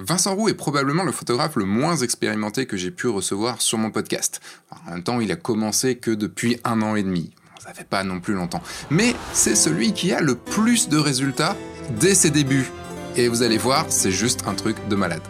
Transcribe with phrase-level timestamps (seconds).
[0.00, 3.90] Vincent Roux est probablement le photographe le moins expérimenté que j'ai pu recevoir sur mon
[3.90, 4.40] podcast.
[4.70, 7.32] En même temps, il a commencé que depuis un an et demi.
[7.58, 8.62] Ça fait pas non plus longtemps.
[8.90, 11.56] Mais c'est celui qui a le plus de résultats
[11.98, 12.70] dès ses débuts.
[13.16, 15.22] Et vous allez voir, c'est juste un truc de malade.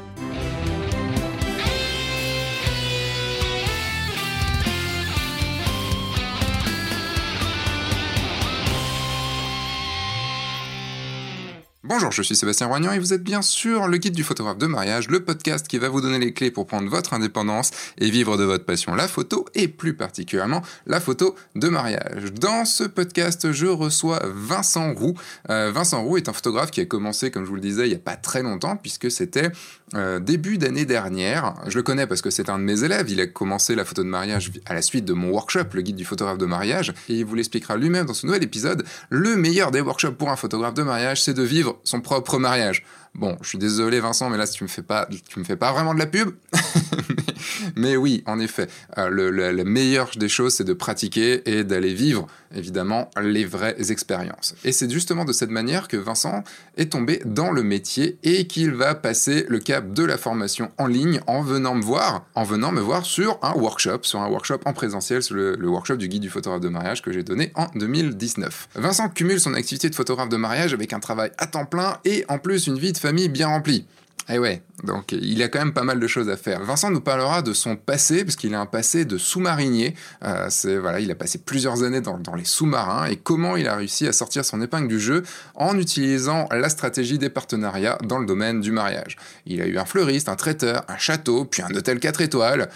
[11.89, 14.67] Bonjour, je suis Sébastien Roignan et vous êtes bien sûr le guide du photographe de
[14.67, 18.37] mariage, le podcast qui va vous donner les clés pour prendre votre indépendance et vivre
[18.37, 22.35] de votre passion, la photo et plus particulièrement la photo de mariage.
[22.35, 25.15] Dans ce podcast, je reçois Vincent Roux.
[25.49, 27.89] Euh, Vincent Roux est un photographe qui a commencé, comme je vous le disais, il
[27.89, 29.51] n'y a pas très longtemps puisque c'était
[29.95, 31.55] euh, début d'année dernière.
[31.67, 33.11] Je le connais parce que c'est un de mes élèves.
[33.11, 35.97] Il a commencé la photo de mariage à la suite de mon workshop, le guide
[35.97, 38.85] du photographe de mariage, et il vous l'expliquera lui-même dans ce nouvel épisode.
[39.11, 42.85] Le meilleur des workshops pour un photographe de mariage, c'est de vivre son propre mariage.
[43.19, 45.73] Bon, je suis désolé Vincent, mais là tu me fais pas, tu me fais pas
[45.73, 46.31] vraiment de la pub.
[47.77, 51.95] mais oui, en effet, euh, le, la meilleure des choses, c'est de pratiquer et d'aller
[51.95, 54.55] vivre, évidemment, les vraies expériences.
[54.65, 56.45] Et c'est justement de cette manière que Vincent
[56.77, 60.87] est tombé dans le métier et qu'il va passer le cap de la formation en
[60.87, 64.61] ligne en venant me voir, en venant me voir sur un workshop, sur un workshop
[64.65, 67.51] en présentiel, sur le, le workshop du guide du photographe de mariage que j'ai donné
[67.57, 68.69] en 2019.
[68.77, 72.25] Vincent cumule son activité de photographe de mariage avec un travail à temps plein et
[72.29, 73.87] en plus une vie de famille bien remplie.
[74.31, 76.63] Eh ouais, donc il a quand même pas mal de choses à faire.
[76.63, 79.95] Vincent nous parlera de son passé, parce qu'il a un passé de sous-marinier.
[80.23, 80.51] Euh,
[80.83, 84.07] voilà, il a passé plusieurs années dans, dans les sous-marins et comment il a réussi
[84.07, 85.23] à sortir son épingle du jeu
[85.55, 89.17] en utilisant la stratégie des partenariats dans le domaine du mariage.
[89.47, 92.69] Il a eu un fleuriste, un traiteur, un château, puis un hôtel 4 étoiles.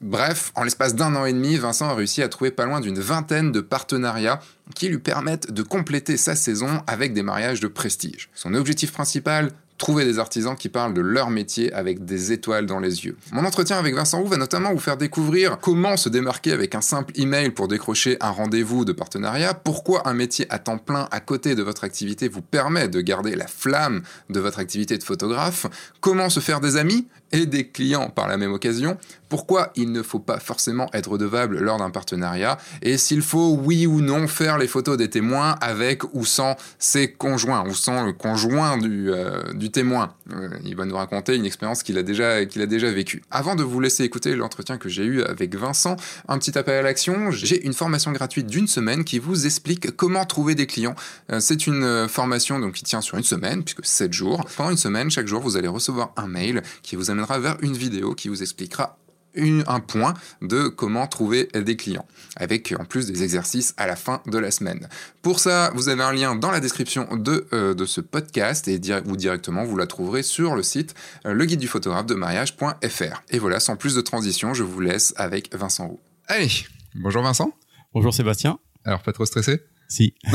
[0.00, 3.00] Bref, en l'espace d'un an et demi, Vincent a réussi à trouver pas loin d'une
[3.00, 4.38] vingtaine de partenariats
[4.76, 8.30] qui lui permettent de compléter sa saison avec des mariages de prestige.
[8.32, 12.78] Son objectif principal, trouver des artisans qui parlent de leur métier avec des étoiles dans
[12.78, 13.16] les yeux.
[13.32, 16.80] Mon entretien avec Vincent Roux va notamment vous faire découvrir comment se démarquer avec un
[16.80, 21.20] simple email pour décrocher un rendez-vous de partenariat, pourquoi un métier à temps plein à
[21.20, 25.66] côté de votre activité vous permet de garder la flamme de votre activité de photographe,
[26.00, 28.96] comment se faire des amis et des clients par la même occasion,
[29.28, 33.84] pourquoi il ne faut pas forcément être redevable lors d'un partenariat, et s'il faut oui
[33.84, 38.12] ou non faire les photos des témoins avec ou sans ses conjoints, ou sans le
[38.12, 40.14] conjoint du, euh, du témoin?
[40.32, 43.22] Euh, il va nous raconter une expérience qu'il a déjà, qu'il déjà vécue.
[43.32, 45.96] Avant de vous laisser écouter l'entretien que j'ai eu avec Vincent,
[46.28, 50.24] un petit appel à l'action, j'ai une formation gratuite d'une semaine qui vous explique comment
[50.26, 50.94] trouver des clients.
[51.32, 54.46] Euh, c'est une formation donc, qui tient sur une semaine, puisque 7 jours.
[54.56, 58.14] Pendant une semaine, chaque jour, vous allez recevoir un mail qui vous vers une vidéo
[58.14, 58.98] qui vous expliquera
[59.34, 63.96] une, un point de comment trouver des clients, avec en plus des exercices à la
[63.96, 64.88] fin de la semaine.
[65.22, 68.80] Pour ça, vous avez un lien dans la description de, euh, de ce podcast et
[69.06, 70.94] ou directement vous la trouverez sur le site
[71.26, 73.22] euh, le guide du photographe de mariage.fr.
[73.30, 76.00] Et voilà, sans plus de transition, je vous laisse avec Vincent Roux.
[76.28, 76.50] Allez,
[76.94, 77.52] bonjour Vincent.
[77.92, 78.58] Bonjour Sébastien.
[78.84, 79.62] Alors, pas trop stressé?
[79.88, 80.14] Si.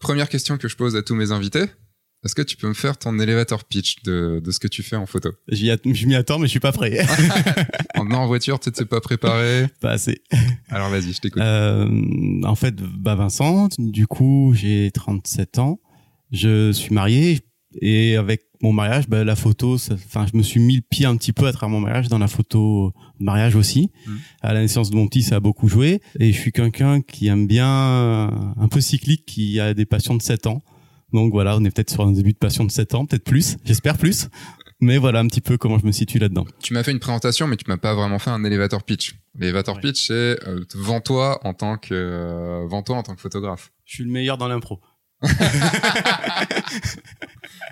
[0.00, 1.64] Première question que je pose à tous mes invités.
[2.24, 4.96] Est-ce que tu peux me faire ton elevator pitch de, de ce que tu fais
[4.96, 5.30] en photo?
[5.48, 6.98] Je m'y attends, mais je suis pas prêt.
[7.96, 10.22] En en voiture, tu t'es pas préparé pas assez.
[10.68, 11.42] Alors vas-y, je t'écoute.
[11.42, 15.80] Euh, en fait, bah Vincent, du coup, j'ai 37 ans.
[16.30, 17.40] Je suis marié
[17.80, 21.16] et avec mon mariage, bah, la photo, enfin, je me suis mis le pied un
[21.16, 23.90] petit peu à travers mon mariage dans la photo de mariage aussi.
[24.06, 24.18] Mhm.
[24.42, 26.00] À la naissance de mon petit, ça a beaucoup joué.
[26.18, 30.22] Et je suis quelqu'un qui aime bien un peu cyclique, qui a des passions de
[30.22, 30.62] 7 ans.
[31.12, 33.56] Donc voilà, on est peut-être sur un début de passion de 7 ans, peut-être plus,
[33.64, 34.28] j'espère plus.
[34.80, 36.46] Mais voilà un petit peu comment je me situe là-dedans.
[36.60, 39.16] Tu m'as fait une présentation, mais tu m'as pas vraiment fait un elevator pitch.
[39.36, 39.80] L'elevator Ouais.
[39.82, 40.12] pitch, c'est
[40.46, 43.72] euh, vends-toi en tant que euh, vends-toi en tant que photographe.
[43.84, 44.80] Je suis le meilleur dans l'impro.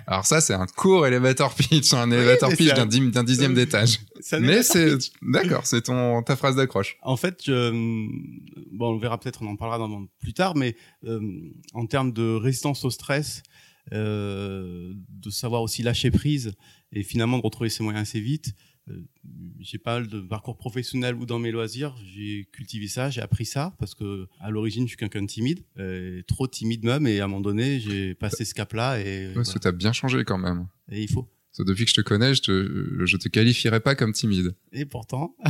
[0.07, 3.99] Alors ça, c'est un court elevator pitch, un elevator pitch d'un un- dixième d'étage.
[4.39, 6.97] Mais c'est d'accord, c'est ton ta phrase d'accroche.
[7.01, 7.71] En fait, je,
[8.71, 10.75] bon, on verra peut-être, on en parlera dans, plus tard, mais
[11.05, 11.19] euh,
[11.73, 13.43] en termes de résistance au stress,
[13.93, 16.53] euh, de savoir aussi lâcher prise
[16.91, 18.53] et finalement de retrouver ses moyens assez vite.
[18.89, 19.05] Euh,
[19.59, 23.45] j'ai pas mal de parcours professionnel ou dans mes loisirs, j'ai cultivé ça, j'ai appris
[23.45, 27.19] ça parce que à l'origine je suis quelqu'un de timide, euh, trop timide même, et
[27.19, 30.37] à un moment donné j'ai passé ce cap-là et, Parce que t'as bien changé quand
[30.37, 30.67] même.
[30.87, 30.99] voilà.
[30.99, 31.23] et il faut.
[31.23, 34.55] Parce que depuis que je te connais, je te je te qualifierais pas comme timide.
[34.71, 35.35] Et pourtant,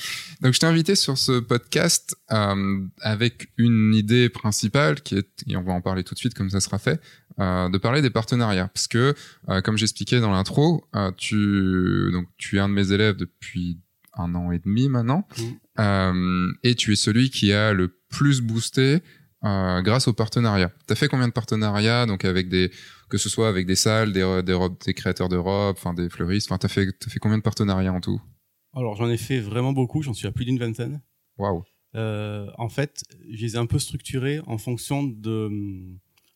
[0.40, 5.56] Donc je t'ai invité sur ce podcast euh, avec une idée principale qui est, et
[5.56, 7.00] on va en parler tout de suite comme ça sera fait,
[7.38, 8.68] de parler des partenariats.
[8.68, 9.14] Parce que,
[9.48, 13.78] euh, comme j'expliquais dans l'intro, euh, tu, donc, tu es un de mes élèves depuis
[14.14, 15.26] un an et demi maintenant,
[15.78, 18.98] euh, et tu es celui qui a le plus boosté
[19.44, 20.72] euh, grâce aux partenariats.
[20.86, 22.72] Tu as fait combien de partenariats donc avec des
[23.08, 26.10] que ce soit avec des salles, des, des, robes, des créateurs de robes, enfin des
[26.10, 26.50] fleuristes.
[26.50, 28.20] Enfin, t'as fait, as fait combien de partenariats en tout?
[28.74, 30.02] Alors j'en ai fait vraiment beaucoup.
[30.02, 31.00] J'en suis à plus d'une vingtaine.
[31.38, 31.64] Waouh.
[31.94, 35.48] Euh, en fait, je les ai un peu structurés en fonction de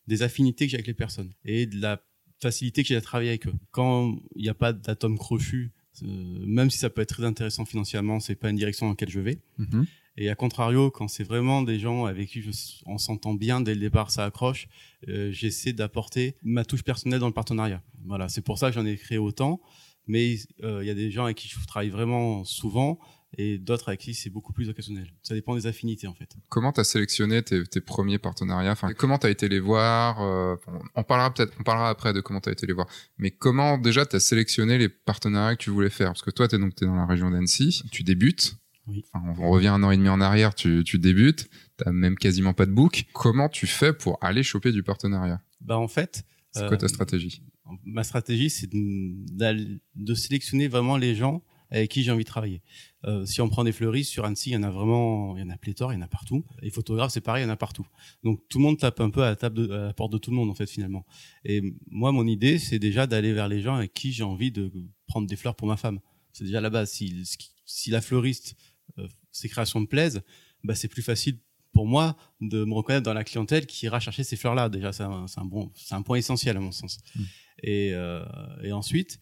[0.07, 2.03] des affinités que j'ai avec les personnes et de la
[2.41, 3.55] facilité que j'ai à travailler avec eux.
[3.71, 5.73] Quand il n'y a pas d'atome crochu,
[6.03, 6.07] euh,
[6.47, 9.21] même si ça peut être très intéressant financièrement, c'est pas une direction dans laquelle je
[9.21, 9.41] vais.
[9.59, 9.87] Mhm.
[10.19, 12.51] Et à contrario, quand c'est vraiment des gens avec qui je,
[12.85, 14.69] on s'entend bien dès le départ, ça accroche,
[15.09, 17.83] euh, j'essaie d'apporter ma touche personnelle dans le partenariat.
[18.05, 19.61] Voilà, c'est pour ça que j'en ai créé autant.
[20.07, 22.99] Mais euh, il y a des gens avec qui je travaille vraiment souvent
[23.39, 25.13] et d'autres avec qui c'est beaucoup plus occasionnel.
[25.23, 26.37] Ça dépend des affinités en fait.
[26.49, 28.73] Comment tu as sélectionné tes, tes, premiers partenariats?
[28.73, 30.57] Enfin, Comment tu as été les voir euh,
[30.95, 32.87] On parlera peut-être, on parlera après de comment tu as été les voir.
[33.19, 36.09] Mais comment déjà tu as sélectionné les partenariats que tu voulais faire?
[36.09, 38.57] Parce que toi, tu es donc es dans la région d'Annecy, tu débutes.
[38.87, 39.05] Oui.
[39.13, 42.53] Enfin, on revient un an et demi en arrière, tu, tu débutes, t'as même quasiment
[42.53, 43.05] pas de book.
[43.13, 45.41] Comment tu fais pour aller choper du partenariat?
[45.61, 47.43] Bah en fait, c'est quoi ta stratégie?
[47.85, 52.63] Ma stratégie, c'est de, de sélectionner vraiment les gens avec qui j'ai envie de travailler.
[53.05, 55.43] Euh, si on prend des fleuristes sur Annecy, il y en a vraiment, il y
[55.43, 56.45] en a pléthore, il y en a partout.
[56.61, 57.87] Les photographes, c'est pareil, il y en a partout.
[58.23, 60.19] Donc tout le monde tape un peu à la, table de, à la porte de
[60.19, 61.07] tout le monde en fait finalement.
[61.45, 64.71] Et moi, mon idée, c'est déjà d'aller vers les gens avec qui j'ai envie de
[65.07, 65.99] prendre des fleurs pour ma femme.
[66.33, 66.91] C'est déjà la base.
[66.91, 67.25] Si,
[67.65, 68.55] si la fleuriste,
[68.99, 70.23] euh, ses créations me plaisent,
[70.63, 71.39] bah c'est plus facile
[71.73, 74.69] pour moi de me reconnaître dans la clientèle qui ira chercher ces fleurs-là.
[74.69, 76.99] Déjà, c'est un, un, bon, c'est un point essentiel à mon sens.
[77.17, 77.23] Mmh.
[77.63, 78.23] Et, euh,
[78.63, 79.19] et ensuite,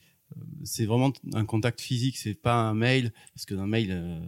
[0.65, 4.21] c'est vraiment un contact physique, c'est pas un mail, parce que dans un mail, euh,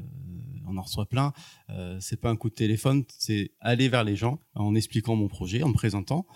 [0.67, 1.33] on en reçoit plein.
[1.71, 5.29] Euh, c'est pas un coup de téléphone, c'est aller vers les gens en expliquant mon
[5.29, 6.27] projet, en me présentant.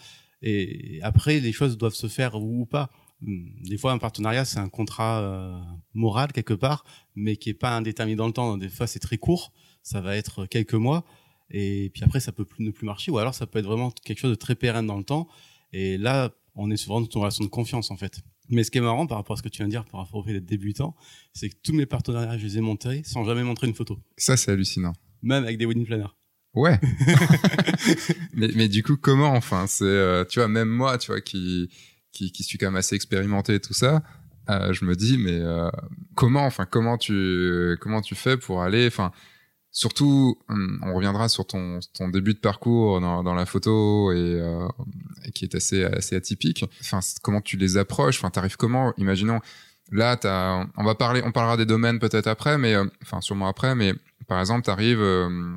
[0.43, 2.91] Et après, les choses doivent se faire ou, pas.
[3.23, 5.59] Des fois, un partenariat, c'est un contrat euh,
[5.95, 6.85] moral quelque part,
[7.15, 8.59] mais qui est pas indéterminé dans le temps.
[8.59, 9.53] Des fois, c'est très court,
[9.83, 11.05] ça va être quelques mois,
[11.51, 13.91] et puis après, ça peut plus, ne plus marcher, ou alors ça peut être vraiment
[13.91, 15.29] quelque chose de très pérenne dans le temps.
[15.73, 18.23] Et là, on est souvent dans une relation de confiance, en fait.
[18.49, 20.01] Mais ce qui est marrant par rapport à ce que tu viens de dire par
[20.01, 20.95] rapport au fait d'être débutant,
[21.33, 23.99] c'est que tous mes partenariats, je les ai montés sans jamais montrer une photo.
[24.17, 24.93] Ça, c'est hallucinant.
[25.23, 26.15] Même avec des wedding planners.
[26.55, 26.79] Ouais.
[28.35, 31.69] mais, mais du coup, comment enfin C'est, euh, tu vois, même moi, tu vois, qui,
[32.13, 34.03] qui, qui suis quand même assez expérimenté et tout ça,
[34.49, 35.71] euh, je me dis, mais euh,
[36.15, 39.13] comment, enfin, comment tu, comment tu fais pour aller, enfin,
[39.77, 44.67] surtout, on reviendra sur ton, ton début de parcours dans, dans la photo et, euh,
[45.27, 46.65] et, qui est assez, assez atypique.
[46.81, 48.17] Enfin, comment tu les approches?
[48.17, 48.95] Enfin, t'arrives comment?
[48.97, 49.39] Imaginons,
[49.93, 53.49] là, as, on va parler, on parlera des domaines peut-être après, mais euh, enfin, sûrement
[53.49, 53.93] après, mais
[54.27, 55.55] par exemple, t'arrives euh,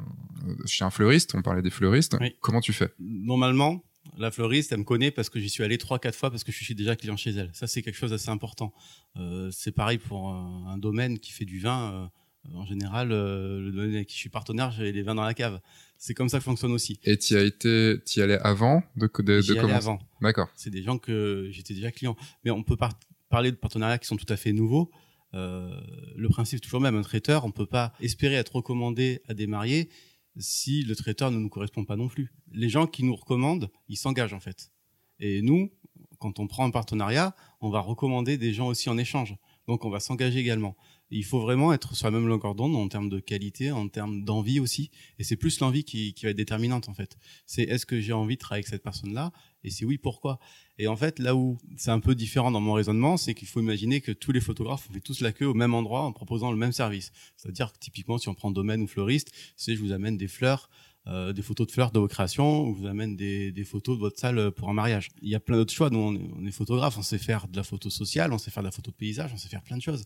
[0.66, 1.34] chez un fleuriste.
[1.36, 2.18] On parlait des fleuristes.
[2.20, 2.36] Oui.
[2.42, 2.90] Comment tu fais?
[3.00, 3.86] Normalement,
[4.18, 6.52] la fleuriste, elle me connaît parce que j'y suis allé trois, quatre fois parce que
[6.52, 7.52] je suis déjà client chez elle.
[7.54, 8.74] Ça, c'est quelque chose d'assez important.
[9.16, 12.12] Euh, c'est pareil pour un, un, domaine qui fait du vin
[12.54, 15.34] en général, euh, le domaine avec qui je suis partenaire, j'ai les vins dans la
[15.34, 15.60] cave.
[15.98, 17.00] C'est comme ça que fonctionne aussi.
[17.04, 20.00] Et tu as été, tu y allais avant de, de, de allais avant.
[20.22, 20.48] D'accord.
[20.56, 22.16] C'est des gens que j'étais déjà client.
[22.44, 22.94] Mais on peut par
[23.30, 24.92] parler de partenariats qui sont tout à fait nouveaux.
[25.34, 25.70] Euh,
[26.16, 26.96] le principe est toujours le même.
[26.96, 29.90] Un traiteur, on peut pas espérer être recommandé à des mariés
[30.38, 32.34] si le traiteur ne nous correspond pas non plus.
[32.52, 34.72] Les gens qui nous recommandent, ils s'engagent en fait.
[35.20, 35.72] Et nous,
[36.18, 39.36] quand on prend un partenariat, on va recommander des gens aussi en échange.
[39.68, 40.76] Donc on va s'engager également.
[41.12, 44.24] Il faut vraiment être sur la même longueur d'onde en termes de qualité, en termes
[44.24, 44.92] d'envie aussi.
[45.18, 47.18] Et c'est plus l'envie qui, qui, va être déterminante en fait.
[47.46, 49.32] C'est est-ce que j'ai envie de travailler avec cette personne-là?
[49.64, 50.40] Et si oui, pourquoi?
[50.78, 53.60] Et en fait, là où c'est un peu différent dans mon raisonnement, c'est qu'il faut
[53.60, 56.52] imaginer que tous les photographes on fait tous la queue au même endroit en proposant
[56.52, 57.12] le même service.
[57.36, 60.70] C'est-à-dire que typiquement, si on prend domaine ou fleuriste, c'est je vous amène des fleurs.
[61.08, 64.02] Euh, des photos de fleurs de vos créations ou vous amène des, des, photos de
[64.02, 65.10] votre salle pour un mariage.
[65.22, 65.90] Il y a plein d'autres choix.
[65.90, 68.52] Nous, on est, on est photographe, on sait faire de la photo sociale, on sait
[68.52, 70.04] faire de la photo de paysage, on sait faire plein de choses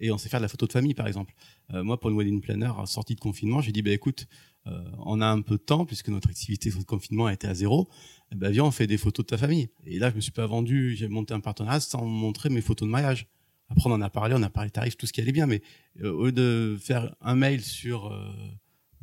[0.00, 1.34] et on sait faire de la photo de famille par exemple.
[1.72, 4.26] Euh, moi pour une wedding planner sortie de confinement, j'ai dit bah écoute,
[4.66, 7.54] euh, on a un peu de temps puisque notre activité de confinement a été à
[7.54, 7.88] zéro.
[8.34, 9.68] Ben viens on fait des photos de ta famille.
[9.84, 12.86] Et là je me suis pas vendu, j'ai monté un partenariat sans montrer mes photos
[12.86, 13.26] de mariage.
[13.68, 15.62] Après on en a parlé, on a parlé tarifs, tout ce qui allait bien, mais
[16.02, 18.12] euh, au lieu de faire un mail sur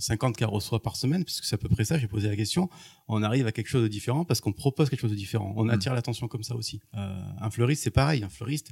[0.02, 2.70] 50 cas reçoit par semaine, puisque c'est à peu près ça, j'ai posé la question,
[3.08, 5.54] on arrive à quelque chose de différent parce qu'on propose quelque chose de différent.
[5.56, 5.96] On attire mmh.
[5.96, 6.82] l'attention comme ça aussi.
[6.96, 8.24] Euh, un fleuriste, c'est pareil.
[8.24, 8.72] Un fleuriste,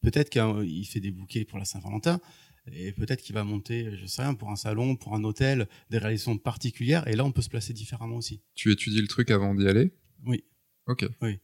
[0.00, 2.20] peut-être qu'il fait des bouquets pour la Saint-Valentin,
[2.70, 5.98] et peut-être qu'il va monter, je sais rien, pour un salon, pour un hôtel, des
[5.98, 8.40] réalisations particulières, et là, on peut se placer différemment aussi.
[8.54, 9.92] Tu étudies le truc avant d'y aller?
[10.24, 10.44] Oui.
[10.86, 11.08] Ok.
[11.20, 11.38] Oui.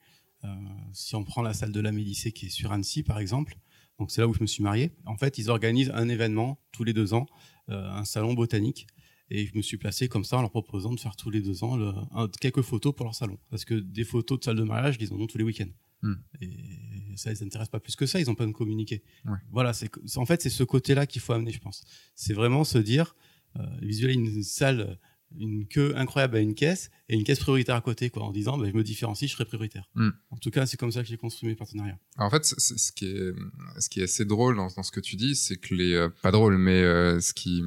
[0.45, 0.49] Euh,
[0.93, 3.59] si on prend la salle de la Médicée qui est sur Annecy, par exemple,
[3.99, 4.93] donc c'est là où je me suis marié.
[5.05, 7.27] En fait, ils organisent un événement tous les deux ans,
[7.69, 8.87] euh, un salon botanique,
[9.30, 11.64] et je me suis placé comme ça en leur proposant de faire tous les deux
[11.64, 13.38] ans le, un, quelques photos pour leur salon.
[13.50, 15.70] Parce que des photos de salle de mariage, ils en ont tous les week-ends.
[16.02, 16.14] Hmm.
[16.40, 19.02] Et ça, ils s'intéressent pas plus que ça, ils ont pas de communiquer.
[19.25, 19.38] Ouais.
[19.50, 21.85] Voilà, c'est en fait, c'est ce côté-là qu'il faut amener, je pense.
[22.14, 23.16] C'est vraiment se dire,
[23.56, 24.99] euh, visualiser une salle
[25.37, 28.56] une queue incroyable à une caisse et une caisse prioritaire à côté, quoi, en disant
[28.58, 29.88] bah, je me différencie, je serai prioritaire.
[29.94, 30.11] Mm.
[30.30, 31.99] En tout cas, c'est comme ça que j'ai construit mes partenariats.
[32.16, 33.32] Alors, en fait, ce qui est
[33.78, 36.08] ce qui est assez drôle dans, dans ce que tu dis, c'est que les euh,
[36.23, 37.62] pas drôle, mais euh, ce qui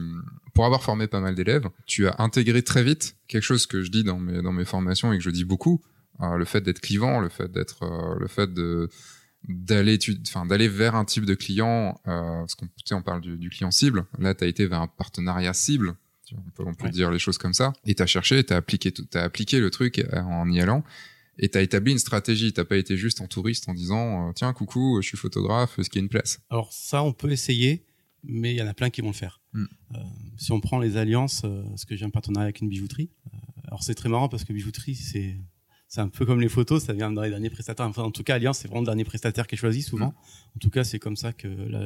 [0.53, 3.91] pour avoir formé pas mal d'élèves, tu as intégré très vite quelque chose que je
[3.91, 5.81] dis dans mes dans mes formations et que je dis beaucoup,
[6.21, 8.89] euh, le fait d'être clivant, le fait d'être le fait de
[9.47, 13.49] d'aller enfin d'aller vers un type de client euh, parce qu'on on parle du, du
[13.49, 15.95] client cible là tu as été vers un partenariat cible
[16.31, 16.91] Tu vois, on peut, on peut Ouais.
[16.91, 19.69] dire les choses comme ça et tu as cherché tu as appliqué t'as appliqué le
[19.69, 20.81] truc euh, en y allant
[21.37, 24.31] et tu as établi une stratégie t'as pas été juste en touriste en disant euh,
[24.33, 26.39] tiens coucou je suis photographe est-ce qu'il y a une place?
[26.49, 27.83] Alors ça, on peut essayer,
[28.23, 29.41] mais il y en a plein qui vont le faire.
[29.51, 29.65] Mm.
[29.95, 29.97] Euh,
[30.37, 33.09] si on prend les alliances, euh, parce que j'ai un partenariat avec une bijouterie,
[33.65, 35.35] alors c'est très marrant parce que bijouterie, c'est
[35.93, 37.85] c'est un peu comme les photos, ça vient dans les derniers prestataires.
[37.85, 40.13] Enfin, en tout cas, Alliance, c'est vraiment le dernier prestataire qui est choisi souvent.
[40.55, 41.85] En tout cas, c'est comme ça que la,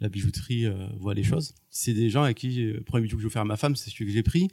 [0.00, 1.54] la bijouterie euh, voit les choses.
[1.70, 3.56] C'est des gens avec qui, euh, le premier bijou que je veux faire à ma
[3.56, 4.48] femme, c'est celui que j'ai pris.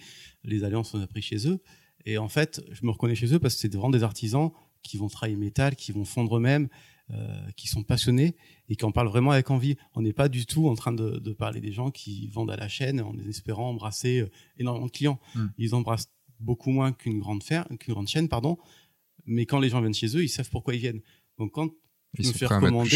[0.45, 1.59] Les alliances, on a pris chez eux.
[2.05, 4.95] Et en fait, je me reconnais chez eux parce que c'est vraiment des artisans qui
[4.95, 6.69] vont travailler métal, qui vont fondre eux-mêmes,
[7.11, 8.37] euh, qui sont passionnés
[8.69, 9.75] et qui en parlent vraiment avec envie.
[9.95, 12.55] On n'est pas du tout en train de, de parler des gens qui vendent à
[12.55, 14.25] la chaîne en espérant embrasser
[14.57, 15.19] énormément de clients.
[15.35, 15.45] Mm.
[15.57, 16.09] Ils embrassent
[16.39, 18.57] beaucoup moins qu'une grande, fer- qu'une grande chaîne, pardon.
[19.25, 21.01] Mais quand les gens viennent chez eux, ils savent pourquoi ils viennent.
[21.37, 21.69] Donc quand
[22.17, 22.45] ils me sont fais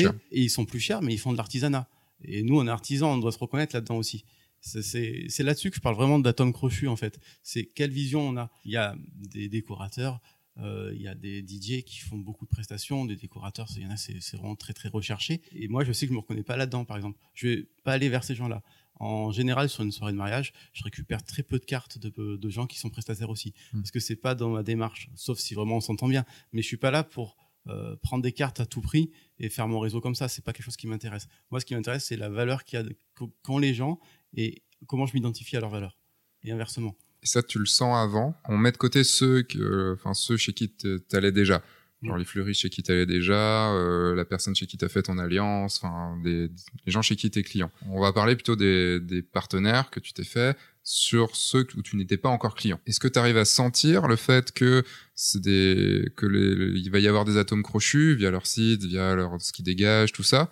[0.02, 0.14] cher.
[0.32, 1.90] et ils sont plus chers, mais ils font de l'artisanat.
[2.24, 4.24] Et nous, on est artisans, on doit se reconnaître là-dedans aussi.
[4.62, 7.20] C'est- là-dessus que je parle vraiment d'atome crochu en fait.
[7.44, 8.52] C'est quelle vision on a.
[8.66, 10.20] Il y a des décorateurs,
[10.58, 13.86] euh, il y a des DJ qui font beaucoup de prestations, des décorateurs, il y
[13.86, 15.42] en a, c'est vraiment très très recherché.
[15.54, 17.18] Et moi, je sais que je me reconnais pas là-dedans, par exemple.
[17.34, 18.62] Je vais pas aller vers ces gens-là.
[19.00, 22.50] En général, sur une soirée de mariage, je récupère très peu de cartes de, de
[22.50, 23.80] gens qui sont prestataires aussi, Mm.
[23.82, 26.26] parce que c'est pas dans ma démarche, sauf si vraiment on s'entend bien.
[26.52, 27.38] Mais je suis pas là pour
[27.68, 30.28] euh, prendre des cartes à tout prix et faire mon réseau comme ça.
[30.28, 31.28] C'est pas quelque chose qui m'intéresse.
[31.52, 32.96] Moi, ce qui m'intéresse, c'est la valeur qu'il y a de-
[33.44, 34.00] qu'ont les gens
[34.36, 35.98] et comment je m'identifie à leur valeur.
[36.44, 36.96] Et inversement.
[37.22, 38.34] Et ça, tu le sens avant.
[38.48, 41.62] On met de côté ceux que, enfin ceux chez qui t- t'allais déjà,
[42.04, 42.20] genre Mm.
[42.20, 45.82] les fleuristes chez qui t'allais déjà, euh, la personne chez qui t'as fait ton alliance,
[45.84, 46.50] enfin des
[46.86, 47.72] les gens chez qui t'es client.
[47.90, 51.98] On va parler plutôt des, des partenaires que tu t'es fait sur ceux où tu
[51.98, 52.80] n'étais pas encore client.
[52.88, 57.00] Est-ce que tu arrives à sentir le fait que c'est des que les, il va
[57.00, 60.50] y avoir des atomes crochus via leur site, via leur ce qu'ils dégagent, tout ça,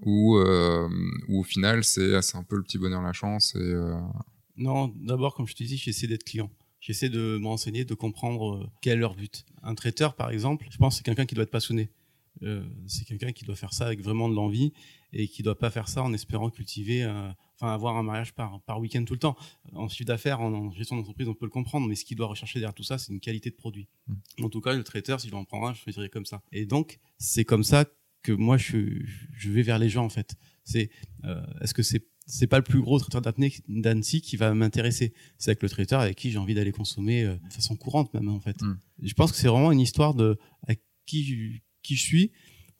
[0.00, 0.88] ou euh,
[1.28, 3.94] ou au final c'est c'est un peu le petit bonheur la chance et euh,
[4.56, 6.50] Non, d'abord, comme je te dis, j'essaie d'être client.
[6.88, 9.44] J'essaie de me renseigner, de comprendre euh, quel est leur but.
[9.62, 11.90] Un traiteur, par exemple, je pense que c'est quelqu'un qui doit être passionné.
[12.42, 14.72] Euh, c'est quelqu'un qui doit faire ça avec vraiment de l'envie
[15.12, 18.62] et qui doit pas faire ça en espérant cultiver, euh, enfin avoir un mariage par,
[18.62, 19.36] par week-end tout le temps.
[19.74, 22.26] En chiffre d'affaires, en, en gestion d'entreprise, on peut le comprendre, mais ce qu'il doit
[22.26, 23.86] rechercher derrière tout ça, c'est une qualité de produit.
[24.40, 26.40] En tout cas, le traiteur, s'il en prend un, je choisirais comme ça.
[26.52, 27.84] Et donc, c'est comme ça
[28.22, 28.78] que moi, je,
[29.36, 30.36] je vais vers les gens, en fait.
[30.64, 30.88] C'est,
[31.24, 35.14] euh, est-ce que c'est c'est pas le plus gros traiteur d'apnée d'Annecy qui va m'intéresser.
[35.38, 38.28] C'est avec le traiteur avec qui j'ai envie d'aller consommer euh, de façon courante même
[38.28, 38.60] en fait.
[38.62, 38.78] Mm.
[39.02, 40.74] Je pense que c'est vraiment une histoire de à
[41.06, 42.32] qui je- qui je suis,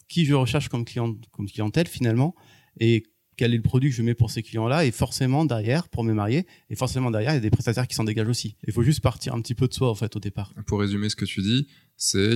[0.06, 2.34] qui je recherche comme client comme clientèle finalement
[2.78, 3.04] et
[3.36, 6.12] quel est le produit que je mets pour ces clients-là et forcément derrière pour me
[6.12, 8.56] marier et forcément derrière il y a des prestataires qui s'en dégagent aussi.
[8.66, 10.52] Il faut juste partir un petit peu de soi en fait au départ.
[10.66, 12.34] pour résumer ce que tu dis, c'est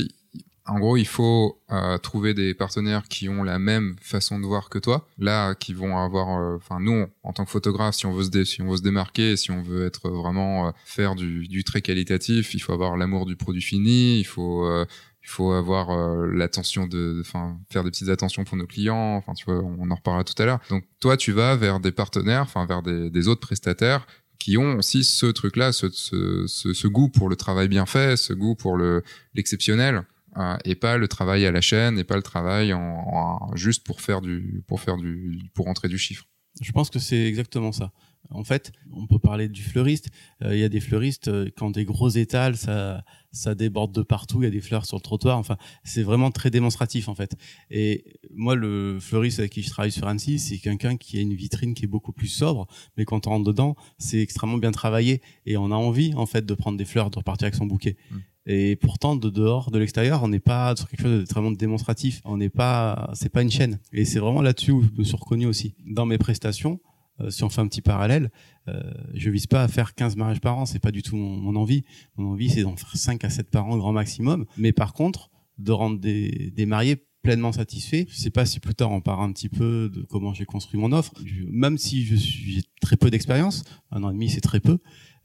[0.66, 4.68] en gros il faut euh, trouver des partenaires qui ont la même façon de voir
[4.68, 8.12] que toi, là qui vont avoir, euh, enfin nous en tant que photographe, si on
[8.12, 11.14] veut se dé- si on veut se démarquer, si on veut être vraiment euh, faire
[11.14, 14.84] du, du très qualitatif, il faut avoir l'amour du produit fini, il faut euh,
[15.24, 19.34] il faut avoir euh, l'attention de, enfin faire des petites attentions pour nos clients, enfin
[19.34, 20.60] tu vois, on en reparlera tout à l'heure.
[20.70, 24.06] Donc toi tu vas vers des partenaires, enfin vers des, des autres prestataires
[24.40, 28.16] qui ont aussi ce truc-là, ce, ce, ce, ce goût pour le travail bien fait,
[28.16, 29.04] ce goût pour le
[29.34, 30.02] l'exceptionnel,
[30.36, 33.84] euh, et pas le travail à la chaîne, et pas le travail en, en- juste
[33.84, 36.24] pour faire du pour faire du pour rentrer du chiffre.
[36.60, 37.92] Je pense que c'est exactement ça.
[38.30, 40.08] En fait, on peut parler du fleuriste.
[40.42, 44.02] Euh, Il y a des fleuristes euh, quand des gros étals, ça, ça déborde de
[44.02, 44.40] partout.
[44.42, 45.38] Il y a des fleurs sur le trottoir.
[45.38, 47.34] Enfin, c'est vraiment très démonstratif en fait.
[47.70, 51.34] Et moi, le fleuriste avec qui je travaille sur Annecy, c'est quelqu'un qui a une
[51.34, 52.68] vitrine qui est beaucoup plus sobre.
[52.96, 56.46] Mais quand on rentre dedans, c'est extrêmement bien travaillé et on a envie en fait
[56.46, 57.96] de prendre des fleurs, de repartir avec son bouquet.
[58.10, 58.16] Mm.
[58.46, 62.20] Et pourtant, de dehors, de l'extérieur, on n'est pas sur quelque chose de vraiment démonstratif.
[62.24, 63.78] On n'est pas, c'est pas une chaîne.
[63.92, 65.74] Et c'est vraiment là-dessus où je me suis reconnu aussi.
[65.86, 66.80] Dans mes prestations,
[67.20, 68.30] euh, si on fait un petit parallèle,
[68.68, 68.80] euh,
[69.14, 71.84] je vise pas à faire 15 mariages par an, c'est pas du tout mon, envie.
[72.16, 74.46] Mon envie, c'est d'en faire 5 à 7 par an, grand maximum.
[74.56, 78.04] Mais par contre, de rendre des, mariés pleinement satisfaits.
[78.08, 80.80] Je sais pas si plus tard on parle un petit peu de comment j'ai construit
[80.80, 81.12] mon offre.
[81.48, 84.78] Même si j'ai très peu d'expérience, un an et demi c'est très peu,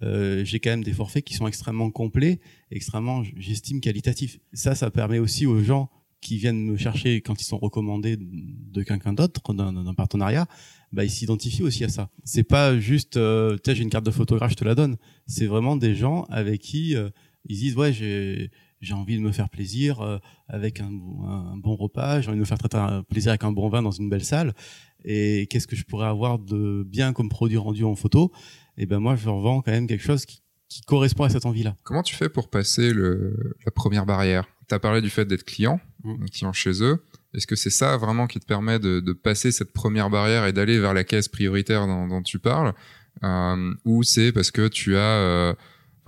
[0.04, 2.40] euh, j'ai quand même des forfaits qui sont extrêmement complets,
[2.72, 4.40] extrêmement, j'estime, qualitatifs.
[4.54, 5.90] Ça, ça permet aussi aux gens
[6.22, 10.48] qui viennent me chercher quand ils sont recommandés de quelqu'un d'autre, d'un partenariat,
[10.92, 12.10] bah, ils s'identifient aussi à ça.
[12.24, 14.98] C'est pas juste, euh, j'ai une carte de photographe, je te la donne.
[15.26, 17.10] C'est vraiment des gens avec qui euh,
[17.46, 22.22] ils disent, ouais, j'ai j'ai envie de me faire plaisir euh, avec un, bon repas,
[22.22, 22.60] j'ai envie de me faire
[23.10, 24.54] plaisir avec un bon vin dans une belle salle.
[25.04, 28.32] Et qu'est-ce que je pourrais avoir de bien comme produit rendu en photo?
[28.78, 31.76] Et ben moi, je revends quand même quelque chose qui, qui correspond à cette envie-là.
[31.84, 34.48] Comment tu fais pour passer le, la première barrière?
[34.68, 36.26] Tu as parlé du fait d'être client, mmh.
[36.26, 37.04] client chez eux.
[37.34, 40.54] Est-ce que c'est ça vraiment qui te permet de, de, passer cette première barrière et
[40.54, 42.74] d'aller vers la caisse prioritaire dont, dont tu parles?
[43.24, 45.00] Euh, Ou c'est parce que tu as...
[45.00, 45.54] Euh,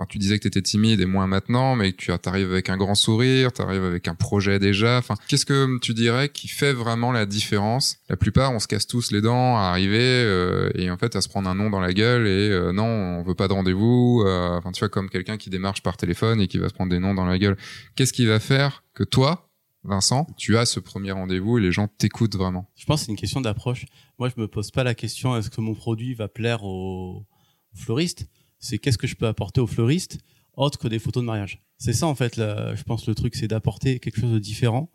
[0.06, 2.94] tu disais que tu étais timide et moins maintenant, mais tu arrives avec un grand
[2.94, 4.98] sourire, tu arrives avec un projet déjà.
[4.98, 7.98] Enfin, qu'est-ce que tu dirais qui fait vraiment la différence?
[8.08, 11.20] La plupart, on se casse tous les dents à arriver euh, et en fait à
[11.20, 14.22] se prendre un nom dans la gueule et euh, non, on veut pas de rendez-vous.
[14.26, 16.90] Euh, enfin, tu vois, comme quelqu'un qui démarche par téléphone et qui va se prendre
[16.90, 17.56] des noms dans la gueule.
[17.96, 19.50] Qu'est-ce qui va faire que toi,
[19.82, 22.70] Vincent, tu as ce premier rendez-vous et les gens t'écoutent vraiment?
[22.76, 23.86] Je pense que c'est une question d'approche.
[24.18, 27.26] Moi, je me pose pas la question est-ce que mon produit va plaire aux
[27.74, 28.26] fleuristes?
[28.60, 30.18] C'est qu'est-ce que je peux apporter aux fleuristes
[30.54, 31.62] autre que des photos de mariage.
[31.78, 34.90] C'est ça en fait, je pense le truc, c'est d'apporter quelque chose de différent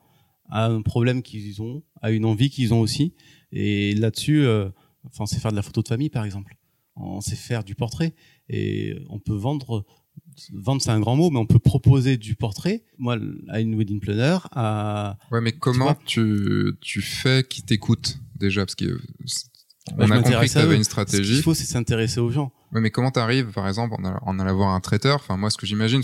[0.50, 3.14] à un problème qu'ils ont, à une envie qu'ils ont aussi.
[3.52, 4.70] Et là-dessus, euh,
[5.06, 6.56] enfin, on sait faire de la photo de famille par exemple.
[6.96, 8.14] On sait faire du portrait
[8.50, 9.86] et on peut vendre.
[10.54, 12.84] Vendre, c'est un grand mot, mais on peut proposer du portrait.
[12.98, 13.18] Moi,
[13.50, 15.18] à une wedding planner, à.
[15.32, 18.66] Ouais, mais comment tu, tu fais qui t'écoute déjà?
[18.66, 18.98] Parce que
[19.98, 21.24] on a compris que tu avais une stratégie.
[21.24, 22.54] Ce qu'il faut, c'est s'intéresser aux gens.
[22.72, 25.16] Mais comment t'arrives, par exemple, en allant voir un traiteur?
[25.16, 26.02] Enfin, moi, ce que j'imagine,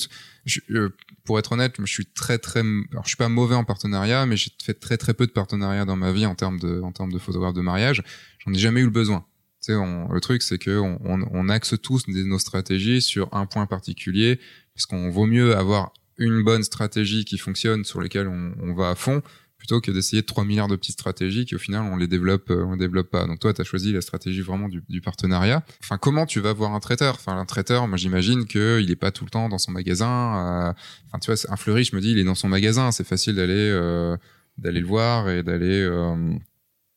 [0.69, 0.89] euh,
[1.25, 4.37] pour être honnête, je suis très très, alors je suis pas mauvais en partenariat, mais
[4.37, 7.11] j'ai fait très très peu de partenariats dans ma vie en termes de, en termes
[7.11, 8.03] de photographe de mariage.
[8.39, 9.25] J'en ai jamais eu le besoin.
[9.61, 13.67] Tu sais, le truc, c'est que on, on, axe tous nos stratégies sur un point
[13.67, 14.39] particulier,
[14.73, 18.91] parce qu'on vaut mieux avoir une bonne stratégie qui fonctionne sur lesquelles on, on va
[18.91, 19.21] à fond
[19.61, 22.49] plutôt que d'essayer de 3 milliards de petites stratégies qui au final on les développe
[22.49, 23.27] euh, on développe pas.
[23.27, 25.63] Donc toi tu as choisi la stratégie vraiment du, du, partenariat.
[25.83, 27.13] Enfin comment tu vas voir un traiteur?
[27.13, 30.07] Enfin un traiteur, moi j'imagine que il est pas tout le temps dans son magasin.
[30.07, 30.73] Euh,
[31.05, 33.35] enfin tu vois un fleuri, je me dis il est dans son magasin, c'est facile
[33.35, 34.17] d'aller euh,
[34.57, 35.87] d'aller le voir et d'aller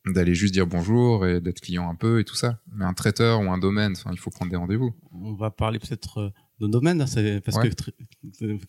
[0.07, 2.61] d'aller juste dire bonjour et d'être client un peu et tout ça.
[2.75, 4.95] Mais un traiteur ou un domaine, enfin il faut prendre des rendez-vous.
[5.13, 7.69] On va parler peut-être de domaine, hein, c'est parce que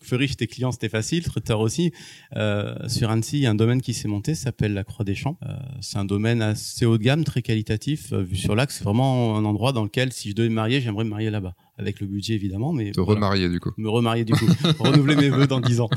[0.02, 1.92] Fleury, j'étais client, c'était facile, traiteur aussi.
[2.34, 5.14] Euh, sur Annecy, il y a un domaine qui s'est monté, s'appelle la Croix des
[5.14, 5.38] Champs.
[5.44, 8.78] Euh, c'est un domaine assez haut de gamme, très qualitatif, euh, vu sur l'axe.
[8.78, 11.54] C'est vraiment un endroit dans lequel, si je devais me marier, j'aimerais me marier là-bas,
[11.78, 12.72] avec le budget évidemment.
[12.72, 13.70] Mais te remarier du coup.
[13.76, 14.46] Me remarier du coup,
[14.80, 15.90] renouveler mes vœux dans dix ans.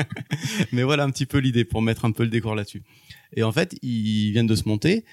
[0.72, 2.84] mais voilà un petit peu l'idée pour mettre un peu le décor là-dessus.
[3.34, 5.04] Et en fait, ils viennent de se monter,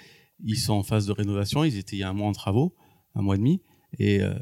[0.44, 2.76] ils sont en phase de rénovation, ils étaient il y a un mois en travaux,
[3.16, 3.62] un mois et demi.
[4.00, 4.34] Et euh,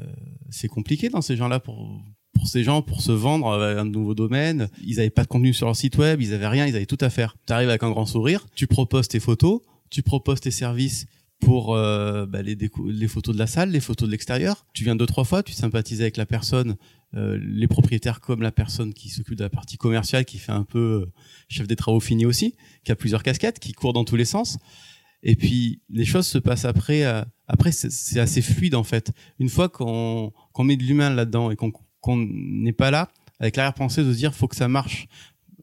[0.50, 2.00] c'est compliqué dans ces gens-là pour
[2.34, 4.68] pour ces gens pour se vendre à un nouveau domaine.
[4.84, 6.98] Ils avaient pas de contenu sur leur site web, ils avaient rien, ils avaient tout
[7.00, 7.36] à faire.
[7.46, 9.60] Tu arrives avec un grand sourire, tu proposes tes photos,
[9.90, 11.06] tu proposes tes services
[11.40, 14.64] pour euh, bah, les, les photos de la salle, les photos de l'extérieur.
[14.72, 16.76] Tu viens deux trois fois, tu sympathises avec la personne,
[17.14, 20.64] euh, les propriétaires comme la personne qui s'occupe de la partie commerciale, qui fait un
[20.64, 21.08] peu
[21.48, 24.58] chef des travaux finis aussi, qui a plusieurs casquettes, qui court dans tous les sens.
[25.22, 27.04] Et puis les choses se passent après.
[27.04, 29.12] Euh, après, c'est assez fluide en fait.
[29.38, 34.12] Une fois qu'on met de l'humain là-dedans et qu'on n'est pas là avec l'arrière-pensée de
[34.12, 35.06] se dire faut que ça marche.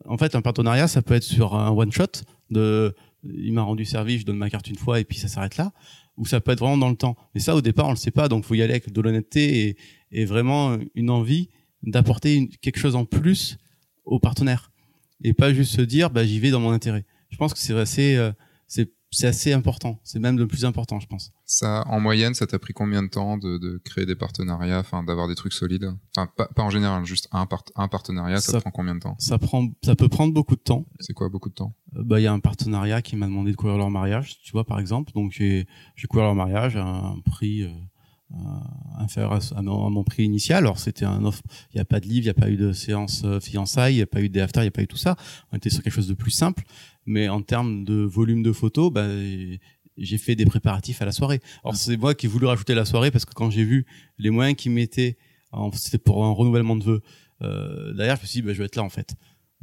[0.05, 3.83] En fait, un partenariat, ça peut être sur un one shot de il m'a rendu
[3.83, 5.73] service, je donne ma carte une fois et puis ça s'arrête là.
[6.15, 7.15] Ou ça peut être vraiment dans le temps.
[7.33, 9.67] Mais ça, au départ, on le sait pas, donc faut y aller avec de l'honnêteté
[9.67, 9.77] et,
[10.11, 11.49] et, vraiment une envie
[11.83, 13.57] d'apporter quelque chose en plus
[14.03, 14.71] au partenaire
[15.23, 17.05] et pas juste se dire bah j'y vais dans mon intérêt.
[17.29, 18.31] Je pense que c'est assez euh,
[18.67, 19.99] c'est c'est assez important.
[20.03, 21.31] C'est même le plus important, je pense.
[21.45, 25.03] Ça, en moyenne, ça t'a pris combien de temps de, de créer des partenariats, enfin,
[25.03, 25.91] d'avoir des trucs solides?
[26.15, 29.15] Enfin, pas, pas, en général, juste un, un partenariat, ça, prend combien de temps?
[29.19, 30.85] Ça prend, ça peut prendre beaucoup de temps.
[30.99, 31.75] C'est quoi beaucoup de temps?
[31.95, 34.51] Euh, Bah, il y a un partenariat qui m'a demandé de couvrir leur mariage, tu
[34.51, 35.11] vois, par exemple.
[35.13, 37.63] Donc, j'ai, j'ai couvert leur mariage à un prix.
[37.63, 37.69] Euh,
[38.97, 40.59] inférieur à, mon, prix initial.
[40.59, 41.41] Alors c'était un offre,
[41.73, 43.93] il n'y a pas de livre, il n'y a pas eu de séance euh, fiançailles,
[43.93, 45.15] il n'y a pas eu de after, il n'y a pas eu tout ça.
[45.51, 46.63] On était sur quelque chose de plus simple,
[47.05, 49.07] mais en termes de volume de photos, bah,
[49.97, 51.39] j'ai fait des préparatifs à la soirée.
[51.63, 53.85] Alors c'est moi qui ai voulu rajouter la soirée parce que quand j'ai vu
[54.17, 55.17] les moyens qu'ils mettaient,
[55.73, 57.01] c'était pour un renouvellement de vœux.
[57.41, 59.15] Euh, D'ailleurs, je me suis dit, bah, je vais être là en fait.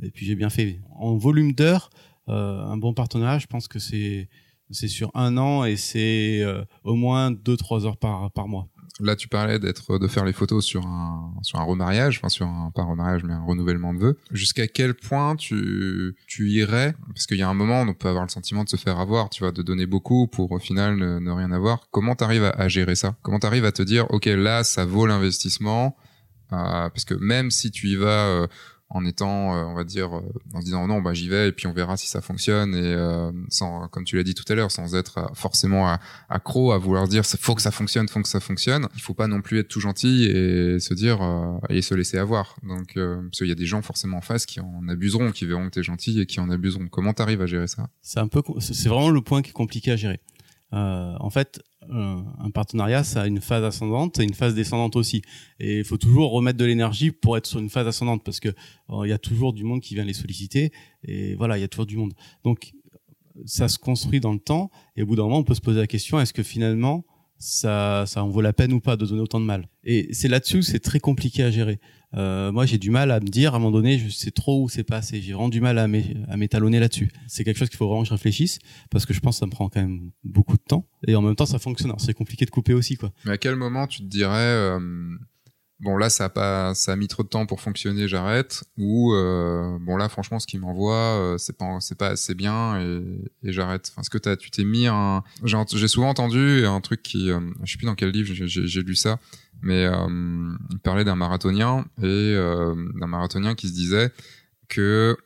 [0.02, 0.81] Et puis j'ai bien fait.
[0.90, 1.90] En volume d'heures,
[2.29, 4.29] euh, un bon partenariat, je pense que c'est
[4.70, 8.68] c'est sur un an et c'est euh, au moins deux trois heures par par mois.
[8.98, 12.46] Là, tu parlais d'être de faire les photos sur un sur un remariage, enfin sur
[12.46, 14.18] un pas remariage mais un renouvellement de vœux.
[14.31, 16.94] Jusqu'à quel point tu tu irais?
[17.09, 19.29] Parce qu'il y a un moment, on peut avoir le sentiment de se faire avoir,
[19.29, 21.88] tu vois, de donner beaucoup pour au final ne, rien avoir.
[21.90, 23.16] Comment t'arrives à, à gérer ça?
[23.22, 25.96] Comment t'arrives à te dire, ok, là, ça vaut l'investissement
[26.52, 28.46] euh, Parce que même si tu y vas euh,
[28.88, 30.22] en étant, euh, on va dire, euh,
[30.55, 32.94] en se disant non, bah j'y vais et puis on verra si ça fonctionne et
[32.94, 35.96] euh, sans, comme tu l'as dit tout à l'heure, sans être forcément
[36.29, 38.88] accro à vouloir dire faut que ça fonctionne, faut que ça fonctionne.
[38.94, 41.18] Il faut pas non plus être tout gentil et se dire
[41.68, 42.57] et se laisser avoir.
[42.62, 45.66] Donc parce qu'il y a des gens forcément en face qui en abuseront, qui verront
[45.66, 46.87] que t'es gentil et qui en abuseront.
[46.88, 47.88] Comment t'arrives à gérer ça?
[48.03, 50.20] C'est un peu, c'est vraiment le point qui est compliqué à gérer.
[50.70, 55.22] en fait, un partenariat, ça a une phase ascendante et une phase descendante aussi.
[55.61, 58.49] Et il faut toujours remettre de l'énergie pour être sur une phase ascendante parce que
[58.49, 60.72] euh, il y a toujours du monde qui vient les solliciter
[61.05, 62.14] et voilà, il y a toujours du monde.
[62.44, 62.72] Donc
[63.44, 65.81] ça se construit dans le temps et au bout d'un moment, on peut se poser
[65.81, 67.05] la question est-ce que finalement
[67.38, 69.68] ça, ça en vaut la peine ou pas de donner autant de mal?
[69.85, 71.81] Et c'est là-dessus, c'est très compliqué à gérer.
[72.14, 74.62] Euh, moi, j'ai du mal à me dire, à un moment donné, je sais trop
[74.62, 75.21] où c'est passé.
[75.21, 75.87] J'ai vraiment du mal à
[76.37, 77.11] m'étalonner là-dessus.
[77.27, 78.59] C'est quelque chose qu'il faut vraiment que je réfléchisse
[78.90, 80.87] parce que je pense que ça me prend quand même beaucoup de temps.
[81.07, 81.92] Et en même temps, ça fonctionne.
[81.99, 83.12] C'est compliqué de couper aussi, quoi.
[83.25, 84.79] Mais à quel moment tu te dirais, euh,
[85.81, 88.64] bon là, ça a ça mis trop de temps pour fonctionner, j'arrête.
[88.79, 93.90] Ou euh, bon là, franchement, ce qui m'envoie, c'est pas, pas assez bien et, j'arrête.
[93.92, 97.79] Enfin, ce que tu t'es mis un, j'ai souvent entendu un truc qui, je sais
[97.79, 99.19] plus dans quel livre j'ai lu ça
[99.62, 104.12] mais euh, il parlait d'un marathonien et euh, d'un marathonien qui se disait
[104.69, 105.16] que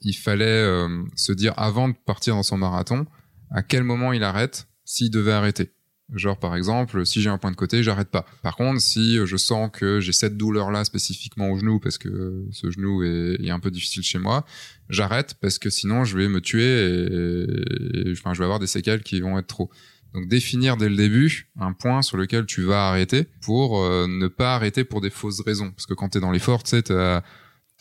[0.00, 3.06] il fallait euh, se dire avant de partir dans son marathon
[3.50, 5.72] à quel moment il arrête s'il devait arrêter.
[6.14, 8.24] Genre par exemple, si j'ai un point de côté, j'arrête pas.
[8.42, 12.46] Par contre, si je sens que j'ai cette douleur là spécifiquement au genou parce que
[12.50, 14.46] ce genou est, un peu difficile chez moi,
[14.88, 19.20] j'arrête parce que sinon je vais me tuer et, je vais avoir des séquelles qui
[19.20, 19.70] vont être trop.
[20.14, 24.26] Donc définir dès le début un point sur lequel tu vas arrêter pour euh, ne
[24.26, 25.70] pas arrêter pour des fausses raisons.
[25.70, 27.22] Parce que quand t'es dans l'effort, tu sais, t'as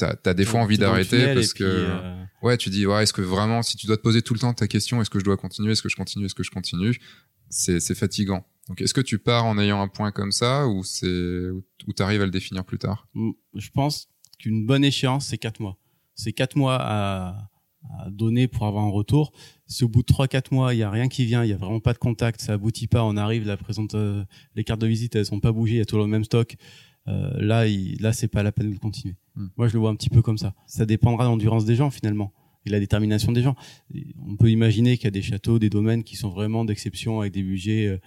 [0.02, 3.62] as, des fois envie d'arrêter parce que euh, ouais, tu dis ouais, est-ce que vraiment
[3.62, 5.72] si tu dois te poser tout le temps ta question, est-ce que je dois continuer,
[5.72, 7.00] est-ce que je continue, est-ce que je continue,
[7.50, 8.46] c'est c'est fatigant.
[8.68, 11.50] Donc est-ce que tu pars en ayant un point comme ça ou c'est
[11.88, 13.08] ou t'arrives à le définir plus tard?
[13.56, 15.78] Je pense qu'une bonne échéance c'est quatre mois.
[16.16, 17.50] C'est quatre mois à
[18.00, 19.32] à donner pour avoir un retour.
[19.66, 21.58] Si au bout de 3-4 mois, il y a rien qui vient, il y a
[21.58, 24.24] vraiment pas de contact, ça aboutit pas, on arrive, la présente, euh,
[24.56, 26.56] les cartes de visite, elles sont pas bougées, il y a toujours le même stock.
[27.08, 29.16] Euh, là, il, là, c'est pas la peine de continuer.
[29.36, 29.48] Hmm.
[29.56, 30.54] Moi, je le vois un petit peu comme ça.
[30.66, 32.34] Ça dépendra de l'endurance des gens finalement
[32.66, 33.56] et la détermination des gens.
[34.28, 37.34] on peut imaginer qu'il y a des châteaux, des domaines qui sont vraiment d'exception avec
[37.34, 37.98] des budgets euh,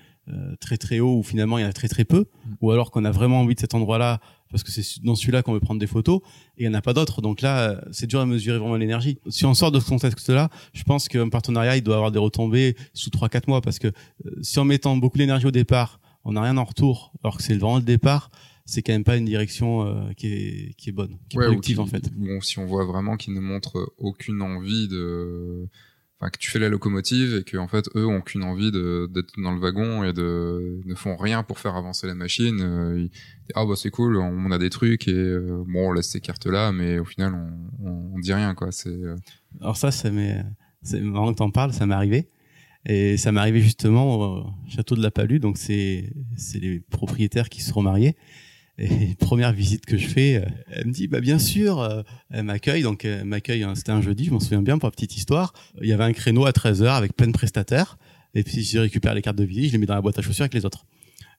[0.60, 2.54] très très hauts où finalement il y en a très très peu, hmm.
[2.60, 5.52] ou alors qu'on a vraiment envie de cet endroit-là parce que c'est dans celui-là qu'on
[5.52, 6.20] veut prendre des photos
[6.58, 7.22] et il n'y en a pas d'autres.
[7.22, 9.18] Donc là, c'est dur à mesurer vraiment l'énergie.
[9.28, 12.76] Si on sort de ce contexte-là, je pense qu'un partenariat, il doit avoir des retombées
[12.92, 16.42] sous 3-4 mois parce que euh, si en mettant beaucoup d'énergie au départ, on n'a
[16.42, 18.30] rien en retour, alors que c'est vraiment le départ,
[18.66, 21.80] c'est quand même pas une direction euh, qui, est, qui est bonne, qui est productive
[21.80, 22.12] en fait.
[22.12, 25.66] Bon, si on voit vraiment qu'ils ne montrent aucune envie de
[26.28, 29.52] que tu fais la locomotive et que en fait eux ont qu'une envie d'être dans
[29.52, 32.60] le wagon et de ne font rien pour faire avancer la machine.
[32.60, 33.08] Euh,
[33.54, 36.46] ah bah c'est cool on a des trucs et euh, bon on laisse ces cartes
[36.46, 38.70] là mais au final on, on, dit rien quoi.
[38.70, 39.16] C'est euh.
[39.62, 40.44] alors ça m'est
[40.82, 42.28] c'est marrant que t'en parles ça m'est arrivé.
[42.86, 47.48] Et ça m'est arrivé justement au château de la Palue donc c'est c'est les propriétaires
[47.48, 48.16] qui se sont mariés
[48.80, 52.44] et première visite que je fais, euh, elle me dit bah bien sûr, euh, elle
[52.44, 55.16] m'accueille donc elle m'accueille hein, c'était un jeudi, je m'en souviens bien pour la petite
[55.16, 55.52] histoire.
[55.82, 57.98] Il y avait un créneau à 13h avec plein de prestataires
[58.34, 60.22] et puis je récupère les cartes de visite, je les mets dans la boîte à
[60.22, 60.86] chaussures avec les autres.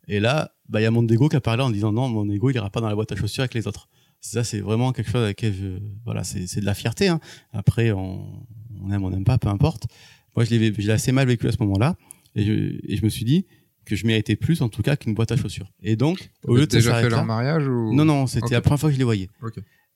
[0.08, 2.30] Et là, bah il y a mon ego qui a parlé en disant non, mon
[2.30, 3.90] ego il ira pas dans la boîte à chaussures avec les autres.
[4.20, 7.20] Ça c'est vraiment quelque chose avec lequel je voilà, c'est de la fierté hein.
[7.54, 8.46] Après on,
[8.84, 9.88] on aime on n'aime pas, peu importe.
[10.36, 11.96] Moi je l'ai assez mal vécu à ce moment-là
[12.36, 13.46] et je me suis dit
[13.86, 15.72] que je méritais plus en tout cas qu'une boîte à chaussures.
[15.82, 18.80] Et donc, au lieu de déjà fait leur mariage ou Non non, c'était la première
[18.80, 19.30] fois que je les voyais.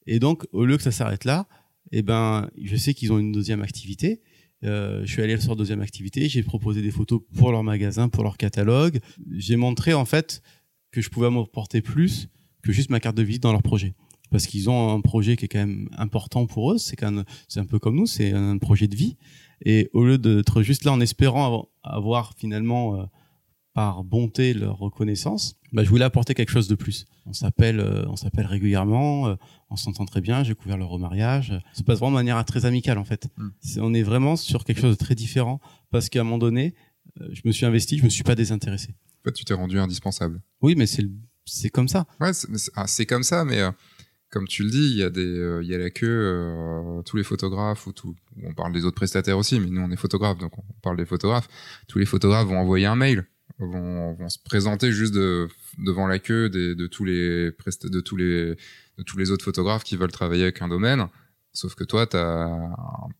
[0.08, 1.48] Et donc, au lieu que ça s'arrête là,
[1.92, 4.22] eh ben, je sais qu'ils ont une deuxième activité.
[4.64, 8.24] Euh, je suis allé sur deuxième activité, j'ai proposé des photos pour leur magasin, pour
[8.24, 9.00] leur catalogue.
[9.32, 10.42] J'ai montré en fait
[10.92, 12.30] que je pouvais m'apporter plus
[12.64, 13.94] que juste ma carte de visite dans leur projet.
[14.32, 16.78] Parce qu'ils ont un projet qui est quand même important pour eux.
[16.78, 17.00] C'est
[17.48, 19.18] c'est un peu comme nous, c'est un projet de vie.
[19.64, 23.06] Et au lieu d'être juste là en espérant avoir finalement euh,
[23.76, 27.06] par bonté leur reconnaissance, bah, je voulais apporter quelque chose de plus.
[27.26, 29.36] On s'appelle, euh, on s'appelle régulièrement, euh,
[29.70, 30.46] on s'entend très bien.
[30.46, 31.50] J'ai couvert leur remariage.
[31.74, 33.28] Ça se passe vraiment de manière très amicale en fait.
[33.38, 33.50] Mm.
[33.82, 35.60] on est vraiment sur quelque chose de très différent
[35.92, 36.74] parce qu'à un moment donné,
[37.20, 38.96] euh, je me suis investi, je me suis pas désintéressé.
[39.20, 40.42] En fait, tu t'es rendu indispensable.
[40.62, 41.04] Oui, mais c'est
[41.44, 42.08] c'est comme ça.
[42.22, 43.62] Ouais, c'est ah, comme ça, mais
[44.30, 47.24] comme tu le dis, il y a des, il y a la queue, tous les
[47.24, 50.58] photographes ou tout, on parle des autres prestataires aussi, mais nous on est photographes, donc
[50.58, 51.48] on parle des photographes.
[51.88, 53.28] Tous les photographes vont envoyer un mail
[53.60, 58.18] vont, vont se présenter juste de, devant la queue des, de tous les de tous
[58.18, 58.56] les
[58.98, 61.08] de tous les autres photographes qui veulent travailler avec un domaine.
[61.54, 62.48] Sauf que toi, t'as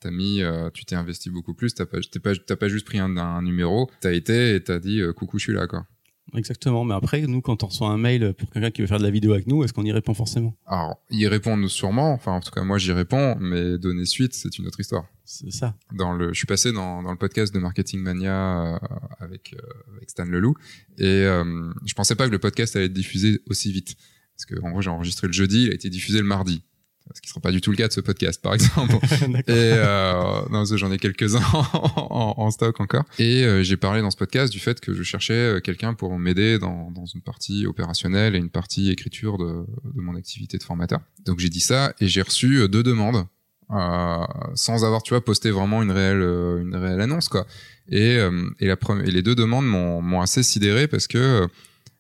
[0.04, 1.74] as mis, euh, tu t'es investi beaucoup plus.
[1.74, 3.90] T'as pas, t'as pas, pas juste pris un, un numéro.
[4.02, 5.88] T'as été et t'as dit euh, coucou, je suis là, quoi.
[6.34, 6.84] Exactement.
[6.84, 9.12] Mais après, nous, quand on reçoit un mail pour quelqu'un qui veut faire de la
[9.12, 10.56] vidéo avec nous, est-ce qu'on y répond forcément?
[10.66, 12.14] Alors, y répondre sûrement.
[12.14, 15.06] Enfin, en tout cas, moi, j'y réponds, mais donner suite, c'est une autre histoire.
[15.24, 15.76] C'est ça.
[15.94, 18.80] Dans le, je suis passé dans, dans le podcast de Marketing Mania euh,
[19.20, 20.56] avec, euh, avec Stan Leloup,
[20.98, 23.96] et euh, je pensais pas que le podcast allait être diffusé aussi vite.
[24.36, 26.64] Parce que, en gros, j'ai enregistré le jeudi, il a été diffusé le mardi
[27.14, 28.96] ce qui ne sera pas du tout le cas de ce podcast, par exemple.
[29.32, 33.04] et euh, non, j'en ai quelques-uns en, en, stock encore.
[33.20, 36.18] Et euh, j'ai parlé dans ce podcast du fait que je cherchais euh, quelqu'un pour
[36.18, 40.64] m'aider dans, dans, une partie opérationnelle et une partie écriture de, de mon activité de
[40.64, 41.00] formateur.
[41.26, 43.26] Donc j'ai dit ça et j'ai reçu euh, deux demandes
[43.72, 47.46] euh, sans avoir, tu vois, posté vraiment une réelle, une réelle annonce, quoi.
[47.88, 48.18] Et,
[48.60, 51.48] et, la et les deux demandes m'ont assez sidéré parce que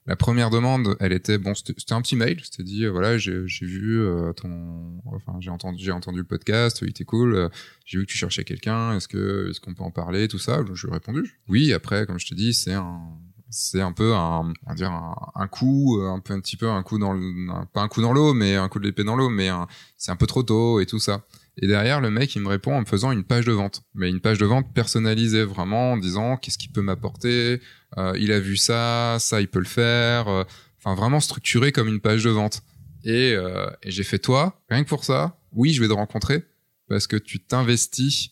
[0.07, 2.39] la première demande, elle était bon, c'était un petit mail.
[2.43, 6.79] C'était dit euh, voilà, j'ai vu euh, ton, enfin j'ai entendu j'ai entendu le podcast,
[6.83, 7.33] il était cool.
[7.33, 7.49] Euh,
[7.85, 8.95] j'ai vu que tu cherchais quelqu'un.
[8.95, 10.63] Est-ce que est-ce qu'on peut en parler, tout ça?
[10.73, 11.73] Je lui ai répondu oui.
[11.73, 13.01] Après, comme je te dis, c'est un
[13.49, 16.83] c'est un peu un, on va dire un, coup, un peu un petit peu un
[16.83, 19.29] coup dans le, pas un coup dans l'eau, mais un coup de l'épée dans l'eau,
[19.29, 19.49] mais
[19.97, 21.25] c'est un peu trop tôt et tout ça.
[21.61, 24.09] Et derrière, le mec, il me répond en me faisant une page de vente, mais
[24.09, 27.61] une page de vente personnalisée, vraiment en disant qu'est-ce qu'il peut m'apporter,
[27.97, 30.43] euh, il a vu ça, ça il peut le faire, euh,
[30.77, 32.61] enfin vraiment structuré comme une page de vente.
[33.05, 36.43] Et, euh, et j'ai fait toi, rien que pour ça, oui, je vais te rencontrer
[36.89, 38.31] parce que tu t'investis,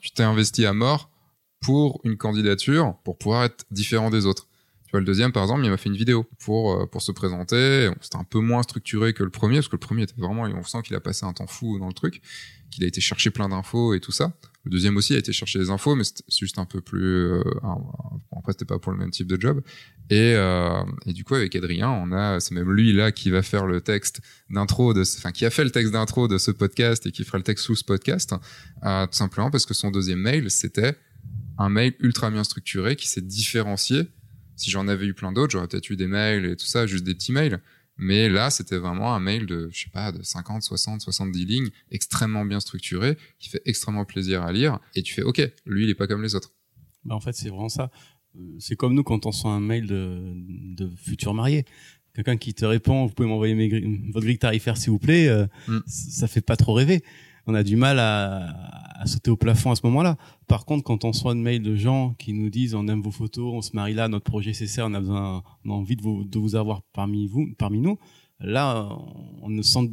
[0.00, 1.10] tu t'es investi à mort
[1.60, 4.47] pour une candidature pour pouvoir être différent des autres.
[4.88, 7.90] Tu vois, le deuxième, par exemple, il m'a fait une vidéo pour pour se présenter.
[8.00, 10.62] C'était un peu moins structuré que le premier, parce que le premier était vraiment, on
[10.64, 12.22] sent qu'il a passé un temps fou dans le truc,
[12.70, 14.32] qu'il a été chercher plein d'infos et tout ça.
[14.68, 17.32] Le deuxième aussi a été chercher des infos, mais c'est juste un peu plus.
[17.32, 17.42] Euh,
[18.36, 19.62] après, c'était pas pour le même type de job.
[20.10, 23.42] Et, euh, et du coup, avec Adrien, on a, c'est même lui là qui va
[23.42, 24.20] faire le texte
[24.50, 27.38] d'intro de, enfin, qui a fait le texte d'intro de ce podcast et qui fera
[27.38, 28.34] le texte sous ce podcast,
[28.84, 30.96] euh, tout simplement parce que son deuxième mail, c'était
[31.56, 34.02] un mail ultra bien structuré qui s'est différencié.
[34.58, 37.04] Si j'en avais eu plein d'autres, j'aurais peut-être eu des mails et tout ça, juste
[37.04, 37.60] des petits mails.
[37.96, 41.70] Mais là, c'était vraiment un mail de, je sais pas, de 50, 60, 70 lignes,
[41.90, 44.78] extrêmement bien structuré, qui fait extrêmement plaisir à lire.
[44.94, 46.52] Et tu fais, OK, lui, il est pas comme les autres.
[47.04, 47.90] Bah en fait, c'est vraiment ça.
[48.36, 50.32] Euh, c'est comme nous quand on sent un mail de,
[50.76, 51.64] de futurs mariés.
[52.14, 53.54] Quelqu'un qui te répond, vous pouvez m'envoyer
[54.12, 55.78] votre grille tarifaire, s'il vous plaît, euh, mm.
[55.86, 57.02] ça fait pas trop rêver
[57.48, 60.16] on a du mal à, sauter au plafond à ce moment-là.
[60.48, 63.10] Par contre, quand on reçoit une mail de gens qui nous disent on aime vos
[63.10, 66.02] photos, on se marie là, notre projet c'est on a besoin, on a envie de
[66.02, 67.96] vous, de vous avoir parmi vous, parmi nous,
[68.40, 68.88] là,
[69.40, 69.90] on ne sent,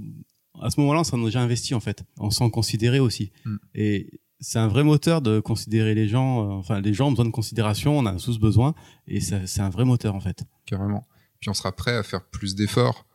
[0.62, 2.04] à ce moment-là, on s'en a déjà investi en fait.
[2.20, 3.32] On s'en considéré aussi.
[3.46, 3.56] Mm.
[3.76, 6.42] Et c'est un vrai moteur de considérer les gens.
[6.42, 8.76] Euh, enfin, les gens ont besoin de considération, on a tous besoin,
[9.08, 10.44] et c'est un vrai moteur en fait.
[10.66, 11.08] Carrément.
[11.40, 13.06] Puis on sera prêt à faire plus d'efforts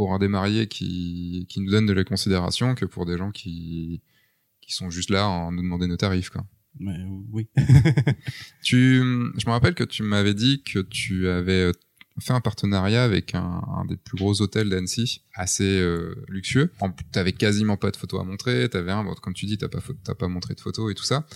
[0.00, 3.30] pour un des mariés qui, qui nous donne de la considération que pour des gens
[3.30, 4.00] qui,
[4.62, 6.30] qui sont juste là en nous demander nos tarifs.
[6.30, 6.46] Quoi.
[6.78, 6.96] Mais,
[7.30, 7.50] oui.
[8.62, 11.72] tu, je me rappelle que tu m'avais dit que tu avais
[12.18, 16.72] fait un partenariat avec un, des plus gros hôtels d'Annecy, assez euh, luxueux.
[17.12, 18.70] Tu avais quasiment pas de photos à montrer.
[18.72, 21.26] Avais un, comme tu dis, tu n'as pas, pas montré de photos et tout ça.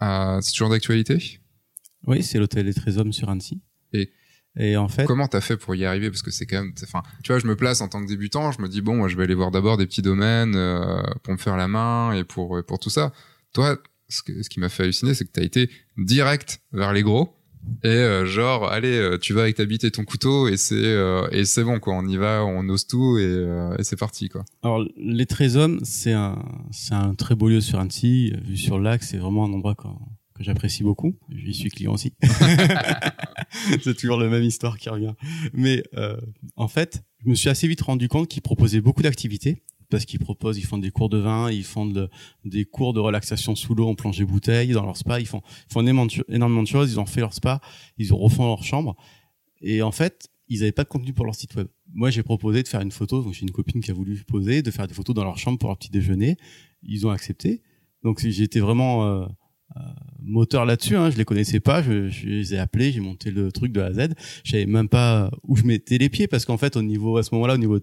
[0.00, 1.42] Euh, c'est toujours d'actualité?
[2.06, 3.60] Oui, c'est l'hôtel des Trésors sur Annecy.
[3.92, 4.10] Et
[4.58, 6.10] et en fait, comment t'as fait pour y arriver?
[6.10, 8.52] Parce que c'est quand même, enfin, tu vois, je me place en tant que débutant,
[8.52, 11.32] je me dis bon, moi, je vais aller voir d'abord des petits domaines euh, pour
[11.34, 13.12] me faire la main et pour pour tout ça.
[13.52, 13.76] Toi,
[14.08, 17.34] ce, ce qui m'a fait halluciner, c'est que t'as été direct vers les gros
[17.82, 20.96] et euh, genre, allez, euh, tu vas avec ta bite et ton couteau et c'est
[21.32, 23.46] et c'est bon quoi, on y va, on ose tout et,
[23.78, 24.44] et c'est parti quoi.
[24.62, 28.84] Alors les Trésors, c'est un c'est un très beau lieu sur Annecy, vu sur le
[28.84, 29.98] lac, c'est vraiment un endroit quoi
[30.36, 31.18] que j'apprécie beaucoup.
[31.30, 32.12] J'y suis client aussi.
[33.82, 35.14] c'est toujours la même histoire qui revient.
[35.52, 36.16] Mais euh,
[36.56, 40.18] en fait, je me suis assez vite rendu compte qu'ils proposaient beaucoup d'activités parce qu'ils
[40.18, 41.92] proposent, ils font des cours de vin, ils font
[42.44, 45.72] des cours de relaxation sous l'eau en plongée bouteille, dans leur spa, ils font, ils
[45.72, 45.80] font
[46.28, 47.60] énormément de choses, ils ont fait leur spa,
[47.96, 48.96] ils ont refont leur chambre.
[49.60, 51.68] Et en fait, ils n'avaient pas de contenu pour leur site web.
[51.92, 54.62] Moi, j'ai proposé de faire une photo, donc j'ai une copine qui a voulu poser,
[54.62, 56.36] de faire des photos dans leur chambre pour leur petit déjeuner.
[56.82, 57.62] Ils ont accepté.
[58.02, 59.06] Donc j'étais vraiment...
[59.06, 59.26] Euh,
[60.20, 60.96] moteur là-dessus.
[60.96, 61.82] Hein, je les connaissais pas.
[61.82, 64.08] Je, je les ai appelés, j'ai monté le truc de A à Z.
[64.44, 67.22] Je savais même pas où je mettais les pieds parce qu'en fait, au niveau à
[67.22, 67.80] ce moment-là, au niveau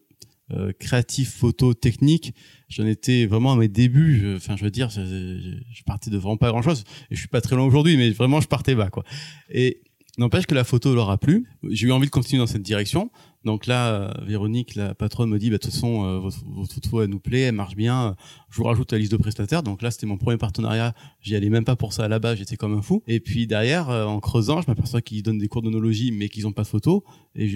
[0.52, 2.36] euh, créatif, photo, technique,
[2.68, 4.34] j'en étais vraiment à mes débuts.
[4.36, 6.84] Enfin, je, veux dire, je, je, partais de vraiment pas grand-chose.
[7.10, 9.04] Et je suis pas très loin aujourd'hui, mais vraiment, je partais bas, quoi.
[9.50, 9.82] Et
[10.18, 11.48] n'empêche que la photo leur plu.
[11.70, 13.10] J'ai eu envie de continuer dans cette direction.
[13.44, 17.02] Donc là, euh, Véronique, la patronne, me dit, bah, de toute façon, euh, votre, photo,
[17.02, 18.16] elle nous plaît, elle marche bien.
[18.50, 19.64] Je vous rajoute la liste de prestataires.
[19.64, 20.94] Donc là, c'était mon premier partenariat.
[21.20, 22.38] J'y allais même pas pour ça à la base.
[22.38, 23.04] J'étais comme un fou.
[23.08, 26.48] Et puis derrière, euh, en creusant, je m'aperçois qu'ils donnent des cours d'onologie, mais qu'ils
[26.48, 27.02] ont pas de photos.
[27.36, 27.52] Et,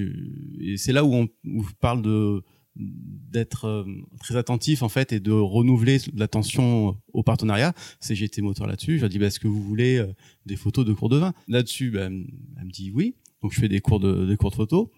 [0.59, 2.43] et c'est là où on où je parle de
[2.77, 3.85] d'être
[4.19, 7.73] très attentif en fait et de renouveler l'attention au partenariat.
[8.09, 8.97] Été moteur là-dessus.
[8.97, 10.03] Je lui ai dit bah, est-ce que vous voulez
[10.45, 11.33] des photos de cours de vin?
[11.47, 13.15] Là-dessus, bah, elle me dit oui.
[13.41, 14.91] Donc je fais des cours de, des cours de photo.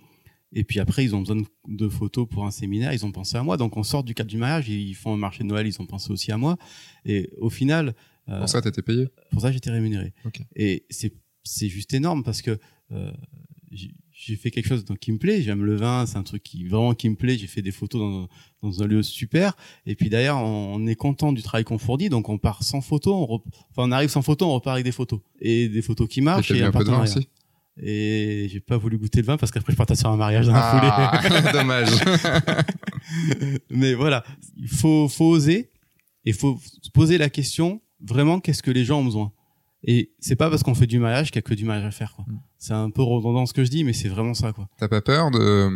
[0.51, 1.37] Et puis après, ils ont besoin
[1.67, 3.57] de, photos pour un séminaire, ils ont pensé à moi.
[3.57, 5.85] Donc on sort du cadre du mariage, ils font un marché de Noël, ils ont
[5.85, 6.57] pensé aussi à moi.
[7.05, 7.93] Et au final...
[8.29, 9.07] Euh, pour ça, t'étais payé?
[9.31, 10.13] Pour ça, j'étais rémunéré.
[10.55, 11.13] Et c'est
[11.43, 12.59] c'est juste énorme parce que
[12.91, 13.11] euh,
[14.19, 15.41] j'ai fait quelque chose qui me plaît.
[15.41, 17.37] J'aime le vin, c'est un truc qui vraiment qui me plaît.
[17.37, 18.27] J'ai fait des photos dans,
[18.61, 19.55] dans, un lieu super.
[19.85, 23.15] Et puis d'ailleurs, on, est content du travail qu'on fournit, donc on part sans photos.
[23.15, 26.19] On enfin, on arrive sans photos, on repart avec des photos et des photos qui
[26.19, 26.51] marchent.
[26.51, 27.29] Et, un, peu de vin aussi?
[27.81, 30.53] Et j'ai pas voulu goûter le vin parce qu'après je partais sur un mariage dans
[30.53, 31.41] la ah, foulée.
[31.53, 31.87] dommage.
[33.69, 34.25] Mais voilà,
[34.57, 35.71] il faut, faut oser
[36.25, 39.31] et faut se poser la question vraiment qu'est-ce que les gens ont besoin?
[39.81, 41.91] Et c'est pas parce qu'on fait du mariage qu'il y a que du mariage à
[41.91, 42.13] faire.
[42.15, 42.25] Quoi.
[42.27, 42.39] Mm.
[42.61, 44.51] C'est un peu redondant ce que je dis, mais c'est vraiment ça.
[44.51, 44.67] quoi.
[44.77, 45.69] T'as pas peur de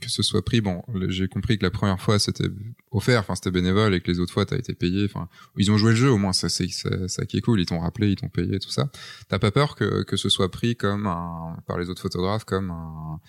[0.00, 2.48] que ce soit pris Bon, j'ai compris que la première fois c'était
[2.90, 5.04] offert, enfin c'était bénévole, et que les autres fois t'as été payé.
[5.04, 6.32] Enfin, ils ont joué le jeu au moins.
[6.32, 7.60] Ça c'est ça, ça, qui est cool.
[7.60, 8.90] Ils t'ont rappelé, ils t'ont payé, tout ça.
[9.28, 12.70] T'as pas peur que que ce soit pris comme un, par les autres photographes comme
[12.70, 13.20] un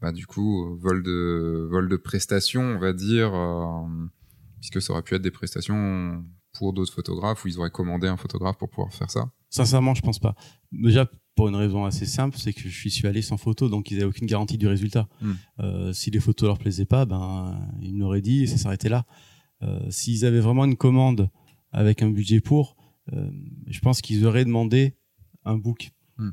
[0.00, 3.86] bah du coup vol de vol de prestations, on va dire, euh,
[4.60, 6.22] puisque ça aurait pu être des prestations
[6.58, 9.30] pour d'autres photographes où ils auraient commandé un photographe pour pouvoir faire ça?
[9.48, 10.34] Sincèrement, je pense pas.
[10.70, 13.94] Déjà, pour une raison assez simple, c'est que je suis allé sans photo, donc ils
[13.94, 15.08] n'avaient aucune garantie du résultat.
[15.20, 15.32] Hmm.
[15.60, 18.88] Euh, si les photos leur plaisaient pas, ben ils me l'auraient dit et ça s'arrêtait
[18.88, 19.06] là.
[19.62, 21.30] Euh, S'ils avaient vraiment une commande
[21.70, 22.76] avec un budget pour,
[23.12, 23.30] euh,
[23.66, 24.94] je pense qu'ils auraient demandé
[25.44, 25.92] un book.
[26.18, 26.30] Hmm.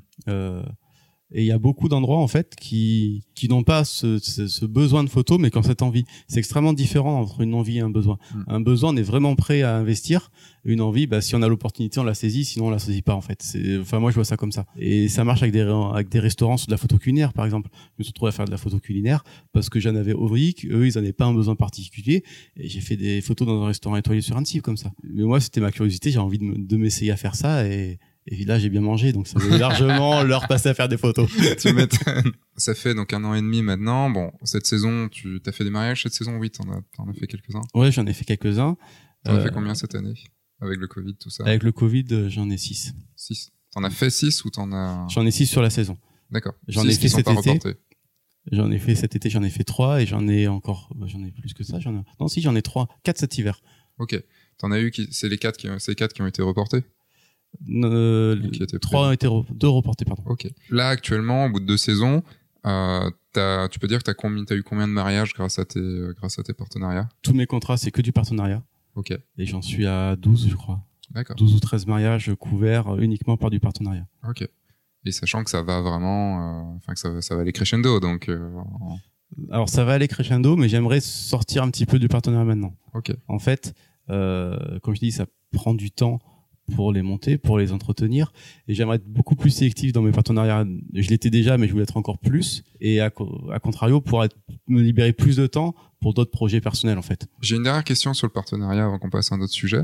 [1.31, 5.03] Et il y a beaucoup d'endroits en fait qui qui n'ont pas ce, ce, besoin
[5.03, 6.03] de photos, mais qui ont cette envie.
[6.27, 8.17] C'est extrêmement différent entre une envie et un besoin.
[8.33, 8.43] Hmm.
[8.47, 10.29] Un besoin, on est vraiment prêt à investir.
[10.65, 12.43] Une envie, bah, si on a l'opportunité, on la saisit.
[12.43, 13.41] Sinon, on la saisit pas en fait.
[13.41, 14.65] C'est, enfin, moi, je vois ça comme ça.
[14.77, 17.69] Et ça marche avec des avec des restaurants sur de la photo culinaire, par exemple.
[17.73, 20.55] Je me suis retrouvé à faire de la photo culinaire parce que j'en avais envie,
[20.65, 22.23] eux, ils n'avaient pas un besoin particulier.
[22.57, 24.91] Et j'ai fait des photos dans un restaurant étoilé sur Annecy comme ça.
[25.03, 26.11] Mais moi, c'était ma curiosité.
[26.11, 27.99] J'ai envie de, de m'essayer à faire ça et
[28.31, 31.29] et là, j'ai bien mangé, donc ça vaut largement leur passer à faire des photos.
[31.59, 31.69] tu
[32.57, 34.09] Ça fait donc un an et demi maintenant.
[34.09, 36.37] Bon, cette saison, tu as fait des mariages cette saison?
[36.37, 37.61] Oui, t'en as, en as fait quelques-uns.
[37.73, 38.77] Ouais, j'en ai fait quelques-uns.
[39.23, 40.13] T'en as fait euh, combien cette année?
[40.61, 41.43] Avec le Covid, tout ça?
[41.45, 42.93] Avec le Covid, euh, j'en ai six.
[43.15, 43.51] Six.
[43.71, 45.97] T'en as fait six ou t'en as J'en ai six sur la saison.
[46.29, 46.53] D'accord.
[46.67, 47.59] J'en ai fait cet été.
[48.51, 51.23] J'en ai fait cet été, j'en ai fait trois et j'en ai encore, bah, j'en
[51.23, 51.79] ai plus que ça.
[51.79, 52.03] J'en ai...
[52.19, 53.61] Non, si, j'en ai trois, quatre cet hiver.
[53.97, 54.21] Ok.
[54.57, 56.83] T'en as eu qui, c'est les quatre qui, c'est les quatre qui ont été reportés?
[57.69, 58.35] Euh,
[58.81, 60.23] trois ont été deux reportés, pardon.
[60.25, 60.47] Ok.
[60.69, 62.23] Là, actuellement, au bout de deux saisons,
[62.65, 63.09] euh,
[63.69, 65.79] tu peux dire que tu as, as eu combien de mariages grâce à tes,
[66.17, 67.09] grâce à tes partenariats?
[67.21, 68.63] Tous mes contrats, c'est que du partenariat.
[68.95, 69.11] Ok.
[69.37, 70.81] Et j'en suis à 12, je crois.
[71.11, 71.35] D'accord.
[71.35, 74.07] 12 ou 13 mariages couverts uniquement par du partenariat.
[74.27, 74.47] Ok.
[75.05, 78.29] Et sachant que ça va vraiment, euh, enfin que ça, ça, va aller crescendo, donc.
[78.29, 78.49] Euh,
[79.49, 82.75] Alors ça va aller crescendo, mais j'aimerais sortir un petit peu du partenariat maintenant.
[82.93, 83.11] Ok.
[83.27, 83.73] En fait,
[84.09, 86.19] euh, comme je dis, ça prend du temps
[86.69, 88.31] pour les monter, pour les entretenir.
[88.67, 90.65] Et j'aimerais être beaucoup plus sélectif dans mes partenariats.
[90.93, 92.63] Je l'étais déjà, mais je voulais être encore plus.
[92.81, 94.25] Et à, contrario, pour
[94.67, 97.27] me libérer plus de temps pour d'autres projets personnels, en fait.
[97.41, 99.83] J'ai une dernière question sur le partenariat avant qu'on passe à un autre sujet.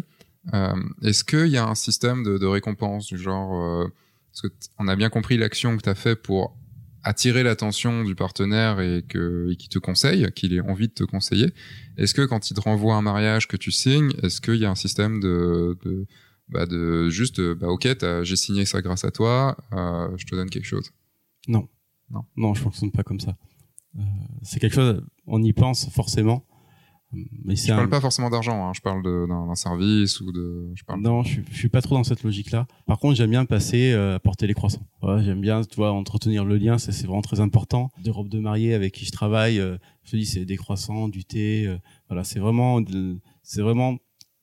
[0.53, 3.87] Euh, Est-ce qu'il y a un système de, récompense du genre, euh,
[4.31, 6.55] parce que on a bien compris l'action que tu as fait pour
[7.03, 11.03] attirer l'attention du partenaire et que et qui te conseille, qu'il ait envie de te
[11.03, 11.53] conseiller.
[11.97, 14.71] Est-ce que quand il te renvoie un mariage que tu signes, est-ce qu'il y a
[14.71, 15.77] un système de
[16.47, 17.87] bah de juste bah ok
[18.23, 20.91] j'ai signé ça grâce à toi euh, je te donne quelque chose.
[21.47, 21.67] Non.
[22.09, 22.25] Non.
[22.35, 23.35] Non je fonctionne pas comme ça.
[23.97, 24.01] Euh,
[24.43, 26.45] c'est quelque chose on y pense forcément
[27.43, 28.71] mais je parle pas forcément d'argent hein.
[28.75, 32.03] je parle d'un service ou de je parle non je, je, suis pas trop dans
[32.03, 34.85] cette logique là par contre j'aime bien passer euh, porter les croissants.
[35.01, 37.89] Ouais, j'aime bien tu vois entretenir le lien c'est vraiment très important.
[38.03, 41.07] Des robes de mariée avec qui je travaille euh, je te dis c'est des croissants
[41.07, 41.77] du thé euh,
[42.09, 42.81] voilà c'est vraiment
[43.43, 43.97] c'est vraiment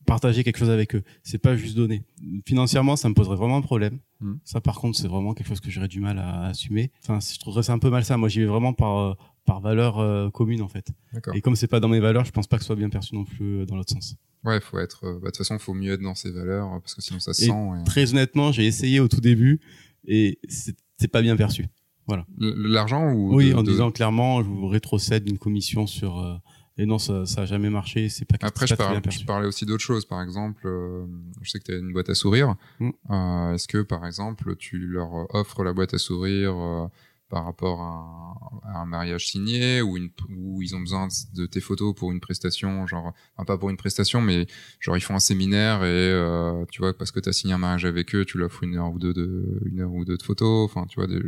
[0.07, 1.03] partager quelque chose avec eux.
[1.23, 2.05] C'est pas juste donner.
[2.47, 3.99] Financièrement, ça me poserait vraiment un problème.
[4.21, 4.35] Hmm.
[4.45, 6.91] Ça, par contre, c'est vraiment quelque chose que j'aurais du mal à, assumer.
[7.03, 8.17] Enfin, je trouverais ça un peu mal ça.
[8.17, 10.89] Moi, j'y vais vraiment par euh, par valeur euh, commune en fait.
[11.35, 13.15] Et comme c'est pas dans mes valeurs, je pense pas que ce soit bien perçu
[13.15, 14.17] non plus euh, dans l'autre sens.
[14.45, 15.05] Ouais, faut être.
[15.05, 17.45] Bah, de toute façon, faut mieux être dans ses valeurs parce que sinon ça se
[17.47, 17.53] sent.
[17.85, 19.61] Très honnêtement, j'ai essayé au tout début
[20.05, 21.67] et c'est pas bien perçu.
[22.09, 22.27] Voilà.
[22.39, 26.41] L'argent ou Oui, en disant clairement, je vous rétrocède une commission sur
[26.79, 28.09] et non, ça, ça a jamais marché.
[28.09, 28.37] C'est pas.
[28.41, 30.07] Après, je, je, parlais aussi d'autres choses.
[30.07, 31.05] Par exemple, euh,
[31.43, 32.57] je sais que tu as une boîte à sourire.
[32.81, 32.91] Mm.
[33.11, 36.87] Euh, Est-ce que, par exemple, tu leur offres la boîte à sourire euh,
[37.29, 41.95] par rapport à, un mariage signé ou une, où ils ont besoin de tes photos
[41.95, 44.47] pour une prestation, genre, enfin, pas pour une prestation, mais
[44.81, 47.59] genre ils font un séminaire et euh, tu vois parce que tu as signé un
[47.59, 50.17] mariage avec eux, tu leur offres une heure ou deux de une heure ou deux
[50.17, 50.71] de photos.
[50.71, 51.07] Enfin, tu vois.
[51.07, 51.21] Des,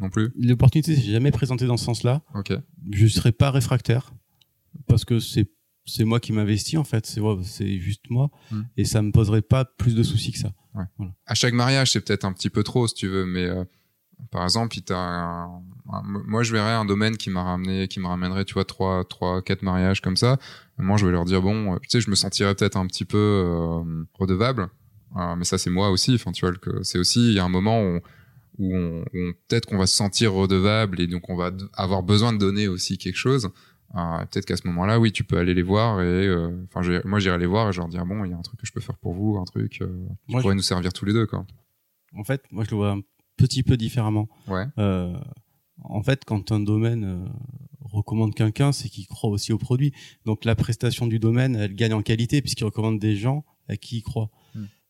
[0.00, 0.30] non plus.
[0.38, 2.22] L'opportunité s'est jamais présentée dans ce sens-là.
[2.34, 2.52] Ok.
[2.90, 4.12] Je serais pas réfractaire
[4.86, 5.50] parce que c'est
[5.86, 8.62] c'est moi qui m'investis en fait, c'est c'est juste moi hmm.
[8.76, 10.52] et ça me poserait pas plus de soucis que ça.
[10.74, 10.84] Ouais.
[11.26, 13.64] À chaque mariage, c'est peut-être un petit peu trop si tu veux, mais euh,
[14.30, 15.48] par exemple, il t'a
[16.26, 19.40] moi je verrais un domaine qui m'a ramené, qui me ramènerait, tu vois, trois, trois,
[19.42, 20.38] quatre mariages comme ça.
[20.76, 23.16] Moi, je vais leur dire bon, tu sais, je me sentirais peut-être un petit peu
[23.16, 24.68] euh, redevable,
[25.16, 26.14] euh, mais ça c'est moi aussi.
[26.14, 28.00] Enfin, tu vois, que c'est aussi il y a un moment où,
[28.58, 29.04] où on,
[29.48, 32.98] peut-être qu'on va se sentir redevable et donc on va avoir besoin de donner aussi
[32.98, 33.50] quelque chose.
[33.94, 36.28] Euh, peut-être qu'à ce moment-là, oui, tu peux aller les voir et
[36.74, 38.60] enfin, moi j'irai les voir et je leur dire bon, il y a un truc
[38.60, 41.26] que je peux faire pour vous, un truc qui pourrait nous servir tous les deux,
[41.26, 41.46] quoi.
[42.14, 42.96] En fait, moi je le vois
[43.38, 44.28] petit peu différemment.
[44.48, 44.66] Ouais.
[44.78, 45.16] Euh,
[45.82, 47.28] en fait, quand un domaine euh,
[47.80, 49.92] recommande quelqu'un, c'est qu'il croit aussi au produit.
[50.26, 53.98] Donc la prestation du domaine, elle gagne en qualité puisqu'il recommande des gens à qui
[53.98, 54.30] il croit.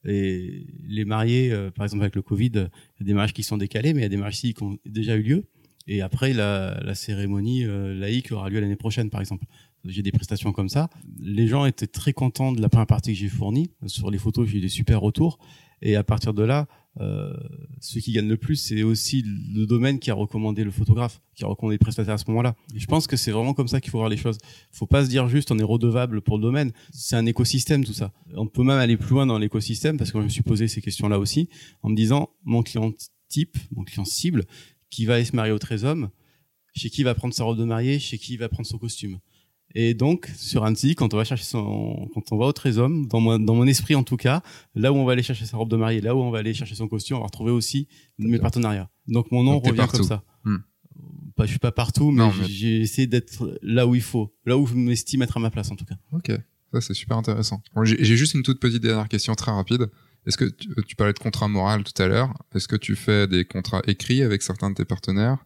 [0.05, 3.42] Et les mariés, euh, par exemple avec le Covid, il y a des mariages qui
[3.42, 5.44] sont décalés, mais il y a des mariages qui ont déjà eu lieu.
[5.86, 9.46] Et après, la, la cérémonie laïque aura lieu l'année prochaine, par exemple.
[9.86, 10.90] J'ai des prestations comme ça.
[11.18, 13.70] Les gens étaient très contents de la première partie que j'ai fournie.
[13.86, 15.38] Sur les photos, j'ai eu des super retours.
[15.80, 16.66] Et à partir de là,
[17.01, 17.32] euh,
[17.80, 21.44] ce qui gagne le plus, c'est aussi le domaine qui a recommandé le photographe, qui
[21.44, 22.57] a recommandé le prestataire à ce moment-là.
[22.74, 24.38] Je pense que c'est vraiment comme ça qu'il faut voir les choses.
[24.72, 26.72] Il faut pas se dire juste on est redevable pour le domaine.
[26.92, 28.12] C'est un écosystème tout ça.
[28.34, 30.80] On peut même aller plus loin dans l'écosystème parce que je me suis posé ces
[30.80, 31.49] questions-là aussi
[31.82, 32.92] en me disant mon client
[33.28, 34.44] type, mon client cible,
[34.90, 36.11] qui va aller se marier au 13 hommes,
[36.74, 38.78] chez qui il va prendre sa robe de mariée, chez qui il va prendre son
[38.78, 39.18] costume?
[39.74, 43.20] Et donc, sur Annecy, quand on va chercher son, quand on va au Trésor, dans
[43.20, 44.42] mon, dans mon esprit en tout cas,
[44.74, 46.54] là où on va aller chercher sa robe de mariée, là où on va aller
[46.54, 47.86] chercher son costume, on va retrouver aussi
[48.18, 48.88] mes partenariats.
[49.06, 50.24] Donc mon nom revient comme ça.
[50.44, 50.58] Hmm.
[51.36, 54.66] Pas, je suis pas partout, mais, j'ai essayé d'être là où il faut, là où
[54.66, 55.96] je m'estime être à ma place en tout cas.
[56.12, 56.32] Ok,
[56.72, 57.62] ça c'est super intéressant.
[57.84, 59.90] j'ai juste une toute petite dernière question très rapide.
[60.26, 63.28] Est-ce que tu, tu, parlais de contrat moral tout à l'heure Est-ce que tu fais
[63.28, 65.38] des contrats écrits avec certains de tes partenaires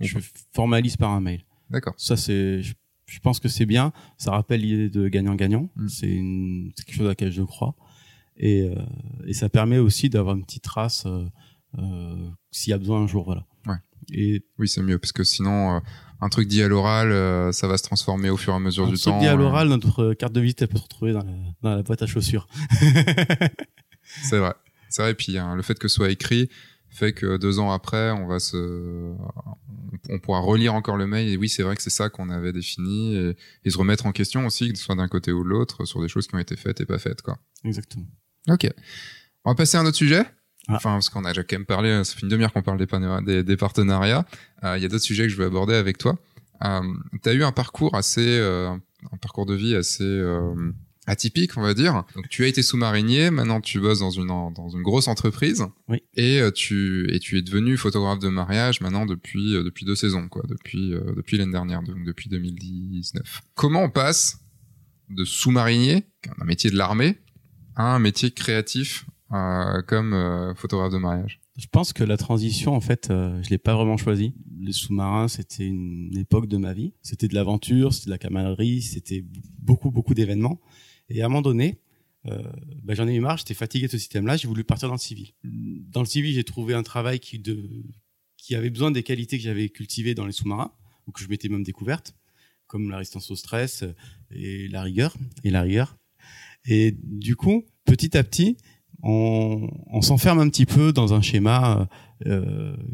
[0.00, 0.18] Je
[0.52, 1.44] formalise par un mail.
[1.70, 1.94] D'accord.
[1.96, 2.74] Ça c'est, je
[3.20, 3.92] pense que c'est bien.
[4.18, 5.70] Ça rappelle l'idée de gagnant-gagnant.
[5.76, 5.88] Mm.
[5.88, 7.74] C'est quelque chose à laquelle je crois.
[8.36, 8.74] Et, euh,
[9.26, 11.24] et ça permet aussi d'avoir une petite trace euh,
[11.78, 13.24] euh, s'il y a besoin un jour.
[13.24, 13.46] Voilà.
[13.66, 13.76] Ouais.
[14.12, 15.80] Et oui, c'est mieux parce que sinon, euh,
[16.20, 18.86] un truc dit à l'oral, euh, ça va se transformer au fur et à mesure
[18.88, 19.10] du temps.
[19.10, 21.32] Un truc dit à l'oral, notre carte de visite elle peut se retrouver dans la,
[21.62, 22.46] dans la boîte à chaussures.
[24.22, 24.54] c'est vrai.
[24.88, 25.10] C'est vrai.
[25.10, 26.48] Et puis hein, le fait que ce soit écrit,
[26.96, 29.12] fait que deux ans après, on va se,
[30.08, 32.52] on pourra relire encore le mail et oui, c'est vrai que c'est ça qu'on avait
[32.52, 33.16] défini
[33.64, 36.00] et, se remettre en question aussi, que ce soit d'un côté ou de l'autre, sur
[36.00, 37.38] des choses qui ont été faites et pas faites, quoi.
[37.64, 38.06] Exactement.
[38.48, 38.68] Ok.
[39.44, 40.24] On va passer à un autre sujet.
[40.68, 40.74] Ah.
[40.74, 42.78] Enfin, parce qu'on a déjà quand même parlé, ça fait une demi-heure qu'on parle
[43.24, 44.26] des, des, partenariats.
[44.64, 46.18] Euh, il y a d'autres sujets que je veux aborder avec toi.
[46.64, 46.80] Euh,
[47.22, 50.54] tu as eu un parcours assez, euh, un parcours de vie assez euh,
[51.06, 52.04] atypique, on va dire.
[52.14, 55.64] Donc tu as été sous-marinier, maintenant tu bosses dans une dans une grosse entreprise.
[55.88, 56.02] Oui.
[56.14, 59.94] Et euh, tu et tu es devenu photographe de mariage maintenant depuis euh, depuis deux
[59.94, 63.42] saisons quoi, depuis euh, depuis l'année dernière, donc depuis 2019.
[63.54, 64.40] Comment on passe
[65.08, 66.04] de sous-marinier,
[66.40, 67.18] un métier de l'armée,
[67.76, 71.40] à un métier créatif comme photographe de mariage?
[71.56, 74.34] Je pense que la transition, en fait, je l'ai pas vraiment choisi.
[74.60, 76.92] Les sous-marins, c'était une époque de ma vie.
[77.02, 79.24] C'était de l'aventure, c'était de la camaraderie, c'était
[79.58, 80.60] beaucoup, beaucoup d'événements.
[81.08, 81.78] Et à un moment donné,
[82.26, 82.42] euh,
[82.82, 85.00] bah, j'en ai eu marre, j'étais fatigué de ce système-là, j'ai voulu partir dans le
[85.00, 85.32] civil.
[85.44, 87.84] Dans le civil, j'ai trouvé un travail qui, de,
[88.36, 90.72] qui avait besoin des qualités que j'avais cultivées dans les sous-marins,
[91.06, 92.14] ou que je m'étais même découverte,
[92.66, 93.84] comme la résistance au stress
[94.30, 95.16] et la rigueur.
[95.44, 95.96] Et la rigueur.
[96.64, 98.56] Et du coup, petit à petit,
[99.02, 101.86] on, on s'enferme un petit peu dans un schéma euh,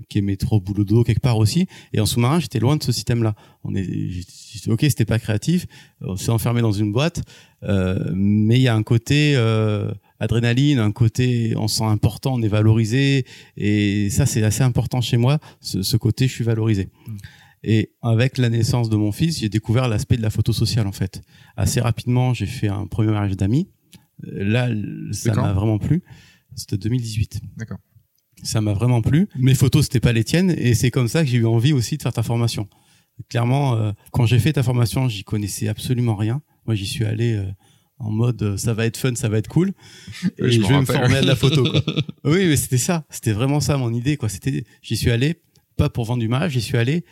[0.09, 1.67] qui est métro boulot d'eau quelque part aussi.
[1.93, 3.35] Et en sous-marin, j'étais loin de ce système-là.
[3.65, 3.87] On est,
[4.69, 5.67] ok, c'était pas créatif,
[6.01, 7.23] on s'est enfermé dans une boîte,
[7.63, 12.35] euh, mais il y a un côté euh, adrénaline, un côté on se sent important,
[12.35, 13.25] on est valorisé,
[13.57, 16.89] et ça c'est assez important chez moi, ce, ce côté je suis valorisé.
[17.07, 17.17] Mm.
[17.65, 20.93] Et avec la naissance de mon fils, j'ai découvert l'aspect de la photo sociale en
[20.93, 21.23] fait.
[21.57, 23.69] Assez rapidement, j'ai fait un premier mariage d'amis.
[24.25, 24.69] Là,
[25.13, 26.03] ça m'a vraiment plu.
[26.57, 27.41] C'était 2018.
[27.57, 27.79] D'accord
[28.43, 29.29] ça m'a vraiment plu.
[29.37, 31.97] Mes photos, c'était pas les tiennes, et c'est comme ça que j'ai eu envie aussi
[31.97, 32.69] de faire ta formation.
[33.29, 36.43] Clairement, euh, quand j'ai fait ta formation, j'y connaissais absolument rien.
[36.67, 37.47] Moi, j'y suis allé euh,
[37.99, 39.73] en mode euh, ça va être fun, ça va être cool,
[40.39, 41.63] et je, vais me former à de la photo.
[41.63, 41.83] Quoi.
[42.25, 44.17] oui, mais c'était ça, c'était vraiment ça mon idée.
[44.17, 44.29] Quoi.
[44.29, 45.41] C'était, j'y suis allé
[45.77, 47.05] pas pour vendre du mariage, j'y suis allé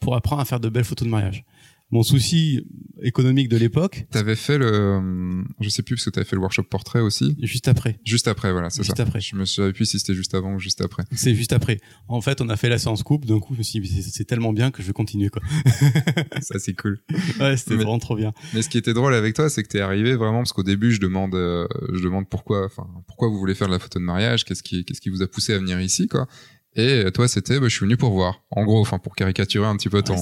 [0.00, 1.44] pour apprendre à faire de belles photos de mariage
[1.92, 2.66] mon souci
[3.02, 4.06] économique de l'époque.
[4.10, 7.36] T'avais fait le, je sais plus parce que t'avais fait le workshop portrait aussi.
[7.42, 7.98] Juste après.
[8.04, 8.82] Juste après, voilà, c'est ça.
[8.84, 9.20] Juste après.
[9.20, 11.02] Je me souviens plus si c'était juste avant ou juste après.
[11.12, 11.80] C'est juste après.
[12.08, 13.26] En fait, on a fait la séance coupe.
[13.26, 15.42] D'un coup, je me suis dit, c'est tellement bien que je vais continuer, quoi.
[16.40, 16.98] ça, c'est cool.
[17.38, 18.32] Ouais, c'était vraiment trop bien.
[18.54, 20.92] Mais ce qui était drôle avec toi, c'est que t'es arrivé vraiment parce qu'au début,
[20.92, 24.04] je demande, euh, je demande pourquoi, enfin, pourquoi vous voulez faire de la photo de
[24.04, 26.26] mariage, qu'est-ce qui, qu'est-ce qui vous a poussé à venir ici, quoi.
[26.74, 28.42] Et toi, c'était, bah, je suis venu pour voir.
[28.50, 30.16] En gros, enfin, pour caricaturer un petit peu ton.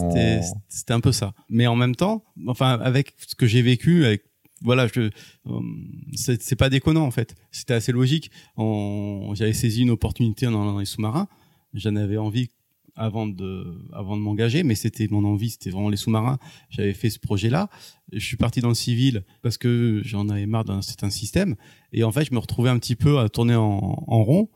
[0.68, 1.32] c'était un peu ça.
[1.48, 4.24] Mais en même temps, enfin, avec ce que j'ai vécu, avec
[4.62, 5.11] voilà, je, euh,
[6.14, 7.34] c'est pas déconnant en fait.
[7.51, 8.30] C'était assez logique.
[8.59, 11.28] J'avais saisi une opportunité dans, les sous-marins.
[11.74, 12.51] j'en avais envie
[12.96, 16.38] avant de avant de m'engager mais c'était mon envie c'était vraiment les sous-marins
[16.70, 17.70] j'avais fait ce projet là
[18.12, 21.55] je suis parti dans le civil parce que j'en avais marre d'un certain système
[21.92, 24.51] et en fait je me retrouvais un petit peu à tourner en, en rond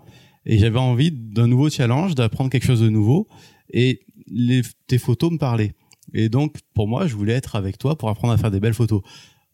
[0.47, 3.28] et j'avais envie d'un nouveau challenge d'apprendre quelque chose de nouveau
[3.70, 5.72] et les, tes photos me parlaient
[6.12, 8.74] et donc pour moi je voulais être avec toi pour apprendre à faire des belles
[8.74, 9.03] photos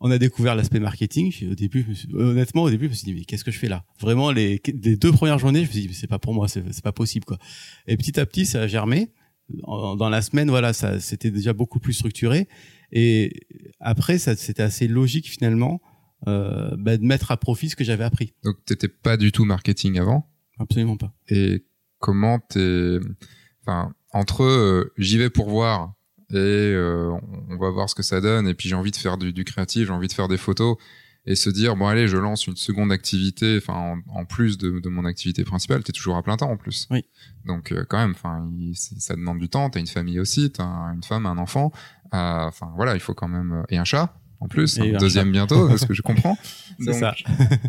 [0.01, 1.33] on a découvert l'aspect marketing.
[1.51, 3.85] Au début, honnêtement, au début, je me suis dit, mais qu'est-ce que je fais là?
[4.01, 6.83] Vraiment, les, les deux premières journées, je me suis dit, c'est pas pour moi, c'est
[6.83, 7.39] pas possible, quoi.
[7.87, 9.11] Et petit à petit, ça a germé.
[9.67, 12.49] Dans la semaine, voilà, ça, c'était déjà beaucoup plus structuré.
[12.93, 13.47] Et
[13.79, 15.83] après, c'était assez logique finalement
[16.29, 18.33] euh, bah, de mettre à profit ce que j'avais appris.
[18.43, 20.30] Donc, t'étais pas du tout marketing avant?
[20.61, 21.13] Absolument pas.
[21.29, 21.65] Et
[21.99, 22.99] comment t'es,
[23.63, 25.95] enfin, entre euh, j'y vais pour voir
[26.31, 27.13] et euh,
[27.49, 29.45] on va voir ce que ça donne et puis j'ai envie de faire du, du
[29.45, 30.77] créatif j'ai envie de faire des photos
[31.27, 34.89] et se dire bon allez je lance une seconde activité enfin en, plus de, de,
[34.89, 36.87] mon activité principale t'es toujours à plein temps en plus.
[36.91, 37.05] Oui.
[37.45, 41.03] Donc euh, quand même enfin ça demande du temps t'as une famille aussi t'as une
[41.03, 41.73] femme un enfant
[42.15, 45.33] euh, enfin voilà il faut quand même et un chat en plus un deuxième chat.
[45.33, 46.37] bientôt ce que je comprends
[46.81, 47.15] c'est ça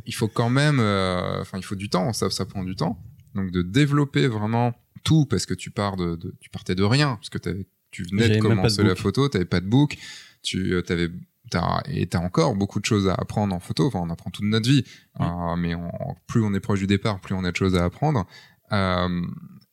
[0.05, 2.97] il faut quand même enfin il faut du temps ça ça prend du temps
[3.35, 7.15] donc de développer vraiment tout parce que tu pars de, de tu partais de rien
[7.15, 9.97] parce que t'avais tu venais de commencer la photo, tu pas de book,
[10.41, 11.09] tu euh, avais
[11.53, 13.87] as, et t'as encore beaucoup de choses à apprendre en photo.
[13.87, 14.85] Enfin, on apprend toute notre vie,
[15.19, 15.91] euh, mais on,
[16.25, 18.25] plus on est proche du départ, plus on a de choses à apprendre.
[18.71, 19.21] Euh,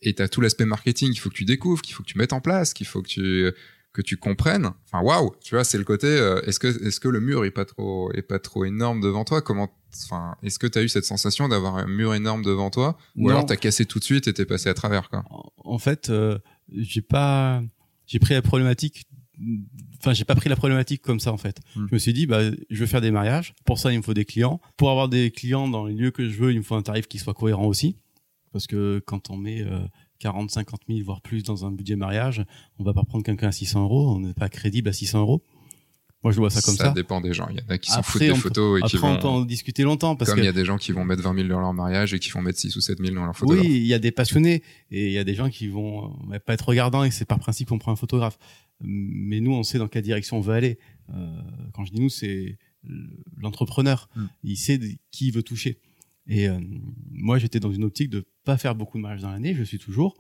[0.03, 2.33] et t'as tout l'aspect marketing qu'il faut que tu découvres, qu'il faut que tu mettes
[2.33, 3.51] en place, qu'il faut que tu
[3.99, 4.71] que tu comprennes.
[4.85, 6.07] Enfin, waouh, tu vois, c'est le côté.
[6.07, 9.25] Euh, est-ce que est-ce que le mur est pas trop est pas trop énorme devant
[9.25, 9.43] toi?
[9.43, 9.69] Comment
[10.05, 13.25] Enfin, est-ce que tu as eu cette sensation d'avoir un mur énorme devant toi, ou
[13.25, 13.31] non.
[13.31, 15.25] alors t'as cassé tout de suite et t'es passé à travers quoi?
[15.65, 16.39] En fait, euh,
[16.73, 17.61] j'ai pas
[18.07, 19.09] j'ai pris la problématique
[20.01, 21.59] enfin j'ai pas pris la problématique comme ça en fait.
[21.75, 21.87] Mm.
[21.89, 24.15] Je me suis dit bah je veux faire des mariages, pour ça il me faut
[24.15, 24.61] des clients.
[24.77, 27.09] Pour avoir des clients dans les lieux que je veux, il me faut un tarif
[27.09, 27.97] qui soit cohérent aussi
[28.53, 29.81] parce que quand on met euh,
[30.19, 32.45] 40, 50 000 voire plus dans un budget mariage,
[32.79, 35.43] on va pas prendre quelqu'un à 600 euros, on n'est pas crédible à 600 euros.
[36.25, 36.87] Moi, je vois ça comme ça.
[36.87, 37.47] Ça dépend des gens.
[37.49, 39.15] Il y en a qui s'en foutent des photos et qui vont.
[39.15, 40.43] on peut en discuter longtemps parce comme que.
[40.43, 42.31] il y a des gens qui vont mettre 20 000 dans leur mariage et qui
[42.31, 43.65] vont mettre 6 ou 7 000 dans leur photographe.
[43.65, 46.41] Oui, il y a des passionnés et il y a des gens qui vont bah,
[46.41, 48.37] pas être regardants et c'est par principe qu'on prend un photographe.
[48.81, 50.79] Mais nous, on sait dans quelle direction on veut aller.
[51.15, 51.41] Euh,
[51.73, 52.59] quand je dis nous, c'est
[53.37, 54.09] l'entrepreneur.
[54.17, 54.23] Hmm.
[54.23, 54.29] Mm.
[54.45, 54.81] Il sait
[55.13, 55.79] qui il veut toucher.
[56.29, 56.59] Et euh,
[57.11, 59.55] moi, j'étais dans une optique de pas faire beaucoup de mariages dans l'année.
[59.55, 60.15] Je suis toujours.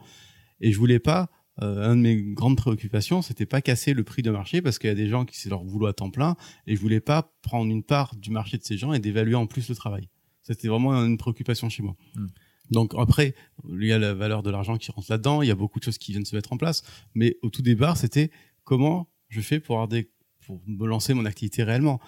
[0.60, 1.30] Et je voulais pas
[1.62, 4.88] euh, un de mes grandes préoccupations, c'était pas casser le prix de marché parce qu'il
[4.88, 6.36] y a des gens qui c'est leur boulot à temps plein
[6.68, 9.46] et je voulais pas prendre une part du marché de ces gens et d'évaluer en
[9.46, 10.08] plus le travail.
[10.42, 11.96] C'était vraiment une préoccupation chez moi.
[12.14, 12.26] Mm.
[12.70, 13.34] Donc après,
[13.68, 15.84] il y a la valeur de l'argent qui rentre là-dedans, il y a beaucoup de
[15.84, 16.82] choses qui viennent se mettre en place,
[17.14, 18.30] mais au tout départ, c'était
[18.62, 20.10] comment je fais pour avoir des,
[20.46, 21.98] pour me lancer mon activité réellement.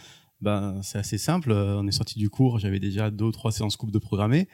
[0.41, 1.53] Ben c'est assez simple.
[1.53, 4.49] On est sorti du cours, j'avais déjà deux ou trois séances coupe de programmer.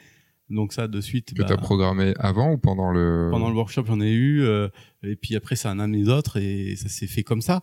[0.49, 1.34] Donc ça, de suite.
[1.34, 4.68] Que bah, t'as programmé avant ou pendant le Pendant le workshop, j'en ai eu, euh,
[5.03, 7.62] et puis après, ça en a amené d'autres, et ça s'est fait comme ça,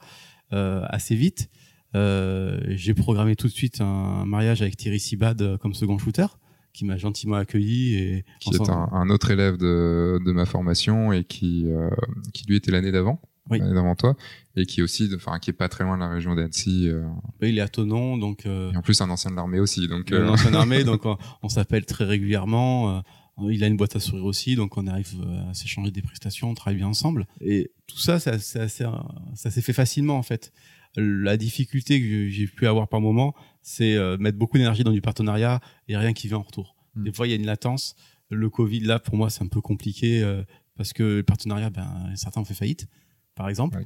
[0.51, 1.49] euh, assez vite.
[1.95, 6.25] Euh, j'ai programmé tout de suite un mariage avec Thierry Sibad euh, comme second shooter,
[6.73, 11.13] qui m'a gentiment accueilli et qui est un, un, autre élève de, de ma formation
[11.13, 11.89] et qui euh,
[12.33, 13.21] qui lui était l'année d'avant.
[13.49, 13.59] Oui.
[13.59, 14.15] L'année d'avant toi
[14.55, 17.03] et qui est aussi enfin qui est pas très loin de la région d'Annecy euh...
[17.41, 18.71] il est à Tonon donc euh...
[18.71, 21.17] et en plus un ancien de l'armée aussi donc un ancien de l'armée donc on,
[21.41, 23.01] on s'appelle très régulièrement euh,
[23.49, 26.49] il a une boîte à sourire aussi donc on arrive euh, à s'échanger des prestations
[26.49, 27.27] on travaille bien ensemble.
[27.41, 30.51] Et tout ça ça ça, ça, ça s'est fait facilement en fait.
[30.95, 35.01] La difficulté que j'ai pu avoir par moment c'est euh, mettre beaucoup d'énergie dans du
[35.01, 36.75] partenariat et rien qui vient en retour.
[36.95, 37.03] Mm.
[37.03, 37.95] des fois il y a une latence.
[38.29, 40.43] Le covid là pour moi c'est un peu compliqué euh,
[40.75, 42.87] parce que le partenariat ben certains ont fait faillite
[43.35, 43.81] par exemple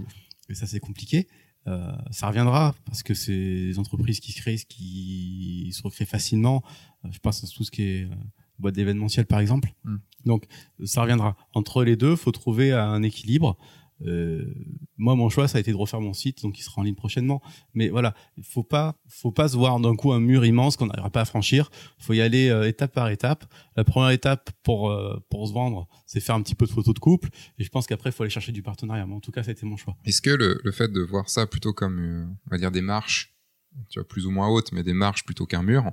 [0.49, 1.27] et ça c'est compliqué
[1.67, 6.63] euh, ça reviendra parce que c'est des entreprises qui se créent, qui se recréent facilement.
[7.03, 8.15] Euh, je pense à tout ce qui est euh,
[8.57, 9.73] boîte d'événementiel par exemple.
[9.83, 9.97] Mm.
[10.25, 10.45] Donc
[10.85, 11.35] ça reviendra.
[11.53, 13.57] Entre les deux, faut trouver un équilibre.
[14.05, 14.45] Euh,
[14.97, 16.95] moi, mon choix, ça a été de refaire mon site, donc il sera en ligne
[16.95, 17.41] prochainement.
[17.73, 20.87] Mais voilà, il faut pas, faut pas se voir d'un coup un mur immense qu'on
[20.87, 21.69] n'arrivera pas à franchir.
[21.99, 23.45] Faut y aller euh, étape par étape.
[23.75, 26.93] La première étape pour euh, pour se vendre, c'est faire un petit peu de photos
[26.93, 27.29] de couple.
[27.57, 29.05] Et je pense qu'après, faut aller chercher du partenariat.
[29.05, 29.95] Mais en tout cas, ça a été mon choix.
[30.05, 32.81] Est-ce que le, le fait de voir ça plutôt comme, euh, on va dire, des
[32.81, 33.35] marches,
[33.89, 35.91] tu vois, plus ou moins hautes, mais des marches plutôt qu'un mur,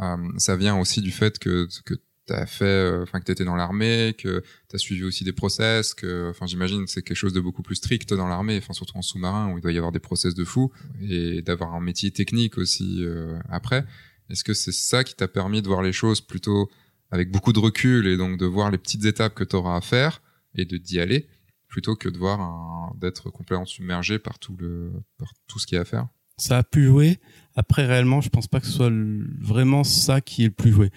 [0.00, 1.94] euh, ça vient aussi du fait que, que
[2.26, 6.46] t'as fait, enfin que t'étais dans l'armée, que t'as suivi aussi des process, que, enfin
[6.46, 9.58] j'imagine c'est quelque chose de beaucoup plus strict dans l'armée, enfin surtout en sous-marin où
[9.58, 13.38] il doit y avoir des process de fou et d'avoir un métier technique aussi euh,
[13.48, 13.84] après.
[14.30, 16.70] Est-ce que c'est ça qui t'a permis de voir les choses plutôt
[17.10, 20.22] avec beaucoup de recul et donc de voir les petites étapes que t'auras à faire
[20.54, 21.28] et de d'y aller
[21.68, 25.78] plutôt que de voir d'être complètement submergé par tout le, par tout ce qu'il y
[25.78, 26.08] a à faire?
[26.36, 27.18] ça a pu jouer.
[27.56, 30.72] Après, réellement, je pense pas que ce soit le- vraiment ça qui est le plus
[30.72, 30.90] joué.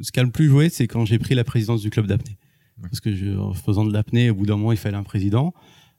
[0.00, 2.38] Ce qui a le plus joué, c'est quand j'ai pris la présidence du club d'apnée.
[2.82, 5.52] parce que je, en faisant de l'apnée, au bout d'un moment, il fallait un président.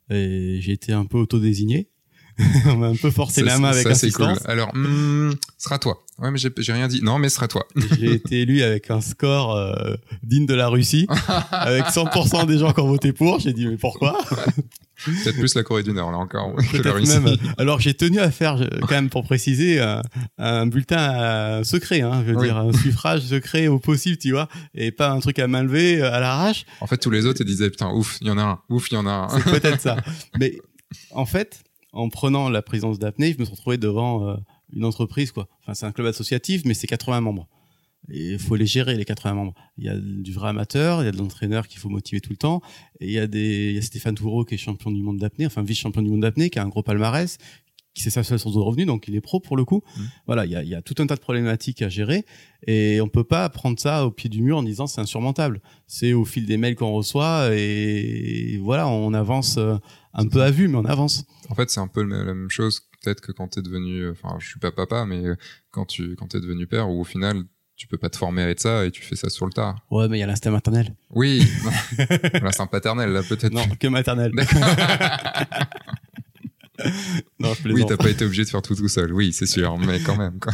[0.09, 1.89] Et j'ai été un peu autodésigné.
[2.67, 4.27] On m'a un peu forcé la main avec ça, cool.
[4.45, 6.05] Alors, hmm, sera toi.
[6.19, 7.01] Ouais, mais j'ai rien dit.
[7.01, 7.65] Non, mais sera toi.
[7.99, 11.07] J'ai été élu avec un score euh, digne de la Russie,
[11.51, 13.39] avec 100% des gens qui ont voté pour.
[13.39, 14.17] J'ai dit mais pourquoi?
[15.05, 16.55] Peut-être plus la Corée du Nord, là encore.
[16.83, 17.37] même.
[17.57, 20.01] Alors j'ai tenu à faire, je- quand même pour préciser, un,
[20.37, 22.47] un bulletin euh, secret, hein, je veux Oui.
[22.47, 26.01] dire un suffrage secret au possible, tu vois, et pas un truc à main levée
[26.01, 26.65] euh, à l'arrache.
[26.81, 28.59] En fait, tous les autres, ils disaient, putain, ouf, il y en a un.
[28.69, 29.29] Ouf, il y en a un.
[29.29, 29.97] C'est peut-être ça.
[30.39, 30.57] Mais
[31.11, 34.35] en fait, en prenant la présidence d'apnée, je me suis retrouvé devant euh,
[34.73, 35.47] une entreprise, quoi.
[35.61, 37.47] Enfin, c'est un club associatif, mais c'est 80 membres.
[38.09, 39.53] Et il faut les gérer, les 80 membres.
[39.77, 42.31] Il y a du vrai amateur, il y a de l'entraîneur qu'il faut motiver tout
[42.31, 42.61] le temps.
[42.99, 45.17] Et il y a des, il y a Stéphane Toureau qui est champion du monde
[45.17, 47.37] d'apnée, enfin vice-champion du monde d'apnée, qui a un gros palmarès,
[47.93, 49.81] qui c'est sa seule source de revenus, donc il est pro pour le coup.
[49.97, 50.09] Mhm.
[50.27, 52.25] Voilà, il y a, il y a tout un tas de problématiques à gérer.
[52.65, 55.61] Et on peut pas prendre ça au pied du mur en disant c'est insurmontable.
[55.87, 59.75] C'est au fil des mails qu'on reçoit et voilà, on avance euh,
[60.13, 61.25] un peu à vue, mais on avance.
[61.49, 64.47] En fait, c'est un peu la même chose, peut-être que quand t'es devenu, enfin, je
[64.47, 65.35] suis pas papa, mais euh,
[65.71, 67.43] quand tu, quand t'es devenu père, où au final,
[67.77, 69.75] tu peux pas te former à être ça et tu fais ça sur le tas.
[69.91, 70.95] Ouais, mais il y a l'instinct maternel.
[71.11, 71.45] Oui,
[72.59, 73.53] un paternel, là, peut-être.
[73.53, 74.31] Non, que maternel.
[77.39, 79.11] Non, je Oui, t'as pas été obligé de faire tout tout seul.
[79.11, 80.53] Oui, c'est sûr, mais quand même, quoi.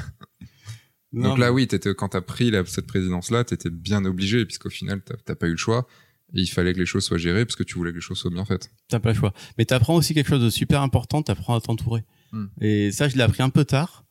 [1.11, 4.69] Non, Donc là, oui, t'étais, quand t'as pris la- cette présidence-là, t'étais bien obligé, puisqu'au
[4.69, 5.86] final, t'as, t'as pas eu le choix.
[6.34, 8.17] Et il fallait que les choses soient gérées, parce que tu voulais que les choses
[8.17, 8.71] soient bien faites.
[8.88, 9.34] T'as pas le choix.
[9.57, 12.03] Mais t'apprends aussi quelque chose de super important, t'apprends à t'entourer.
[12.32, 12.45] Hmm.
[12.61, 14.05] Et ça, je l'ai appris un peu tard.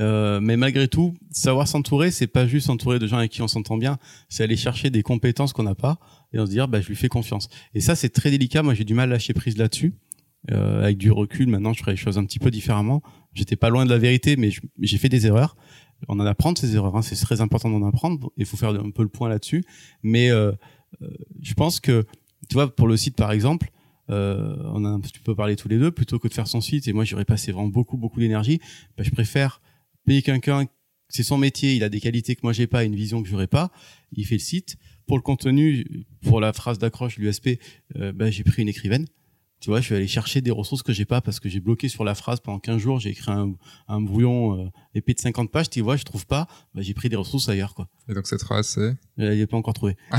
[0.00, 3.48] Euh, mais malgré tout, savoir s'entourer, c'est pas juste s'entourer de gens avec qui on
[3.48, 5.98] s'entend bien, c'est aller chercher des compétences qu'on n'a pas
[6.32, 7.48] et on se dire, bah, je lui fais confiance.
[7.74, 8.62] Et ça, c'est très délicat.
[8.62, 9.94] Moi, j'ai du mal à lâcher prise là-dessus.
[10.52, 13.02] Euh, avec du recul, maintenant, je ferai les choses un petit peu différemment.
[13.34, 15.56] J'étais pas loin de la vérité, mais j'ai fait des erreurs.
[16.08, 16.96] On en apprend ces erreurs.
[16.96, 17.02] hein.
[17.02, 18.30] C'est très important d'en apprendre.
[18.36, 19.64] Il faut faire un peu le point là-dessus.
[20.02, 20.52] Mais euh,
[21.02, 21.08] euh,
[21.42, 22.04] je pense que,
[22.48, 23.70] tu vois, pour le site, par exemple,
[24.10, 26.60] euh, on a un petit peu parlé tous les deux, plutôt que de faire son
[26.60, 28.60] site, et moi j'aurais passé vraiment beaucoup, beaucoup d'énergie,
[28.96, 29.60] bah, je préfère
[30.06, 30.66] payer quelqu'un,
[31.08, 33.46] c'est son métier, il a des qualités que moi j'ai pas, une vision que j'aurais
[33.46, 33.70] pas,
[34.12, 34.76] il fait le site.
[35.06, 37.60] Pour le contenu, pour la phrase d'accroche, l'USP,
[37.96, 39.06] euh, bah, j'ai pris une écrivaine.
[39.60, 41.88] Tu vois, je vais aller chercher des ressources que j'ai pas parce que j'ai bloqué
[41.88, 43.54] sur la phrase pendant 15 jours, j'ai écrit un,
[43.88, 47.08] un brouillon euh, épais de 50 pages, tu vois, je trouve pas, bah, j'ai pris
[47.08, 47.88] des ressources ailleurs, quoi.
[48.08, 48.94] Et donc cette phrase, c'est?
[49.16, 49.96] Je l'ai pas encore trouvé.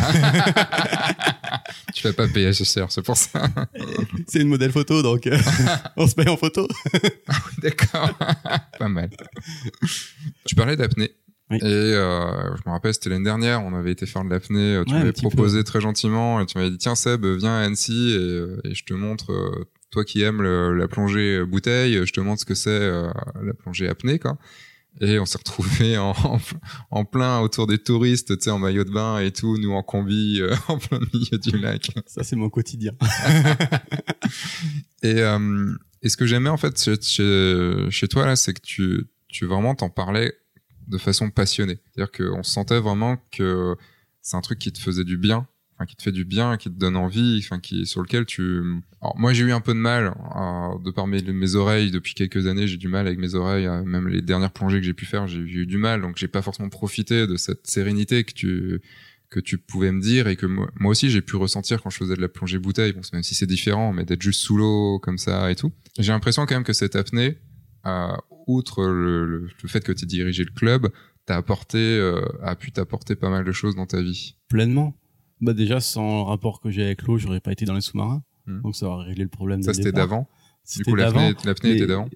[1.94, 3.48] Tu fais pas PHSR, c'est pour ça.
[4.28, 5.38] C'est une modèle photo, donc euh,
[5.98, 6.68] on se paye en photo.
[7.60, 8.14] D'accord.
[8.78, 9.10] pas mal.
[10.46, 11.12] Tu parlais d'apnée.
[11.50, 11.58] Oui.
[11.62, 14.76] Et euh, je me rappelle, c'était l'année dernière, on avait été faire de l'apnée.
[14.76, 15.22] euh, Tu Ouais, m'avais peu.
[15.22, 18.74] proposé très gentiment et tu m'avais dit tiens Seb, viens à Annecy et, euh, et
[18.74, 19.32] je te montre.
[19.32, 23.08] euh, toi qui aimes le- la plongée bouteille, je te montre ce que c'est euh,
[23.42, 24.38] la plongée apnée, quoi.
[25.00, 26.40] Et on s'est retrouvés en, en,
[26.92, 29.84] en plein autour des touristes, tu sais, en maillot de bain et tout, nous en
[29.84, 31.90] combi, euh, en plein milieu du lac.
[32.08, 32.92] Ça, c'est mon quotidien.
[35.04, 39.06] Et, euh, et ce que j'aimais en fait chez, chez toi là, c'est que tu,
[39.30, 40.34] tu vraiment t'en parlais
[40.88, 41.80] de façon passionnée.
[41.94, 43.76] C'est-à-dire qu'on sentait vraiment que
[44.22, 46.70] c'est un truc qui te faisait du bien, enfin qui te fait du bien, qui
[46.70, 48.62] te donne envie, enfin qui sur lequel tu.
[49.02, 52.48] Alors moi j'ai eu un peu de mal euh, de par mes, oreilles depuis quelques
[52.48, 55.06] années, j'ai du mal avec mes oreilles, euh, même les dernières plongées que j'ai pu
[55.06, 58.82] faire, j'ai eu du mal, donc j'ai pas forcément profité de cette sérénité que tu
[59.30, 61.98] que tu pouvais me dire et que moi, moi aussi j'ai pu ressentir quand je
[61.98, 65.00] faisais de la plongée bouteille, bon, même si c'est différent, mais d'être juste sous l'eau
[65.00, 65.72] comme ça et tout.
[66.00, 67.38] J'ai l'impression quand même que cette apnée,
[68.48, 70.90] outre le, le, le fait que tu dirigé le club,
[71.28, 74.36] t'a apporté, euh, a pu t'apporter pas mal de choses dans ta vie.
[74.48, 74.96] Pleinement.
[75.42, 78.24] Bah déjà, sans le rapport que j'ai avec l'eau, j'aurais pas été dans les sous-marins.
[78.48, 78.62] Mhm.
[78.62, 79.62] Donc ça aurait réglé le problème.
[79.62, 80.28] Ça c'était d'avant.
[80.76, 82.10] Du coup l'apnée, était d'avant.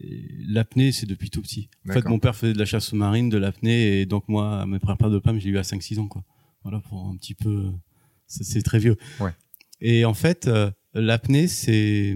[0.47, 1.69] L'apnée, c'est depuis tout petit.
[1.88, 4.80] En fait, mon père faisait de la chasse sous-marine, de l'apnée, et donc moi, mes
[4.80, 6.24] premières paires de pommes, j'ai eu à 5-6 ans, quoi.
[6.63, 7.72] Voilà, pour un petit peu...
[8.28, 8.97] C'est c'est très vieux.
[9.19, 9.32] Ouais.
[9.80, 12.15] Et en fait, euh, l'apnée, c'est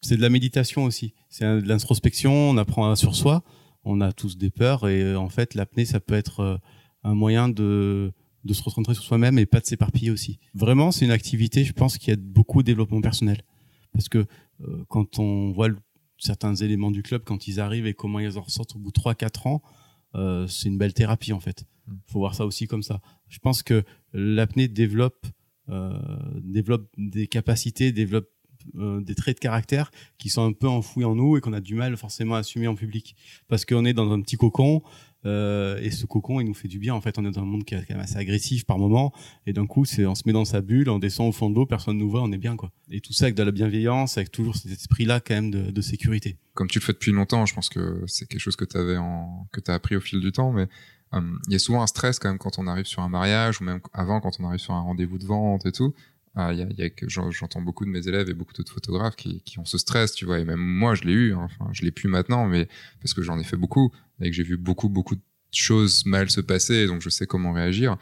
[0.00, 1.14] c'est de la méditation aussi.
[1.28, 3.42] C'est de l'introspection, on apprend sur soi,
[3.84, 6.56] on a tous des peurs, et euh, en fait, l'apnée, ça peut être euh,
[7.04, 8.12] un moyen de
[8.44, 10.38] de se recentrer sur soi-même et pas de s'éparpiller aussi.
[10.54, 13.42] Vraiment, c'est une activité, je pense, qui aide beaucoup au développement personnel.
[13.92, 14.26] Parce que
[14.60, 15.76] euh, quand on voit le-
[16.18, 18.98] certains éléments du club, quand ils arrivent et comment ils en ressortent au bout de
[19.00, 19.62] 3-4 ans,
[20.14, 21.64] euh, c'est une belle thérapie en fait.
[21.88, 21.94] Mm.
[22.06, 23.00] faut voir ça aussi comme ça.
[23.28, 23.82] Je pense que
[24.12, 25.26] l'apnée développe,
[25.68, 25.98] euh,
[26.40, 28.28] développe des capacités, développe
[28.76, 31.60] euh, des traits de caractère qui sont un peu enfouis en nous et qu'on a
[31.60, 33.16] du mal forcément à assumer en public.
[33.48, 34.82] Parce qu'on est dans un petit cocon
[35.26, 36.94] euh, et ce cocon, il nous fait du bien.
[36.94, 39.12] En fait, on est dans un monde qui est quand même assez agressif par moment
[39.46, 41.56] et d'un coup, c'est on se met dans sa bulle, on descend au fond de
[41.56, 42.70] l'eau, personne nous voit, on est bien quoi.
[42.90, 45.80] Et tout ça avec de la bienveillance, avec toujours cet esprit-là quand même de, de
[45.80, 46.36] sécurité.
[46.54, 48.96] Comme tu le fais depuis longtemps, je pense que c'est quelque chose que tu avais
[48.96, 50.68] en, que t'as appris au fil du temps, mais
[51.12, 53.60] hum, il y a souvent un stress quand même quand on arrive sur un mariage
[53.60, 55.94] ou même avant quand on arrive sur un rendez-vous de vente et tout.
[56.36, 59.16] Il y a, y a que j'entends beaucoup de mes élèves et beaucoup d'autres photographes
[59.16, 60.38] qui, qui ont ce stress, tu vois.
[60.38, 61.34] Et même moi, je l'ai eu.
[61.34, 61.48] Hein.
[61.50, 62.68] Enfin, je l'ai plus maintenant, mais
[63.00, 66.30] parce que j'en ai fait beaucoup et que j'ai vu beaucoup, beaucoup de choses mal
[66.30, 67.96] se passer, donc je sais comment réagir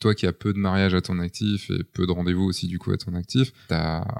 [0.00, 2.78] toi qui as peu de mariages à ton actif et peu de rendez-vous aussi du
[2.78, 3.52] coup à ton actif,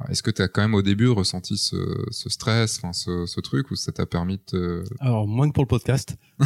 [0.08, 3.76] est-ce que tu as quand même au début ressenti ce, stress, enfin ce, truc, ou
[3.76, 4.84] ça t'a permis de te...
[5.00, 6.16] Alors moins que pour le podcast.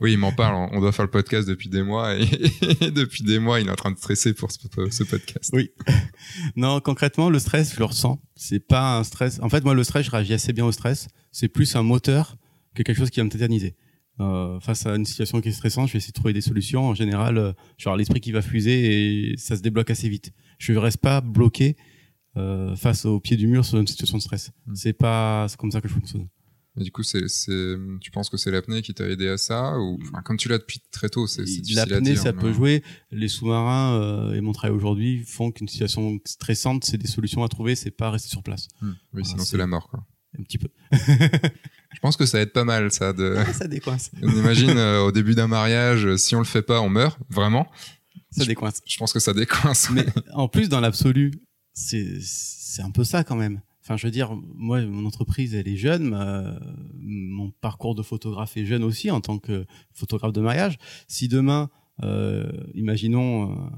[0.00, 0.68] oui, il m'en parle.
[0.72, 2.26] On doit faire le podcast depuis des mois et,
[2.90, 4.58] depuis des mois, il est en train de stresser pour ce,
[4.90, 5.50] ce podcast.
[5.52, 5.70] Oui.
[6.56, 8.20] Non, concrètement, le stress, je le ressens.
[8.34, 9.40] C'est pas un stress.
[9.42, 11.08] En fait, moi, le stress, je réagis assez bien au stress.
[11.32, 12.36] C'est plus un moteur
[12.74, 13.76] que quelque chose qui va me tétaniser.
[14.20, 16.88] Euh, face à une situation qui est stressante, je vais essayer de trouver des solutions.
[16.88, 20.32] En général, euh, je vais l'esprit qui va fuser et ça se débloque assez vite.
[20.58, 21.76] Je ne reste pas bloqué
[22.36, 24.50] euh, face au pied du mur sur une situation de stress.
[24.66, 24.74] Hmm.
[24.74, 26.28] C'est pas comme ça que je fonctionne.
[26.80, 27.24] Et du coup, c'est,
[28.00, 30.58] tu penses que c'est l'apnée qui t'a aidé à ça ou enfin, comme tu l'as
[30.58, 32.84] depuis très tôt, c'est, difficile L'apnée, ça peut jouer.
[33.10, 37.48] Les sous-marins euh, et mon travail aujourd'hui font qu'une situation stressante, c'est des solutions à
[37.48, 38.68] trouver, c'est pas rester sur place.
[38.80, 38.92] Hmm.
[39.12, 40.06] Oui, sinon c'est la mort, quoi.
[40.38, 40.68] Un petit peu.
[41.94, 43.12] Je pense que ça aide pas mal, ça.
[43.12, 43.36] De...
[43.52, 44.10] ça décoince.
[44.22, 47.18] On imagine euh, au début d'un mariage, euh, si on le fait pas, on meurt,
[47.30, 47.66] vraiment.
[48.30, 48.82] Ça décoince.
[48.86, 49.90] Je pense que ça décoince.
[49.90, 51.32] Mais en plus, dans l'absolu,
[51.72, 52.20] c'est
[52.80, 53.62] un peu ça quand même.
[53.82, 56.14] Enfin, je veux dire, moi, mon entreprise, elle est jeune.
[57.00, 59.64] mon parcours de photographe est jeune aussi en tant que
[59.94, 60.78] photographe de mariage.
[61.06, 61.70] Si demain,
[62.02, 63.70] euh, imaginons,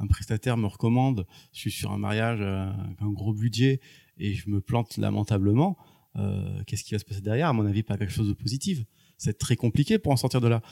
[0.00, 3.80] un prestataire me recommande, je suis sur un mariage avec un gros budget
[4.18, 5.76] et je me plante lamentablement,
[6.16, 7.48] euh, qu'est-ce qui va se passer derrière?
[7.48, 8.84] À mon avis, pas quelque chose de positif.
[9.16, 10.62] C'est très compliqué pour en sortir de là.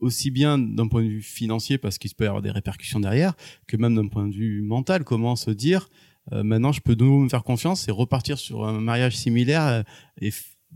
[0.00, 3.34] Aussi bien d'un point de vue financier, parce qu'il peut y avoir des répercussions derrière,
[3.66, 5.88] que même d'un point de vue mental, comment se dire
[6.32, 9.66] euh, maintenant je peux de nouveau me faire confiance et repartir sur un mariage similaire
[9.66, 9.82] euh,
[10.20, 10.30] et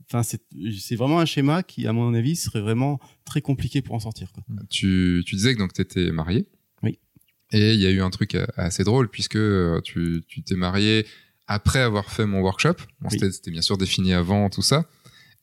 [0.06, 4.00] enfin c'est vraiment un schéma qui à mon avis serait vraiment très compliqué pour en
[4.00, 4.42] sortir quoi.
[4.70, 6.46] Tu, tu disais que donc tu étais marié
[6.82, 6.98] oui
[7.52, 9.38] et il y a eu un truc assez drôle puisque
[9.82, 11.04] tu t'es marié
[11.52, 12.76] après avoir fait mon workshop.
[13.10, 14.86] C'était bien sûr défini avant tout ça.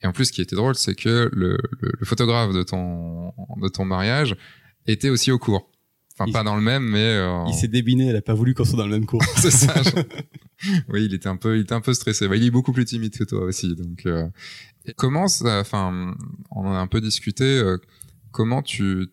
[0.01, 3.67] Et en plus, ce qui était drôle, c'est que le, le, photographe de ton, de
[3.67, 4.35] ton mariage
[4.87, 5.69] était aussi au cours.
[6.17, 7.15] Enfin, pas dans le même, mais...
[7.15, 9.23] Euh, il s'est débiné, elle a pas voulu qu'on soit dans le même cours.
[9.37, 9.73] c'est ça.
[10.89, 12.27] oui, il était un peu, il était un peu stressé.
[12.27, 13.75] Bah, il est beaucoup plus timide que toi aussi.
[13.75, 14.27] Donc, euh...
[14.95, 16.15] comment ça, enfin,
[16.51, 17.77] on en a un peu discuté, euh,
[18.31, 19.09] comment tu,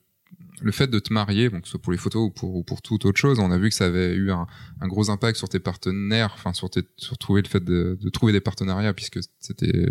[0.60, 3.04] le fait de te marier, donc soit pour les photos ou pour, ou pour toute
[3.04, 4.46] autre chose, on a vu que ça avait eu un,
[4.80, 8.08] un gros impact sur tes partenaires, enfin sur, tes, sur trouver le fait de, de
[8.10, 9.86] trouver des partenariats puisque c'était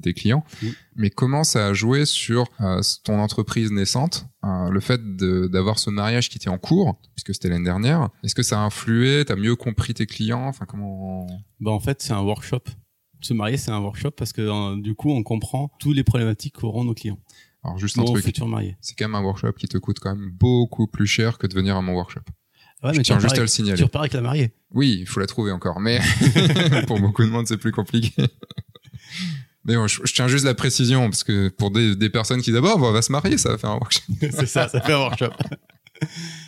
[0.00, 0.44] tes clients.
[0.96, 5.90] Mais comment ça a joué sur euh, ton entreprise naissante, euh, le fait d'avoir ce
[5.90, 8.10] mariage qui était en cours, puisque c'était l'année dernière.
[8.24, 11.26] Est-ce que ça a influé T'as mieux compris tes clients Enfin comment
[11.60, 12.62] Bah en fait c'est un workshop.
[13.20, 16.56] Se marier c'est un workshop parce que euh, du coup on comprend toutes les problématiques
[16.56, 17.18] qu'auront nos clients.
[17.64, 18.24] Alors juste un truc,
[18.80, 21.54] c'est quand même un workshop qui te coûte quand même beaucoup plus cher que de
[21.54, 22.22] venir à mon workshop.
[22.82, 23.78] Ouais, mais tiens juste à le signaler.
[23.78, 24.52] Tu repars avec la mariée.
[24.72, 26.00] Oui, il faut la trouver encore, mais
[26.88, 28.10] pour beaucoup de monde c'est plus compliqué.
[29.64, 32.80] mais bon, je, tiens juste la précision parce que pour des, des personnes qui d'abord
[32.80, 34.02] va, va se marier, ça va faire un workshop.
[34.20, 35.30] c'est ça, ça fait un workshop.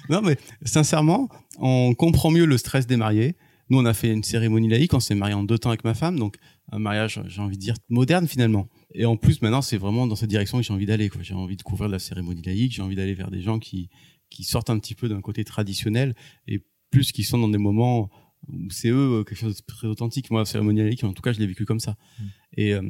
[0.09, 3.37] non mais sincèrement, on comprend mieux le stress des mariés.
[3.71, 5.95] Nous, on a fait une cérémonie laïque, on s'est marié en deux temps avec ma
[5.95, 6.37] femme, donc
[6.71, 8.69] un mariage, j'ai envie de dire, moderne finalement.
[8.95, 11.11] Et en plus, maintenant, c'est vraiment dans cette direction que j'ai envie d'aller.
[11.21, 13.91] J'ai envie de couvrir de la cérémonie laïque, j'ai envie d'aller vers des gens qui,
[14.31, 16.15] qui sortent un petit peu d'un côté traditionnel
[16.47, 18.11] et plus qui sont dans des moments
[18.49, 20.31] où c'est eux euh, quelque chose de très authentique.
[20.31, 21.97] Moi, la cérémonie laïque, en tout cas, je l'ai vécu comme ça.
[22.19, 22.25] Mm.
[22.57, 22.83] Et, euh,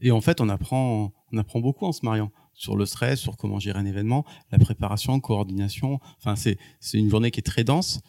[0.00, 3.36] et en fait, on apprend, on apprend beaucoup en se mariant sur le stress, sur
[3.36, 6.00] comment gérer un événement, la préparation, coordination.
[6.18, 8.00] Enfin, c'est c'est une journée qui est très dense.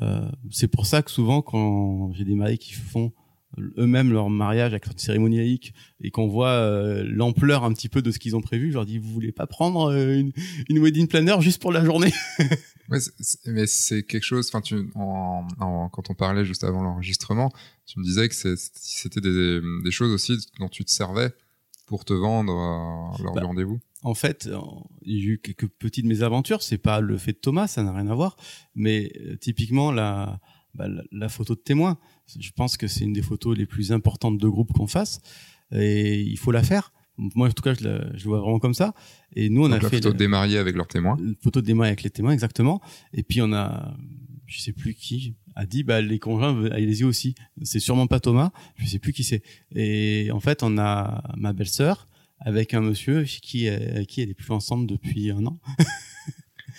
[0.00, 3.12] Euh, c'est pour ça que souvent, quand j'ai des mariés qui font
[3.78, 8.02] eux-mêmes leur mariage avec leur cérémonie laïque et qu'on voit euh, l'ampleur un petit peu
[8.02, 10.32] de ce qu'ils ont prévu, je leur dis vous voulez pas prendre euh, une,
[10.68, 12.12] une, wedding planner juste pour la journée?
[12.88, 12.98] Ouais,
[13.46, 14.48] Mais c'est quelque chose.
[14.48, 17.50] Enfin, tu en, quand on parlait juste avant l'enregistrement,
[17.86, 21.30] tu me disais que c'était des, des, choses aussi dont tu te servais
[21.86, 23.78] pour te vendre euh, lors du bah, rendez-vous.
[24.02, 24.50] En fait,
[25.02, 26.60] il y a eu quelques petites mésaventures.
[26.60, 28.36] C'est pas le fait de Thomas, ça n'a rien à voir.
[28.74, 30.40] Mais typiquement la
[30.74, 31.98] bah, la, photo de témoin.
[32.38, 35.20] Je pense que c'est une des photos les plus importantes de groupe qu'on fasse
[35.74, 36.92] et il faut la faire.
[37.18, 38.94] Moi, en tout cas, je la, je vois vraiment comme ça.
[39.36, 41.16] Et nous, on a la fait photo de avec leurs témoins.
[41.42, 42.80] Photo de avec les témoins, exactement.
[43.12, 43.96] Et puis on a,
[44.46, 47.34] je sais plus qui a dit, bah les conjoints, allez-y aussi.
[47.62, 49.42] C'est sûrement pas Thomas, je sais plus qui c'est.
[49.74, 52.08] Et en fait, on a ma belle-sœur
[52.40, 53.68] avec un monsieur qui,
[54.08, 55.60] qui elle est plus ensemble depuis un an.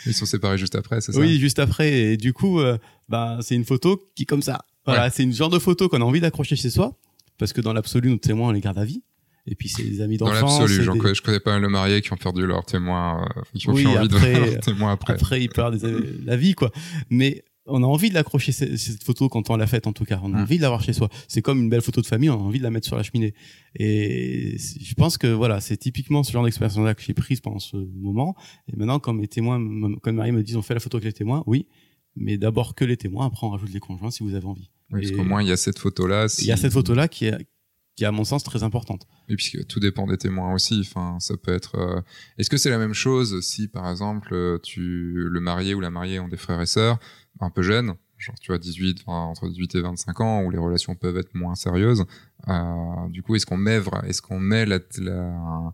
[0.05, 1.19] Ils sont séparés juste après, c'est ça?
[1.19, 1.93] Oui, juste après.
[1.93, 2.77] Et du coup, euh,
[3.07, 4.65] bah, c'est une photo qui comme ça.
[4.85, 6.97] Voilà, c'est une genre de photo qu'on a envie d'accrocher chez soi,
[7.37, 9.01] parce que dans l'absolu, nos témoins, on les garde à vie.
[9.45, 10.59] Et puis c'est des amis Dans d'enfance.
[10.59, 12.63] l'absolu, c'est j'en des- connais- je connais pas mal de mariés qui ont perdu leur
[12.65, 15.13] témoin, euh, qui ont Oui, envie de après- voir leur témoin après.
[15.13, 16.71] Après, il peut y avoir des, la vie, quoi.
[17.09, 20.19] Mais on a envie de l'accrocher, cette, photo, quand on l'a faite, en tout cas.
[20.23, 20.41] On a Mm.
[20.43, 21.09] envie de l'avoir chez soi.
[21.27, 23.03] C'est comme une belle photo de famille, on a envie de la mettre sur la
[23.03, 23.33] cheminée.
[23.77, 27.75] Et je pense que, voilà, c'est typiquement ce genre d'expérience-là que j'ai prise pendant ce
[27.75, 28.35] moment.
[28.71, 31.05] Et maintenant, quand mes témoins, me- quand Marie me disent, on fait la photo avec
[31.05, 31.67] les témoins, oui.
[32.15, 34.69] Mais d'abord que les témoins, après on rajoute les conjoints si vous avez envie.
[34.91, 36.27] Oui, parce qu'au moins, il y a cette photo-là.
[36.39, 37.47] Il y a cette photo-là qui est,
[37.95, 39.07] qui est, à mon sens, très importante.
[39.29, 40.81] Et puisque tout dépend des témoins aussi.
[40.81, 41.75] Enfin, ça peut être.
[41.75, 42.01] euh,
[42.37, 45.89] Est-ce que c'est la même chose si, par exemple, euh, tu le marié ou la
[45.89, 46.99] mariée ont des frères et sœurs
[47.39, 50.57] un peu jeunes, genre tu as 18, enfin, entre 18 et 25 ans, où les
[50.59, 52.05] relations peuvent être moins sérieuses.
[52.47, 55.73] euh, du coup, est-ce qu'on met, est-ce qu'on met la, la,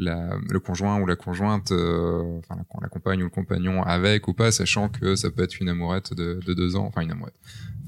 [0.00, 4.28] la- le conjoint ou la conjointe, euh, enfin la, la compagne ou le compagnon avec
[4.28, 7.10] ou pas, sachant que ça peut être une amourette de, de deux ans, enfin une
[7.12, 7.38] amourette,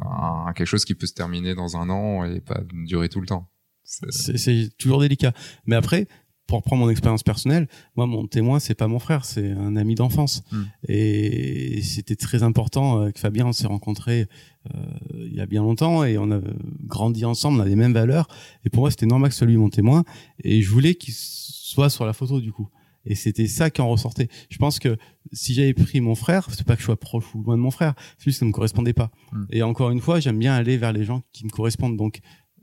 [0.00, 3.26] enfin quelque chose qui peut se terminer dans un an et pas durer tout le
[3.26, 3.48] temps.
[3.84, 5.32] C'est- toujours délicat.
[5.66, 6.06] Mais après,
[6.46, 9.94] pour prendre mon expérience personnelle, moi, mon témoin, c'est pas mon frère, c'est un ami
[9.94, 10.42] d'enfance.
[10.52, 10.62] Mm.
[10.88, 14.26] Et c'était très important euh, que Fabien, on s'est rencontrés
[14.74, 14.78] euh,
[15.14, 16.40] il y a bien longtemps et on a
[16.84, 18.28] grandi ensemble, on a les mêmes valeurs.
[18.64, 20.04] Et pour moi, c'était normal que ce soit lui mon témoin.
[20.42, 21.14] Et je voulais qu'il
[21.72, 22.68] soit sur la photo, du coup.
[23.04, 24.28] Et c'était ça qui en ressortait.
[24.48, 24.96] Je pense que
[25.32, 27.72] si j'avais pris mon frère, c'est pas que je sois proche ou loin de mon
[27.72, 29.10] frère, c'est juste que ça me correspondait pas.
[29.32, 29.44] Mm.
[29.50, 31.96] Et encore une fois, j'aime bien aller vers les gens qui me correspondent.
[31.96, 32.20] Donc,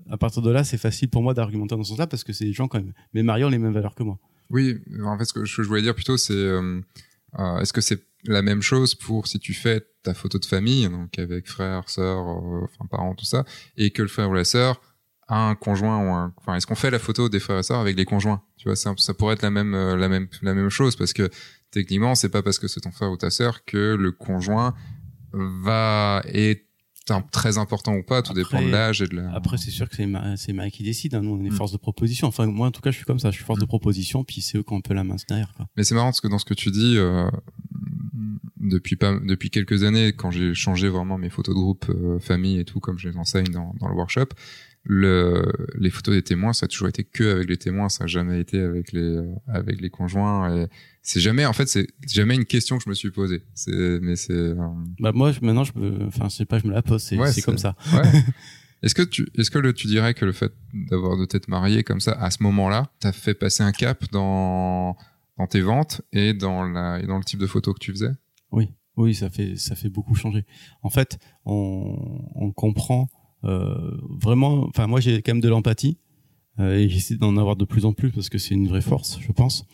[0.09, 2.45] à partir de là, c'est facile pour moi d'argumenter dans ce sens-là parce que c'est
[2.45, 2.93] des gens quand même.
[3.13, 4.17] Mais Mario ont les mêmes valeurs que moi.
[4.49, 6.81] Oui, en fait, ce que je voulais dire plutôt, c'est euh,
[7.37, 10.89] euh, est-ce que c'est la même chose pour si tu fais ta photo de famille,
[10.89, 13.45] donc avec frère, sœur, euh, enfin parents, tout ça,
[13.77, 14.81] et que le frère ou la sœur
[15.29, 17.95] un conjoint ou un, enfin, est-ce qu'on fait la photo des frères et sœurs avec
[17.97, 18.41] les conjoints?
[18.57, 21.13] Tu vois, ça, ça pourrait être la même, euh, la même, la même chose parce
[21.13, 21.29] que
[21.71, 24.73] techniquement, c'est pas parce que c'est ton frère ou ta sœur que le conjoint
[25.33, 26.65] va être
[27.09, 29.31] un- très important ou pas, tout Après- dépend de l'âge et de la.
[29.33, 31.15] Après, c'est sûr que c'est Ma- c'est Marie qui décide.
[31.15, 31.21] hein.
[31.21, 31.53] Nous, on est Mm.
[31.53, 32.27] force de proposition.
[32.27, 33.31] Enfin, moi, en tout cas, je suis comme ça.
[33.31, 33.61] Je suis force Mm.
[33.63, 35.51] de proposition, puis c'est eux qui ont un peu la main derrière.
[35.55, 35.67] Quoi.
[35.75, 37.27] Mais c'est marrant parce que dans ce que tu dis, euh,
[38.59, 42.59] depuis pas depuis quelques années, quand j'ai changé vraiment mes photos de groupe euh, famille
[42.59, 44.27] et tout, comme je les enseigne dans, dans le workshop,
[44.83, 48.07] le, les photos des témoins, ça a toujours été que avec les témoins, ça a
[48.07, 50.55] jamais été avec les euh, avec les conjoints.
[50.63, 50.67] Et
[51.01, 53.43] c'est jamais, en fait, c'est jamais une question que je me suis posée.
[53.53, 54.55] C'est mais c'est euh,
[54.99, 57.03] Bah, moi, je- maintenant, je me, enfin, je sais pas, je me la pose.
[57.03, 57.75] C'est Ouais, c'est c'est- comme ça.
[57.93, 58.01] ouais.
[58.81, 61.83] Est-ce que tu est-ce que le, tu dirais que le fait d'avoir de t'être marié
[61.83, 64.95] comme ça à ce moment-là, t'as fait passer un cap dans
[65.37, 68.11] dans tes ventes et dans la et dans le type de photos que tu faisais?
[68.53, 70.45] Oui, oui, ça fait ça fait beaucoup changer.
[70.81, 73.09] En fait, on, on comprend
[73.43, 74.67] vraiment.
[74.67, 75.97] Enfin, moi, j'ai quand même de l'empathie
[76.59, 79.19] euh, et j'essaie d'en avoir de plus en plus parce que c'est une vraie force,
[79.21, 79.65] je pense.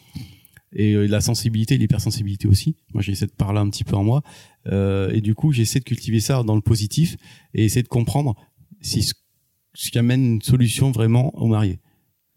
[0.74, 2.76] Et euh, la sensibilité, l'hypersensibilité aussi.
[2.94, 4.22] Moi, j'ai cette part-là un petit peu en moi.
[4.68, 7.18] Euh, et du coup, j'essaie de cultiver ça dans le positif
[7.54, 8.36] et essayer de comprendre
[8.82, 9.14] si ce,
[9.74, 11.80] qui amène une solution vraiment au marié.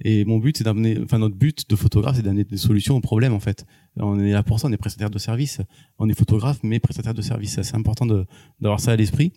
[0.04, 3.00] Et mon but, c'est d'amener, enfin notre but de photographe, c'est d'amener des solutions aux
[3.00, 3.66] problèmes en fait.
[3.96, 5.60] On est là pour ça, on est prestataire de service,
[5.98, 7.54] on est photographe mais prestataire de service.
[7.54, 8.24] C'est assez important de
[8.60, 9.32] d'avoir ça à l'esprit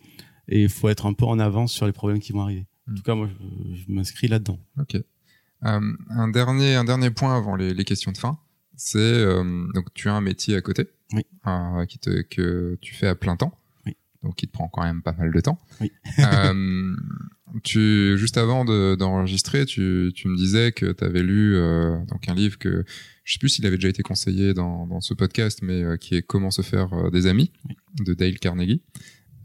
[0.48, 2.66] et il faut être un peu en avance sur les problèmes qui vont arriver.
[2.88, 2.96] En Mm.
[2.96, 4.58] tout cas, moi, je, je m'inscris là-dedans.
[4.80, 4.96] Ok.
[4.96, 8.38] Euh, un dernier un dernier point avant les, les questions de fin,
[8.74, 11.22] c'est euh, donc tu as un métier à côté, Oui.
[11.46, 13.96] euh, qui te que tu fais à plein temps, Oui.
[14.24, 15.60] donc qui te prend quand même pas mal de temps.
[15.80, 15.92] Oui.
[16.18, 16.96] Euh,
[17.62, 21.54] tu juste avant de- d'enregistrer, tu, tu me disais que tu avais lu
[22.08, 22.84] donc un livre que
[23.24, 26.22] je sais plus s'il avait déjà été conseillé dans, dans ce podcast, mais qui est
[26.22, 27.52] Comment se faire des amis
[28.00, 28.80] de Dale Carnegie.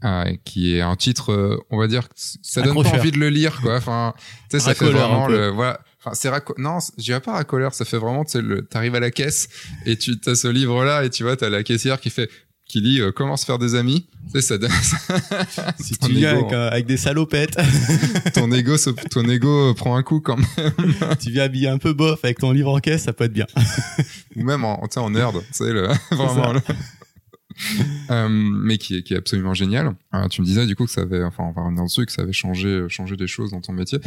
[0.04, 3.18] Euh, qui est un titre, euh, on va dire, que ça donne pas envie de
[3.18, 3.76] le lire, quoi.
[3.76, 4.22] Enfin, tu
[4.52, 5.80] sais, ça fait vraiment le, voilà.
[6.00, 8.94] Enfin, c'est raco- non, je dirais pas racoleur, ça fait vraiment, tu sais, le, t'arrives
[8.94, 9.48] à la caisse
[9.86, 12.30] et tu as ce livre-là et tu vois, t'as la caissière qui fait,
[12.68, 14.06] qui lit euh, comment se faire des amis.
[14.26, 14.70] Tu sais, ça donne,
[15.80, 17.56] Si tu viens avec, euh, avec des salopettes,
[18.34, 20.94] ton ego, se- ton ego prend un coup quand même.
[21.20, 23.46] tu viens habillé un peu bof avec ton livre en caisse, ça peut être bien.
[24.36, 26.52] ou même en, tu sais, en nerd, tu sais, le, vraiment.
[28.10, 29.94] Euh, mais qui est, qui est absolument génial.
[30.14, 32.12] Euh, tu me disais du coup que ça avait, enfin, on va revenir dessus, que
[32.12, 33.98] ça avait changé, changé des choses dans ton métier.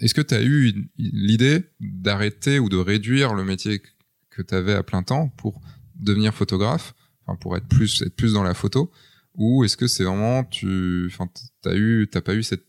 [0.00, 3.80] Est-ce que tu as eu l'idée d'arrêter ou de réduire le métier
[4.30, 5.60] que tu avais à plein temps pour
[5.94, 6.94] devenir photographe,
[7.24, 8.90] enfin, pour être plus, être plus dans la photo,
[9.36, 11.28] ou est-ce que c'est vraiment tu, enfin,
[11.62, 12.64] t'as eu, t'as pas eu cette,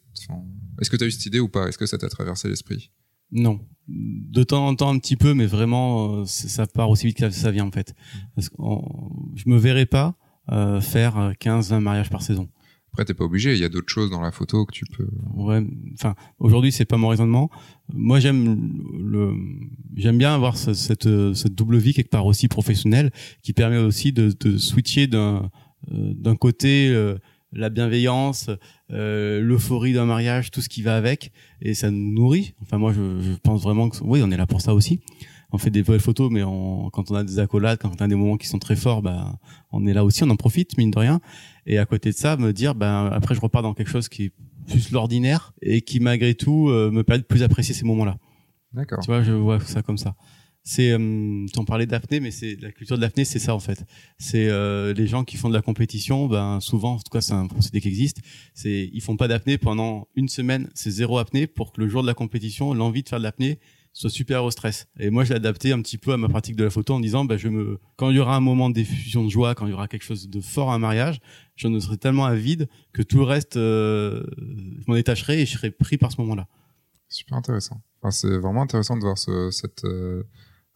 [0.79, 1.67] est-ce que tu as eu cette idée ou pas?
[1.67, 2.91] Est-ce que ça t'a traversé l'esprit?
[3.31, 3.59] Non.
[3.87, 7.29] De temps en temps un petit peu, mais vraiment, euh, ça part aussi vite que
[7.29, 7.93] ça vient en fait.
[8.35, 8.49] Parce
[9.35, 10.15] je me verrais pas
[10.51, 12.49] euh, faire 15-20 mariages par saison.
[12.93, 13.53] Après, t'es pas obligé.
[13.53, 15.07] Il y a d'autres choses dans la photo que tu peux.
[15.35, 15.63] Ouais,
[15.93, 17.49] enfin, aujourd'hui, c'est pas mon raisonnement.
[17.93, 19.33] Moi, j'aime le,
[19.95, 23.11] j'aime bien avoir ce- cette, euh, cette double vie quelque part aussi professionnelle
[23.43, 25.51] qui permet aussi de, de switcher d'un,
[25.91, 27.17] euh, d'un côté, euh,
[27.53, 28.49] la bienveillance,
[28.91, 31.31] euh, l'euphorie d'un mariage, tout ce qui va avec,
[31.61, 32.53] et ça nous nourrit.
[32.61, 34.99] Enfin, moi, je, je, pense vraiment que oui, on est là pour ça aussi.
[35.51, 38.07] On fait des belles photos, mais on, quand on a des accolades, quand on a
[38.07, 39.37] des moments qui sont très forts, ben,
[39.71, 41.21] on est là aussi, on en profite, mine de rien.
[41.65, 44.25] Et à côté de ça, me dire, ben, après, je repars dans quelque chose qui
[44.25, 44.31] est
[44.67, 48.17] plus l'ordinaire et qui, malgré tout, euh, me permet de plus apprécier ces moments-là.
[48.73, 48.99] D'accord.
[48.99, 50.15] Tu vois, je vois ça comme ça
[50.67, 53.59] c'est euh, tu en parlais d'apnée mais c'est la culture de l'apnée c'est ça en
[53.59, 53.85] fait.
[54.19, 57.33] C'est euh, les gens qui font de la compétition ben souvent en tout cas c'est
[57.33, 58.17] un procédé qui existe
[58.53, 62.01] c'est ils font pas d'apnée pendant une semaine c'est zéro apnée pour que le jour
[62.01, 63.59] de la compétition l'envie de faire de l'apnée
[63.93, 64.87] soit super au stress.
[64.99, 67.23] Et moi j'ai adapté un petit peu à ma pratique de la photo en disant
[67.23, 69.73] ben je me quand il y aura un moment d'effusion de joie quand il y
[69.73, 71.21] aura quelque chose de fort à un mariage
[71.55, 75.53] je ne serai tellement avide que tout le reste euh, je m'en détacherai et je
[75.53, 76.49] serai pris par ce moment là
[77.09, 77.81] super intéressant.
[78.09, 80.23] C'est vraiment intéressant de voir ce, cette euh,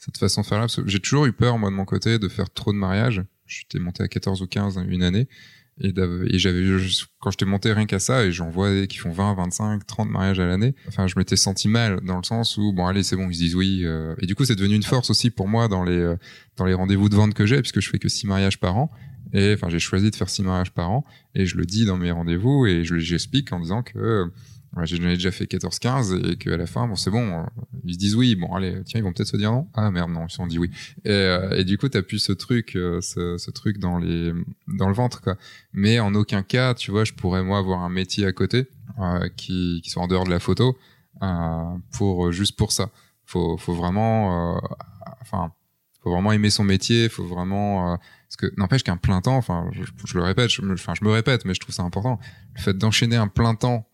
[0.03, 0.67] cette façon de faire là.
[0.85, 3.23] J'ai toujours eu peur, moi, de mon côté, de faire trop de mariages.
[3.45, 5.27] J'étais monté à 14 ou 15 une année.
[5.79, 6.63] Et, et j'avais,
[7.19, 10.39] quand j'étais monté rien qu'à ça, et j'en vois qui font 20, 25, 30 mariages
[10.39, 13.29] à l'année, enfin, je m'étais senti mal dans le sens où, bon, allez, c'est bon,
[13.29, 13.81] ils se disent oui.
[13.83, 16.15] Euh, et du coup, c'est devenu une force aussi pour moi dans les, euh,
[16.57, 18.91] dans les rendez-vous de vente que j'ai, puisque je fais que 6 mariages par an.
[19.33, 21.97] Et enfin, j'ai choisi de faire 6 mariages par an, et je le dis dans
[21.97, 24.31] mes rendez-vous, et je j'explique en disant que
[24.77, 27.43] Ouais, j'en déjà fait 14-15 et qu'à la fin, bon, c'est bon, euh,
[27.83, 29.67] ils se disent oui, bon, allez, tiens, ils vont peut-être se dire non.
[29.73, 30.71] Ah merde, non, ils se sont dit oui.
[31.03, 34.31] Et, euh, et du coup, t'as pu ce truc, euh, ce, ce, truc dans les,
[34.67, 35.35] dans le ventre, quoi.
[35.73, 38.67] Mais en aucun cas, tu vois, je pourrais moi avoir un métier à côté
[38.99, 40.77] euh, qui, qui soit en dehors de la photo
[41.91, 42.89] pour juste pour ça.
[43.25, 44.59] Faut, faut vraiment,
[45.21, 45.51] enfin,
[46.01, 49.83] faut vraiment aimer son métier, faut vraiment parce que n'empêche qu'un plein temps, enfin, je,
[50.05, 52.17] je, le répète, je, enfin, je me répète, mais je trouve ça important.
[52.55, 53.85] Le fait d'enchaîner un plein temps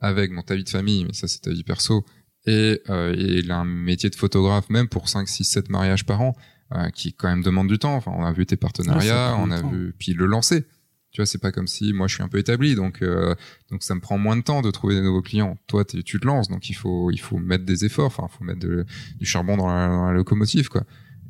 [0.00, 2.04] avec mon ta vie de famille, mais ça c'est ta vie perso,
[2.46, 6.06] et, euh, et il a un métier de photographe même pour 5, 6, 7 mariages
[6.06, 6.36] par an,
[6.74, 7.96] euh, qui quand même demande du temps.
[7.96, 10.64] Enfin, on a vu tes partenariats, on a vu, puis le lancer.
[11.12, 13.34] Tu vois, c'est pas comme si moi je suis un peu établi, donc euh,
[13.68, 15.58] donc ça me prend moins de temps de trouver des nouveaux clients.
[15.66, 18.06] Toi, tu te lances, donc il faut il faut mettre des efforts.
[18.06, 20.84] Enfin, il faut mettre du charbon dans la, dans la locomotive, quoi.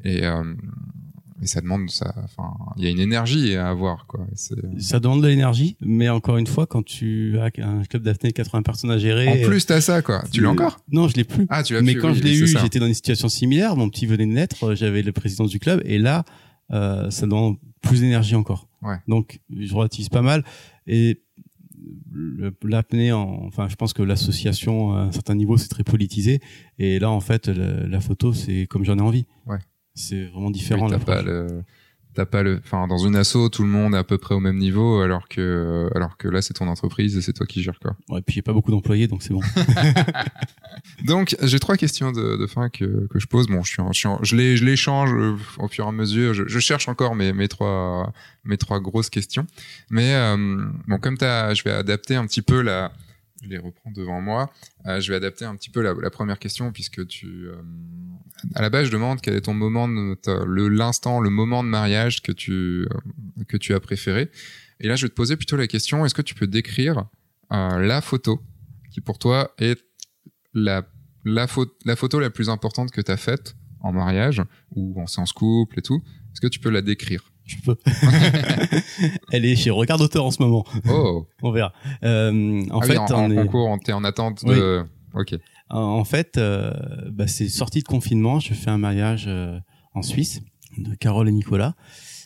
[0.05, 0.55] Et, euh,
[1.41, 4.27] mais ça demande ça enfin il y a une énergie à avoir quoi
[4.79, 8.63] ça demande de l'énergie mais encore une fois quand tu as un club d'apnée 80
[8.63, 10.23] personnes à gérer en plus t'as ça quoi.
[10.31, 10.81] Tu l'as encore?
[10.93, 11.47] Non je l'ai plus.
[11.49, 13.77] Ah tu l'as mais quand je l'ai eu j'étais dans une situation similaire.
[13.77, 16.25] Mon petit venait de naître j'avais le président du club et là
[16.73, 18.69] euh, ça demande plus d'énergie encore.
[18.83, 18.97] Ouais.
[19.09, 20.45] donc je relativise pas mal.
[20.87, 21.23] Et
[22.63, 26.41] l'apnée enfin je pense que l'association à un certain niveau c'est très politisé.
[26.79, 29.27] Et là en fait la, la photo c'est comme j'en ai envie.
[29.47, 29.59] Ouais
[29.95, 30.87] c'est vraiment différent.
[30.87, 31.63] Oui, t'as pas le,
[32.15, 34.41] t'as pas le, enfin dans une asso tout le monde est à peu près au
[34.41, 37.79] même niveau, alors que, alors que là c'est ton entreprise et c'est toi qui gères
[37.79, 37.97] quoi.
[38.09, 39.43] Ouais, puis il y a pas beaucoup d'employés donc c'est bon.
[41.05, 43.47] donc j'ai trois questions de, de fin que, que je pose.
[43.47, 45.13] Bon, je suis, je, je les, je les change
[45.59, 46.35] au fur et à mesure.
[46.35, 48.13] Je, je cherche encore mes, mes trois,
[48.45, 49.47] mes trois grosses questions.
[49.91, 52.93] Mais euh, bon, comme t'as, je vais adapter un petit peu la
[53.47, 54.53] les reprends devant moi.
[54.87, 57.63] Euh, je vais adapter un petit peu la, première question puisque tu, euh,
[58.55, 62.23] à la base, je demande quel est ton moment, le l'instant, le moment de mariage
[62.23, 64.31] que tu euh, que tu as préféré.
[64.81, 67.09] Et là, je vais te poser plutôt la question est-ce que tu peux décrire
[67.53, 68.41] euh, la photo
[68.91, 69.83] qui pour toi est
[70.55, 70.87] la
[71.25, 71.47] la,
[71.85, 74.43] la photo la plus importante que tu as faite en mariage
[74.75, 76.03] ou en séance couple et tout?
[76.33, 77.31] Est-ce que tu peux la décrire?
[77.51, 77.77] Je peux.
[79.33, 80.65] Elle est chez Regard d'auteur en ce moment.
[80.89, 81.27] Oh.
[81.43, 81.73] on verra.
[82.05, 83.37] Euh, en ah fait, oui, en, on en est...
[83.37, 84.85] concours, t'es en attente de.
[85.15, 85.35] Ok.
[85.69, 86.73] En fait, euh,
[87.11, 88.41] bah, c'est sorti de confinement.
[88.41, 89.59] Je fais un mariage euh,
[89.95, 90.41] en Suisse
[90.79, 91.75] de Carole et Nicolas.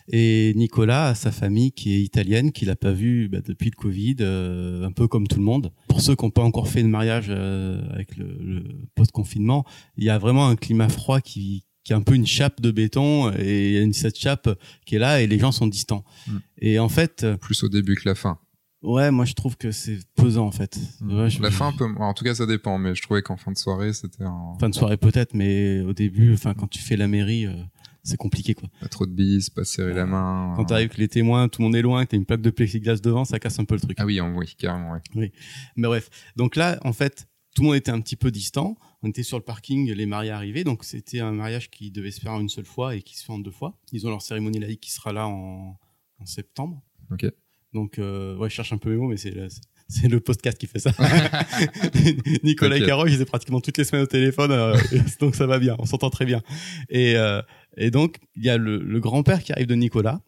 [0.07, 3.75] Et Nicolas a sa famille qui est italienne, qu'il n'a pas vu bah, depuis le
[3.75, 5.71] Covid, euh, un peu comme tout le monde.
[5.87, 8.63] Pour ceux qui n'ont pas encore fait de mariage euh, avec le, le
[8.93, 9.65] post-confinement,
[9.97, 12.71] il y a vraiment un climat froid qui, qui est un peu une chape de
[12.71, 14.49] béton et il y a une, cette chape
[14.85, 16.03] qui est là et les gens sont distants.
[16.27, 16.37] Mm.
[16.57, 18.37] Et en fait, Plus au début que la fin.
[18.81, 20.77] ouais, moi je trouve que c'est pesant en fait.
[21.01, 21.85] Ouais, je- La fin, peut...
[21.97, 24.57] en tout cas, ça dépend, mais je trouvais qu'en fin de soirée, c'était un...
[24.59, 27.53] fin de soirée peut-être, mais au début, enfin quand tu fais la mairie, euh,
[28.03, 28.69] c'est compliqué quoi.
[28.81, 30.53] pas trop de bises, pas serrer la main.
[30.55, 32.49] Quand t'arrives que les témoins, tout le monde est loin, que t'as une plaque de
[32.51, 33.97] plexiglas devant, ça casse un peu le truc.
[33.99, 35.31] Ah oui, en- oui, carrément, oui.
[35.75, 38.75] Mais bref, donc là, en fait, tout le monde était un petit peu distant.
[39.05, 42.19] On était sur le parking, les mariés arrivaient, donc c'était un mariage qui devait se
[42.19, 43.77] faire en une seule fois et qui se fait en deux fois.
[43.91, 45.77] Ils ont leur cérémonie laïque qui sera là en,
[46.17, 46.81] en septembre.
[47.11, 47.27] Ok.
[47.71, 49.47] Donc, euh, ouais, je cherche un peu mes mots, mais c'est le,
[49.89, 50.89] c'est le podcast qui fait ça.
[52.43, 52.81] Nicolas Ok.
[52.81, 54.75] et Carole, ils étaient pratiquement toutes les semaines au téléphone, euh,
[55.19, 56.41] donc ça va bien, on s'entend très bien.
[56.89, 57.43] Et, euh,
[57.77, 60.19] et donc, il y a le, le grand-père qui arrive de Nicolas,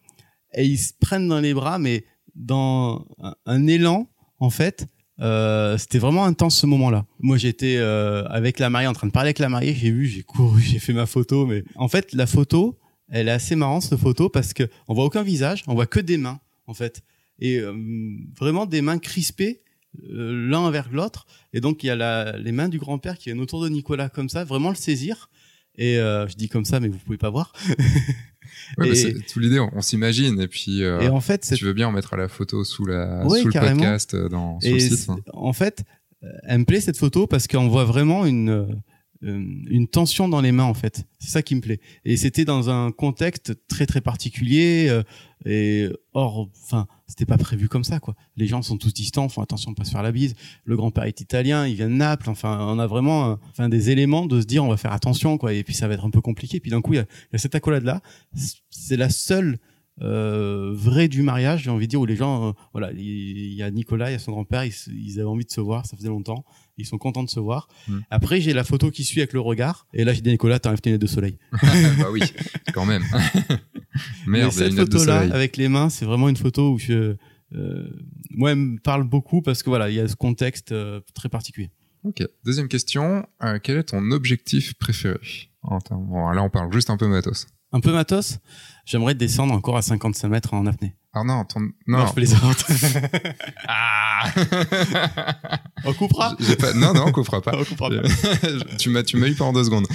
[0.53, 2.05] et ils se prennent dans les bras, mais
[2.35, 4.07] dans un, un élan,
[4.37, 4.85] en fait,
[5.19, 7.05] euh, c'était vraiment intense ce moment-là.
[7.19, 10.07] Moi, j'étais euh, avec la mariée, en train de parler avec la mariée, j'ai vu,
[10.07, 12.77] j'ai couru, j'ai fait ma photo, mais en fait, la photo,
[13.09, 15.99] elle est assez marrante cette photo parce que on voit aucun visage, on voit que
[15.99, 17.01] des mains, en fait.
[17.39, 17.73] et euh,
[18.37, 19.61] vraiment des mains crispées
[20.11, 21.25] euh, l'un vers l'autre.
[21.53, 24.09] Et donc il y a la, les mains du grand-père qui viennent autour de Nicolas
[24.09, 25.29] comme ça, vraiment le saisir.
[25.79, 27.53] Et je dis comme ça, mais vous pouvez pas voir.
[28.77, 30.39] Ouais, Et- bah, c'est toute l'idée, on, on s'imagine.
[30.41, 32.63] Et puis, euh, et en fait, si tu veux bien en mettre à la photo
[32.63, 35.09] sous, la, Ouais, sous le podcast euh, dans, sur Et le site.
[35.09, 35.17] hein.
[35.33, 35.83] en fait,
[36.23, 38.67] euh, elle me plaît cette photo parce qu'on voit vraiment une
[39.21, 41.05] une tension dans les mains en fait.
[41.19, 41.79] C'est ça qui me plaît.
[42.05, 45.03] Et c'était dans un contexte très très particulier euh,
[45.45, 48.15] et or, enfin, c'était pas prévu comme ça quoi.
[48.35, 50.35] Les gens sont tous distants, font attention de pas se faire la bise.
[50.65, 52.29] Le grand-père est italien, il vient de Naples.
[52.29, 55.37] Enfin, on a vraiment, euh, enfin, des éléments de se dire on va faire attention
[55.37, 55.53] quoi.
[55.53, 56.59] Et puis ça va être un peu compliqué.
[56.59, 58.01] Puis d'un coup, il y a, cette accolade là.
[58.69, 59.57] C'est la seule
[60.01, 63.63] euh, vraie du mariage, j'ai envie de dire, où les gens, euh, voilà, il y
[63.63, 66.09] a Nicolas, il y a son grand-père, ils avaient envie de se voir, ça faisait
[66.09, 66.45] longtemps,
[66.77, 67.67] ils sont contents de se voir.
[67.87, 67.99] Mm.
[68.09, 70.81] Après, j'ai la photo qui suit avec le regard, et là, j'ai dit Nicolas, t'enlèves
[70.81, 71.37] tes lunettes de soleil.
[71.51, 72.21] bah oui,
[72.73, 73.03] quand même.
[74.27, 77.15] Mais Merde, a cette photo-là, avec les mains, c'est vraiment une photo où je,
[77.55, 77.89] euh,
[78.29, 81.29] moi, elle me parle beaucoup parce que voilà, il y a ce contexte euh, très
[81.29, 81.71] particulier.
[82.03, 82.23] Ok.
[82.45, 83.25] Deuxième question.
[83.43, 85.19] euh, quel est ton objectif préféré?
[85.61, 87.47] En termes- bon, Là, on parle juste un peu matos.
[87.77, 88.39] Un peu matos,
[88.85, 90.95] j'aimerais descendre encore à 55 mètres en apnée.
[91.13, 91.59] Ah non, ton...
[91.59, 92.07] Non, non.
[92.07, 92.65] je plaisante.
[93.67, 94.33] Ah
[95.85, 96.35] on coupera?
[96.59, 96.73] Pas...
[96.73, 97.51] Non, non, on coupera pas.
[97.59, 98.01] On coupera pas.
[98.79, 99.85] tu m'as, eu pendant deux secondes.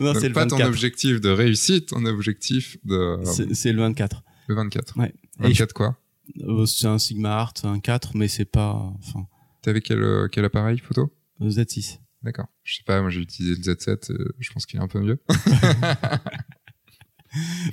[0.00, 0.66] Non, c'est pas ton 24.
[0.68, 3.20] objectif de réussite, ton objectif de
[3.52, 4.24] C'est le 24.
[4.48, 4.98] le 24.
[4.98, 5.14] Ouais.
[5.38, 5.96] Et 24 quoi?
[6.40, 9.28] Euh, c'est un Sigma Art, un 4, mais c'est pas, enfin,
[9.62, 11.12] T'avais quel, euh, quel appareil photo?
[11.42, 11.98] Euh, Z6.
[12.22, 12.46] D'accord.
[12.64, 15.00] Je sais pas, moi j'ai utilisé le Z7, euh, je pense qu'il est un peu
[15.00, 15.20] mieux.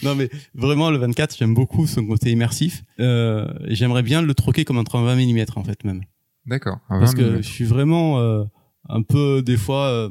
[0.04, 2.84] Non, mais vraiment, le 24, j'aime beaucoup son côté immersif.
[3.00, 6.02] Euh, et j'aimerais bien le troquer comme un 30 mm, en fait, même.
[6.46, 6.80] D'accord.
[6.90, 7.42] Parce 20 que mm.
[7.42, 8.44] je suis vraiment euh,
[8.90, 10.10] un peu, des fois, euh,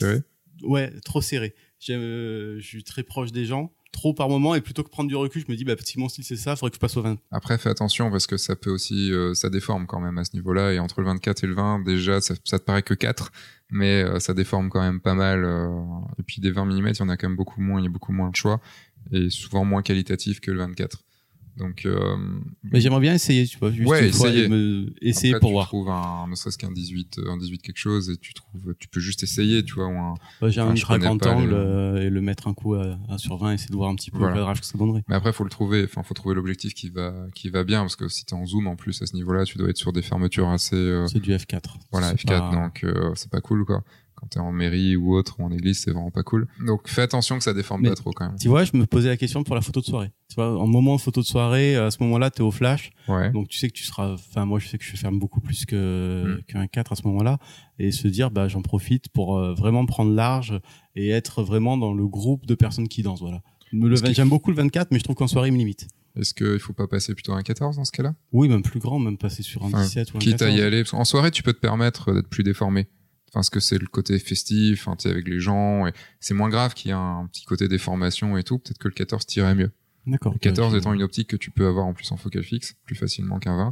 [0.00, 0.22] vrai
[0.62, 1.54] ouais, trop serré.
[1.78, 5.08] J'aime, euh, je suis très proche des gens, trop par moment, et plutôt que prendre
[5.08, 6.96] du recul, je me dis, bah, si mon style c'est ça, faudrait que je passe
[6.96, 7.18] au 20.
[7.30, 10.34] Après, fais attention parce que ça peut aussi, euh, ça déforme quand même à ce
[10.34, 10.72] niveau-là.
[10.72, 13.30] Et entre le 24 et le 20, déjà, ça, te paraît que 4,
[13.70, 15.44] mais euh, ça déforme quand même pas mal.
[15.44, 15.68] euh,
[16.18, 17.86] et puis des 20 mm, il y en a quand même beaucoup moins, il y
[17.86, 18.60] a beaucoup moins de choix
[19.10, 21.02] et souvent moins qualitatif que le 24.
[21.58, 22.16] Donc, euh,
[22.64, 24.48] Mais j'aimerais bien essayer, tu vois, juste Ouais, une essayer.
[24.48, 25.66] me- essayer après, pour tu voir.
[25.66, 28.88] trouves un, ne serait-ce qu'un 18, euh, un 18 quelque chose et tu trouves, tu
[28.88, 32.06] peux juste essayer, tu vois, ou un, Ouais, J'ai un ultra grand angle les- euh,
[32.06, 34.16] et le mettre un coup à, à sur 20, essayer de voir un petit peu
[34.18, 34.32] Voilà.
[34.34, 35.04] le cadrage que ça donnerait.
[35.08, 35.84] Mais après, faut le trouver.
[35.84, 38.66] Enfin, faut trouver l'objectif qui va, qui va bien, parce que si t'es en zoom,
[38.66, 41.32] en plus à ce niveau-là, tu dois être sur des fermetures assez, euh, C'est du
[41.32, 41.76] F4.
[41.90, 42.50] voilà, C'est F4.
[42.50, 43.84] pas- Donc, euh, c'est pas cool, quoi.
[44.22, 46.46] Quand t'es en mairie ou autre ou en église, c'est vraiment pas cool.
[46.64, 48.36] Donc, fais attention que ça déforme Mais- pas trop, quand même.
[48.38, 50.12] Tu vois, je me posais la question pour la photo de soirée.
[50.28, 53.32] Tu vois, en moment photo de soirée, à ce moment-là, t'es au flash, Ouais.
[53.32, 54.12] donc tu sais que tu seras.
[54.12, 56.42] Enfin, moi, je sais que je ferme beaucoup plus que Mm.
[56.44, 57.38] qu'un 4 à ce moment-là,
[57.80, 60.60] et se dire, bah, j'en profite pour euh, vraiment prendre large
[60.94, 63.20] et être vraiment dans le groupe de personnes qui dansent.
[63.22, 63.42] Voilà.
[64.12, 65.88] J'aime beaucoup le 24, mais je trouve qu'en soirée, il me limite.
[66.14, 68.14] Est-ce qu'il faut pas passer plutôt à un 14 dans ce cas-là?
[68.32, 70.58] Oui, même plus grand, même passer sur un Enfin, 17 ou un Quitte à 14.
[70.58, 70.82] y aller.
[70.82, 72.86] Parce qu'en soirée, tu peux te permettre d'être plus déformé.
[73.32, 76.50] Enfin, parce que c'est le côté festif, enfin, tu avec les gens, et c'est moins
[76.50, 78.58] grave qu'il y a un petit côté déformation et tout.
[78.58, 79.70] Peut-être que le 14 tirait mieux.
[80.06, 80.32] D'accord.
[80.32, 80.80] Le 14 ok.
[80.80, 83.56] étant une optique que tu peux avoir en plus en focal fixe, plus facilement qu'un
[83.56, 83.70] 20.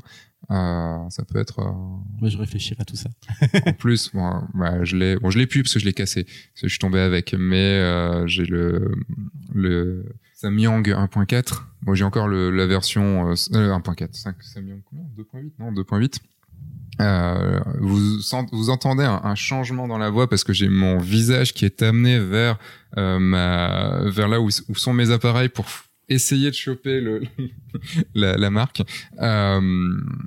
[0.51, 1.73] Euh, ça peut être, euh,
[2.21, 3.11] Moi, je réfléchirai à tout ça.
[3.67, 6.25] en plus, bon, bah, je l'ai, bon, je l'ai plus parce que je l'ai cassé,
[6.25, 8.95] parce que je suis tombé avec, mais euh, j'ai le
[9.53, 11.65] le Samyang 1.4.
[11.83, 15.05] Bon, j'ai encore le, la version euh, euh, 1.4, 5 Samyang combien?
[15.19, 16.19] 2.8 Non, 2.8.
[17.01, 18.18] Euh, vous,
[18.53, 21.82] vous entendez un, un changement dans la voix parce que j'ai mon visage qui est
[21.82, 22.59] amené vers
[22.98, 25.66] euh, ma vers là où, où sont mes appareils pour
[26.09, 27.22] essayer de choper le
[28.14, 28.82] la, la marque.
[29.20, 29.61] Euh,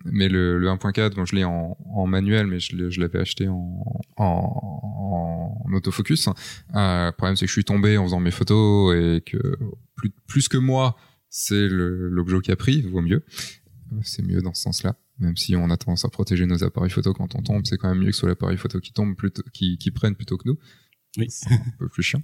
[0.06, 3.84] mais le, le 1.4, bon, je l'ai en, en manuel, mais je l'avais acheté en,
[4.18, 6.28] en, en autofocus.
[6.28, 9.58] Euh, le problème, c'est que je suis tombé en faisant mes photos et que
[9.96, 10.96] plus, plus que moi,
[11.30, 13.24] c'est l'objet qui a pris, vaut mieux.
[13.92, 14.96] Euh, C'est mieux dans ce sens-là.
[15.24, 17.90] Même si on a tendance à protéger nos appareils photo quand on tombe, c'est quand
[17.90, 20.48] même mieux que ce soit l'appareil photo qui tombe plutôt, qui, qui prenne plutôt que
[20.50, 20.58] nous.
[21.18, 21.28] Oui.
[21.30, 22.22] C'est un peu plus chiant.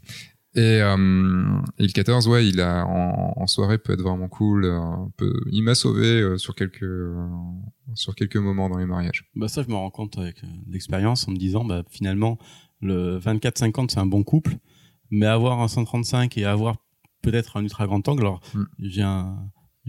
[0.55, 4.65] Et, euh, et le 14, ouais, il a en, en soirée peut être vraiment cool.
[4.65, 7.27] un peu, il m'a sauvé euh, sur quelques euh,
[7.93, 9.29] sur quelques moments dans les mariages.
[9.35, 12.39] Bah ça, je me rends compte avec euh, l'expérience en me disant, bah finalement,
[12.81, 14.57] le 24-50 c'est un bon couple,
[15.11, 16.77] mais avoir un 135 et avoir
[17.21, 18.21] peut-être un ultra grand angle.
[18.21, 18.63] Alors Mm.
[18.79, 19.37] j'ai un,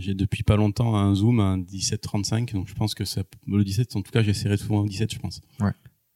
[0.00, 3.96] j'ai depuis pas longtemps un zoom, un 17-35, donc je pense que ça, le 17,
[3.96, 5.40] en tout cas, j'essaierai souvent au 17, je pense.
[5.60, 5.72] Ouais.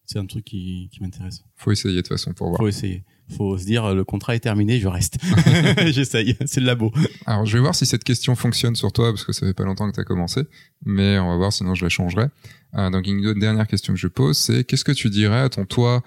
[0.07, 1.43] C'est un truc qui, qui m'intéresse.
[1.57, 2.59] Faut essayer de toute façon pour voir.
[2.59, 3.05] Faut essayer.
[3.37, 5.17] Faut se dire, le contrat est terminé, je reste.
[5.87, 6.37] J'essaye.
[6.45, 6.93] C'est le labo.
[7.25, 9.65] Alors, je vais voir si cette question fonctionne sur toi, parce que ça fait pas
[9.65, 10.43] longtemps que tu as commencé,
[10.85, 12.27] mais on va voir, sinon je la changerai.
[12.75, 15.65] Euh, donc, une dernière question que je pose, c'est qu'est-ce que tu dirais à ton
[15.65, 16.03] toi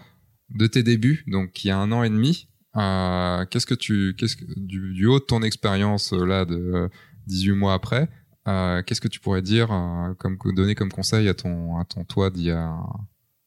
[0.50, 4.16] de tes débuts, donc il y a un an et demi euh, Qu'est-ce que tu,
[4.18, 6.90] qu'est-ce que du, du haut de ton expérience euh, là de
[7.28, 8.10] 18 mois après,
[8.48, 12.04] euh, qu'est-ce que tu pourrais dire, euh, comme donner comme conseil à ton à ton
[12.04, 12.76] toi d'il y a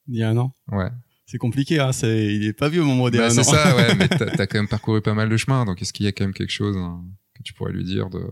[0.08, 0.52] il y a un an?
[0.70, 0.90] Ouais.
[1.26, 1.92] C'est compliqué, hein.
[1.92, 3.20] C'est, il est pas vieux mon modèle.
[3.20, 3.94] Bah, c'est ça, ouais.
[3.94, 6.12] mais t'as, as quand même parcouru pas mal de chemin, donc est-ce qu'il y a
[6.12, 7.04] quand même quelque chose hein,
[7.34, 8.28] que tu pourrais lui dire de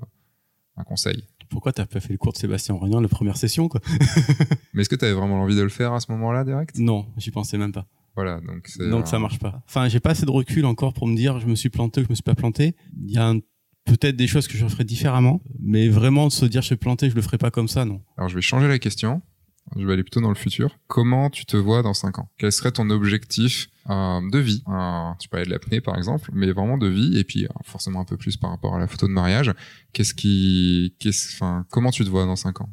[0.76, 1.24] un conseil?
[1.48, 3.80] Pourquoi t'as pas fait le cours de Sébastien Aurélien la première session, quoi?
[4.74, 6.76] Mais est-ce que t'avais vraiment envie de le faire à ce moment-là, direct?
[6.76, 7.86] Non, j'y pensais même pas.
[8.16, 9.62] Voilà, donc donc ça marche pas.
[9.68, 12.04] Enfin, j'ai pas assez de recul encore pour me dire je me suis planté ou
[12.04, 12.74] je me suis pas planté.
[12.96, 13.32] Il y a
[13.88, 17.14] peut-être des choses que je ferais différemment, mais vraiment se dire je suis planté, je
[17.14, 18.02] le ferai pas comme ça, non.
[18.16, 19.22] Alors je vais changer la question.
[19.76, 20.78] Je vais aller plutôt dans le futur.
[20.86, 22.30] Comment tu te vois dans 5 ans?
[22.38, 24.62] Quel serait ton objectif euh, de vie?
[24.68, 28.00] Euh, Tu parlais de l'apnée par exemple, mais vraiment de vie et puis euh, forcément
[28.00, 29.52] un peu plus par rapport à la photo de mariage.
[29.92, 32.70] Qu'est-ce qui, qu'est-ce, enfin, comment tu te vois dans 5 ans?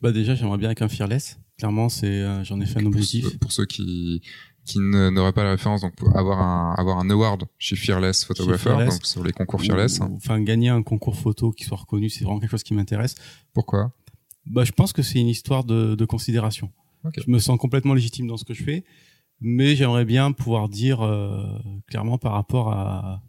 [0.00, 1.38] Bah déjà, j'aimerais bien avec un fearless.
[1.58, 3.38] Clairement, c'est, j'en ai fait un objectif.
[3.38, 4.22] Pour, ceux qui
[4.66, 9.06] qui n'auraient pas la référence, donc avoir un avoir un award chez Fearless Photographer, donc
[9.06, 10.00] sur les concours Fearless.
[10.00, 13.14] enfin, gagner un concours photo qui soit reconnu, c'est vraiment quelque chose qui m'intéresse.
[13.54, 13.92] Pourquoi?
[14.44, 16.70] Bah, je pense que c'est une histoire de, de considération.
[17.16, 18.84] Je me sens complètement légitime dans ce que je fais,
[19.40, 21.46] mais j'aimerais bien pouvoir dire euh,
[21.86, 23.22] clairement par rapport à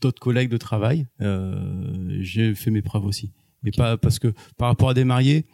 [0.00, 3.32] d'autres collègues de travail, euh, j'ai fait mes preuves aussi.
[3.64, 5.46] Et pas parce que par rapport à des mariés,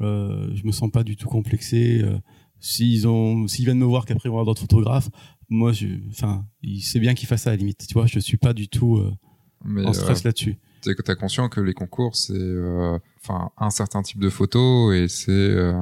[0.00, 2.00] euh, je me sens pas du tout complexé.
[2.02, 2.18] Euh,
[2.60, 5.08] s'ils ont, s'ils viennent me voir qu'après ils vont avoir d'autres photographes,
[5.48, 6.46] moi, je, enfin,
[6.80, 7.86] c'est bien qu'ils fassent ça à la limite.
[7.86, 11.14] Tu vois, je suis pas du tout euh, en stress là-dessus c'est que tu as
[11.14, 15.72] conscient que les concours c'est euh, enfin un certain type de photo et c'est euh,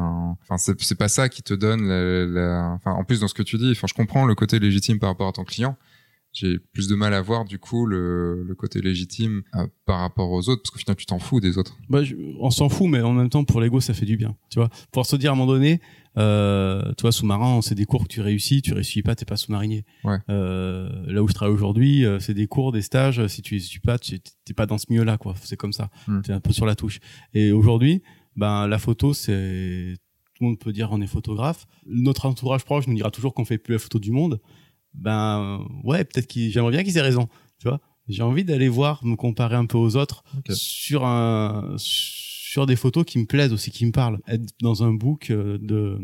[0.43, 3.71] enfin c'est pas ça qui te donne la, en plus dans ce que tu dis
[3.71, 5.77] enfin je comprends le côté légitime par rapport à ton client
[6.33, 10.31] j'ai plus de mal à voir du coup le, le côté légitime euh, par rapport
[10.31, 11.77] aux autres parce qu'au final tu t'en fous des autres.
[11.89, 12.01] Bah,
[12.39, 14.69] on s'en fout mais en même temps pour l'ego ça fait du bien, tu vois.
[14.93, 15.81] Pour se dire à un moment donné
[16.19, 19.85] euh, toi sous-marin c'est des cours que tu réussis, tu réussis pas t'es pas sous-marinier.
[20.05, 20.19] Ouais.
[20.29, 23.79] Euh, là où je travaille aujourd'hui euh, c'est des cours, des stages, si tu réussis
[23.79, 25.91] pas tu t'es pas dans ce milieu là quoi, c'est comme ça.
[26.07, 26.21] Mm.
[26.23, 26.99] T'es un peu sur la touche.
[27.35, 28.03] Et aujourd'hui
[28.37, 29.95] ben la photo c'est
[30.35, 31.67] tout le monde peut dire on est photographe.
[31.87, 34.41] Notre entourage proche nous dira toujours qu'on fait plus la photo du monde
[34.95, 37.29] ben ouais, peut-être qu'il j'aimerais bien qu'ils aient raison,
[37.59, 37.81] tu vois.
[38.09, 43.05] J'ai envie d'aller voir, me comparer un peu aux autres sur un sur des photos
[43.05, 44.21] qui me plaisent aussi, qui me parlent.
[44.29, 45.99] Être dans un book euh, de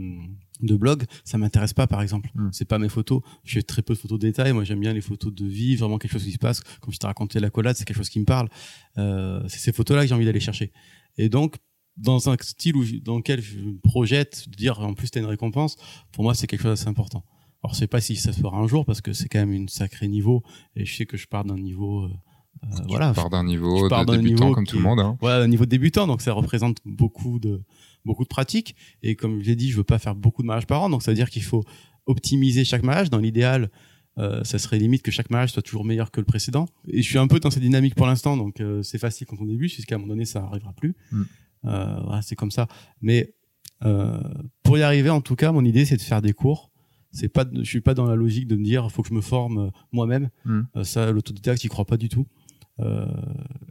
[0.61, 2.31] de blog, ça m'intéresse pas par exemple.
[2.35, 2.49] Hmm.
[2.53, 3.23] C'est pas mes photos.
[3.45, 4.53] J'ai très peu de photos de détails.
[4.53, 6.61] Moi, j'aime bien les photos de vie, vraiment quelque chose qui se passe.
[6.81, 8.49] Comme je t'ai raconté la collade, c'est quelque chose qui me parle.
[8.99, 10.73] Euh, c'est ces photos-là que j'ai envie d'aller chercher.
[11.19, 11.57] Et donc,
[11.97, 15.27] dans un style où, dans lequel je me projette, de dire en plus t'as une
[15.27, 15.77] récompense,
[16.13, 17.25] pour moi c'est quelque chose d'assez important.
[17.63, 19.53] Alors, je sais pas si ça se fera un jour parce que c'est quand même
[19.53, 20.43] une sacré niveau
[20.77, 22.05] et je sais que je pars d'un niveau.
[22.05, 22.11] Euh,
[22.73, 23.13] euh voilà.
[23.13, 25.01] Pars d'un niveau de débutant comme tout le monde.
[25.01, 25.17] Hein.
[25.23, 27.63] un niveau débutant, donc ça représente beaucoup de
[28.05, 28.75] beaucoup de pratiques.
[29.03, 31.03] Et comme je l'ai dit, je veux pas faire beaucoup de mariages par an, donc
[31.03, 31.65] ça veut dire qu'il faut
[32.07, 33.11] optimiser chaque mariage.
[33.11, 33.71] Dans l'idéal,
[34.19, 36.67] euh, ça serait limite que chaque mariage soit toujours meilleur que le précédent.
[36.89, 39.37] Et je suis un peu dans cette dynamique pour l'instant, donc euh, c'est facile quand
[39.41, 40.95] on débute, jusqu'à un moment donné, ça arrivera plus.
[41.13, 41.23] Mm.
[41.67, 42.69] Euh, voilà, c'est comme ça.
[43.01, 43.35] Mais
[43.85, 44.21] euh,
[44.63, 46.71] pour y arriver, en tout cas, mon idée, c'est de faire des cours
[47.15, 49.21] c'est pas je suis pas dans la logique de me dire faut que je me
[49.21, 52.27] forme euh, moi-même euh, ça l'autodidacte j'y crois pas du tout
[52.81, 53.07] euh,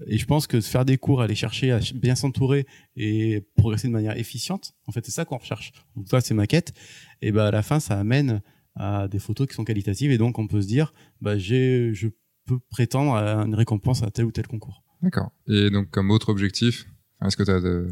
[0.08, 2.66] et je pense que faire des cours aller chercher à bien s'entourer
[2.96, 5.74] et progresser de manière efficiente en fait c'est ça qu'on recherche.
[5.96, 6.74] Donc toi c'est ma quête
[7.22, 8.42] et ben à la fin ça amène
[8.76, 12.08] à des photos qui sont qualitatives et donc on peut se dire bah j'ai je
[12.46, 14.84] peux prétendre à une récompense à tel ou tel concours.
[15.02, 15.32] D'accord.
[15.48, 16.86] Et donc comme autre objectif
[17.26, 17.88] est-ce que tu as de,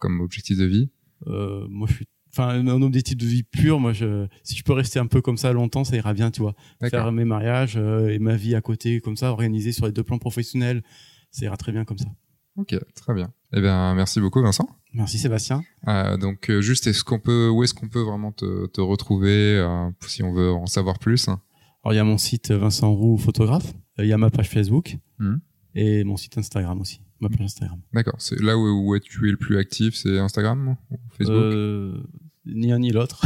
[0.00, 0.90] comme objectif de vie?
[1.26, 4.72] Euh, moi je suis enfin un objectif de vie pur moi je si je peux
[4.72, 6.54] rester un peu comme ça longtemps ça ira bien tu vois.
[6.90, 10.04] Faire mes mariages euh, et ma vie à côté comme ça organisée sur les deux
[10.04, 10.82] plans professionnels
[11.30, 12.08] ça ira très bien comme ça.
[12.56, 13.32] Ok très bien.
[13.52, 14.68] Eh bien merci beaucoup Vincent.
[14.92, 15.62] Merci Sébastien.
[15.88, 19.56] Euh, donc euh, juste est-ce qu'on peut où est-ce qu'on peut vraiment te, te retrouver
[19.56, 21.28] euh, si on veut en savoir plus?
[21.28, 23.72] Alors il y a mon site Vincent Roux photographe.
[23.98, 24.96] Il y a ma page Facebook.
[25.18, 25.36] Hmm.
[25.74, 27.80] et mon site Instagram aussi ma page Instagram.
[27.92, 28.16] D'accord.
[28.18, 31.36] C'est là où, où, tu es le plus actif, c'est Instagram ou Facebook?
[31.36, 32.02] Euh,
[32.46, 33.24] Ni un ni l'autre.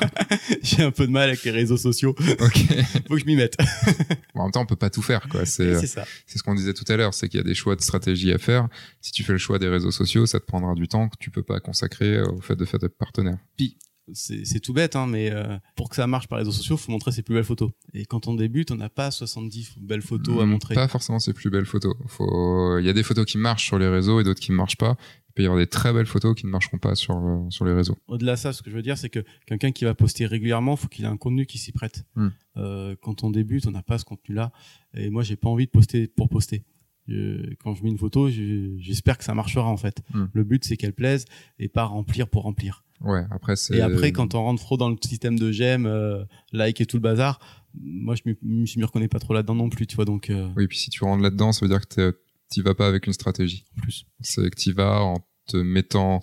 [0.62, 2.14] J'ai un peu de mal avec les réseaux sociaux.
[2.40, 2.58] Ok.
[3.06, 3.56] Faut que je m'y mette.
[4.34, 5.46] en même temps, on peut pas tout faire, quoi.
[5.46, 6.04] C'est ça.
[6.26, 8.32] C'est ce qu'on disait tout à l'heure, c'est qu'il y a des choix de stratégie
[8.32, 8.68] à faire.
[9.00, 11.30] Si tu fais le choix des réseaux sociaux, ça te prendra du temps que tu
[11.30, 13.38] peux pas consacrer au fait de faire des partenaires.
[13.56, 13.76] Puis
[14.14, 16.92] c'est tout bête, hein, mais euh, pour que ça marche par les réseaux sociaux, faut
[16.92, 17.70] montrer ses plus belles photos.
[17.94, 20.74] Et quand on débute, on n'a pas 70 belles photos à hmm, montrer.
[20.74, 21.94] Pas forcément ses plus belles photos.
[22.06, 24.56] Faut, il y a des photos qui marchent sur les réseaux et d'autres qui ne
[24.56, 24.96] marchent pas.
[25.28, 27.64] Il peut y avoir des très belles photos qui ne marcheront pas sur euh, sur
[27.64, 27.96] les réseaux.
[28.08, 30.76] Au-delà de ça, ce que je veux dire, c'est que quelqu'un qui va poster régulièrement,
[30.76, 32.04] faut qu'il ait un contenu qui s'y prête.
[32.16, 32.28] Hmm.
[32.56, 34.52] Euh, quand on débute, on n'a pas ce contenu-là.
[34.94, 36.64] Et moi, j'ai pas envie de poster pour poster.
[37.06, 40.02] quand je mets une photo, j'espère que ça marchera en fait.
[40.12, 40.26] Hmm.
[40.32, 41.24] Le but, c'est qu'elle plaise
[41.58, 42.84] et pas remplir pour remplir.
[43.00, 43.76] Ouais, après c'est.
[43.76, 46.96] Et après, quand on rentre trop dans le système de j'aime, euh, like et tout
[46.96, 47.38] le bazar,
[47.74, 50.04] moi je m'y reconnais pas trop là-dedans non plus, tu vois.
[50.04, 50.30] Donc.
[50.30, 50.48] Euh...
[50.56, 52.18] Oui, puis si tu rentres là-dedans, ça veut dire que
[52.50, 53.64] tu vas pas avec une stratégie.
[53.76, 54.06] Plus.
[54.20, 55.16] C'est que tu vas en
[55.46, 56.20] te mettant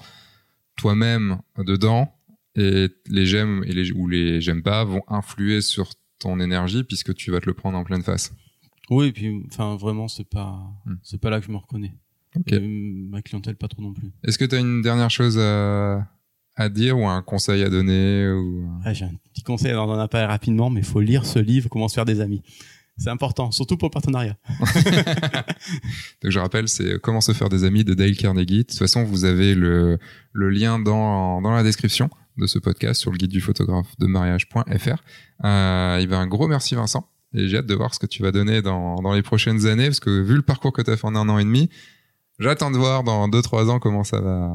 [0.76, 2.14] toi-même dedans
[2.56, 7.14] et les j'aime et les ou les j'aime pas vont influer sur ton énergie puisque
[7.14, 8.34] tu vas te le prendre en pleine face.
[8.90, 10.96] Oui, et puis, enfin, vraiment, c'est pas, Hmm.
[11.02, 11.96] c'est pas là que je me reconnais.
[12.36, 12.52] Ok.
[12.54, 14.12] Et ma clientèle, pas trop non plus.
[14.24, 16.08] Est-ce que tu as une dernière chose à,
[16.56, 18.70] à dire ou un conseil à donner ou...
[18.84, 21.40] Ah, j'ai un petit conseil, on en a parlé rapidement, mais il faut lire ce
[21.40, 22.42] livre, Comment se faire des amis.
[22.98, 24.38] C'est important, surtout pour le partenariat.
[26.22, 28.60] Donc je rappelle, c'est Comment se faire des amis de Dale Carnegie.
[28.60, 30.00] De toute façon, vous avez le,
[30.32, 34.06] le lien dans, dans la description de ce podcast sur le guide du photographe de
[34.06, 35.04] mariage.fr.
[35.44, 37.10] Euh, il va un gros merci Vincent.
[37.34, 39.88] Et j'ai hâte de voir ce que tu vas donner dans, dans les prochaines années,
[39.88, 41.70] parce que vu le parcours que tu as fait en un an et demi,
[42.40, 44.54] j'attends de voir dans deux trois ans comment ça va,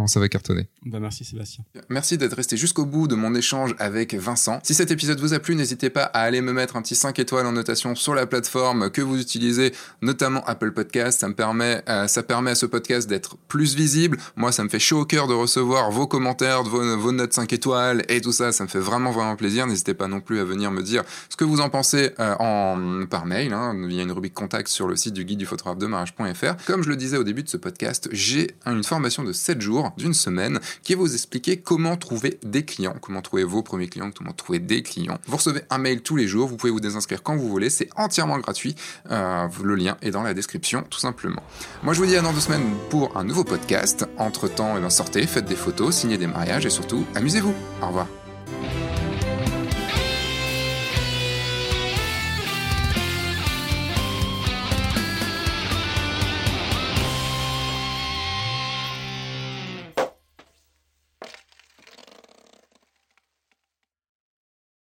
[0.00, 0.66] comment ça va cartonner.
[0.86, 1.62] Bah, merci Sébastien.
[1.90, 4.58] Merci d'être resté jusqu'au bout de mon échange avec Vincent.
[4.62, 7.18] Si cet épisode vous a plu, n'hésitez pas à aller me mettre un petit 5
[7.18, 11.20] étoiles en notation sur la plateforme que vous utilisez, notamment Apple Podcast.
[11.20, 14.16] Ça me permet, euh, ça permet à ce podcast d'être plus visible.
[14.36, 17.52] Moi, ça me fait chaud au cœur de recevoir vos commentaires, vos, vos notes 5
[17.52, 18.52] étoiles et tout ça.
[18.52, 19.66] Ça me fait vraiment, vraiment plaisir.
[19.66, 23.04] N'hésitez pas non plus à venir me dire ce que vous en pensez euh, en,
[23.04, 23.52] par mail.
[23.52, 23.76] Hein.
[23.86, 26.64] Il y a une rubrique contact sur le site du guide du photographe de mariage.fr.
[26.66, 29.89] Comme je le disais au début de ce podcast, j'ai une formation de 7 jours,
[29.96, 34.32] d'une semaine, qui vous expliquer comment trouver des clients, comment trouver vos premiers clients, comment
[34.32, 35.18] trouver des clients.
[35.26, 37.88] Vous recevez un mail tous les jours, vous pouvez vous désinscrire quand vous voulez, c'est
[37.96, 38.74] entièrement gratuit.
[39.10, 41.42] Euh, le lien est dans la description, tout simplement.
[41.82, 44.06] Moi, je vous dis à dans deux semaines pour un nouveau podcast.
[44.18, 47.54] Entre temps, eh ben, sortez, faites des photos, signez des mariages et surtout, amusez-vous.
[47.82, 48.06] Au revoir.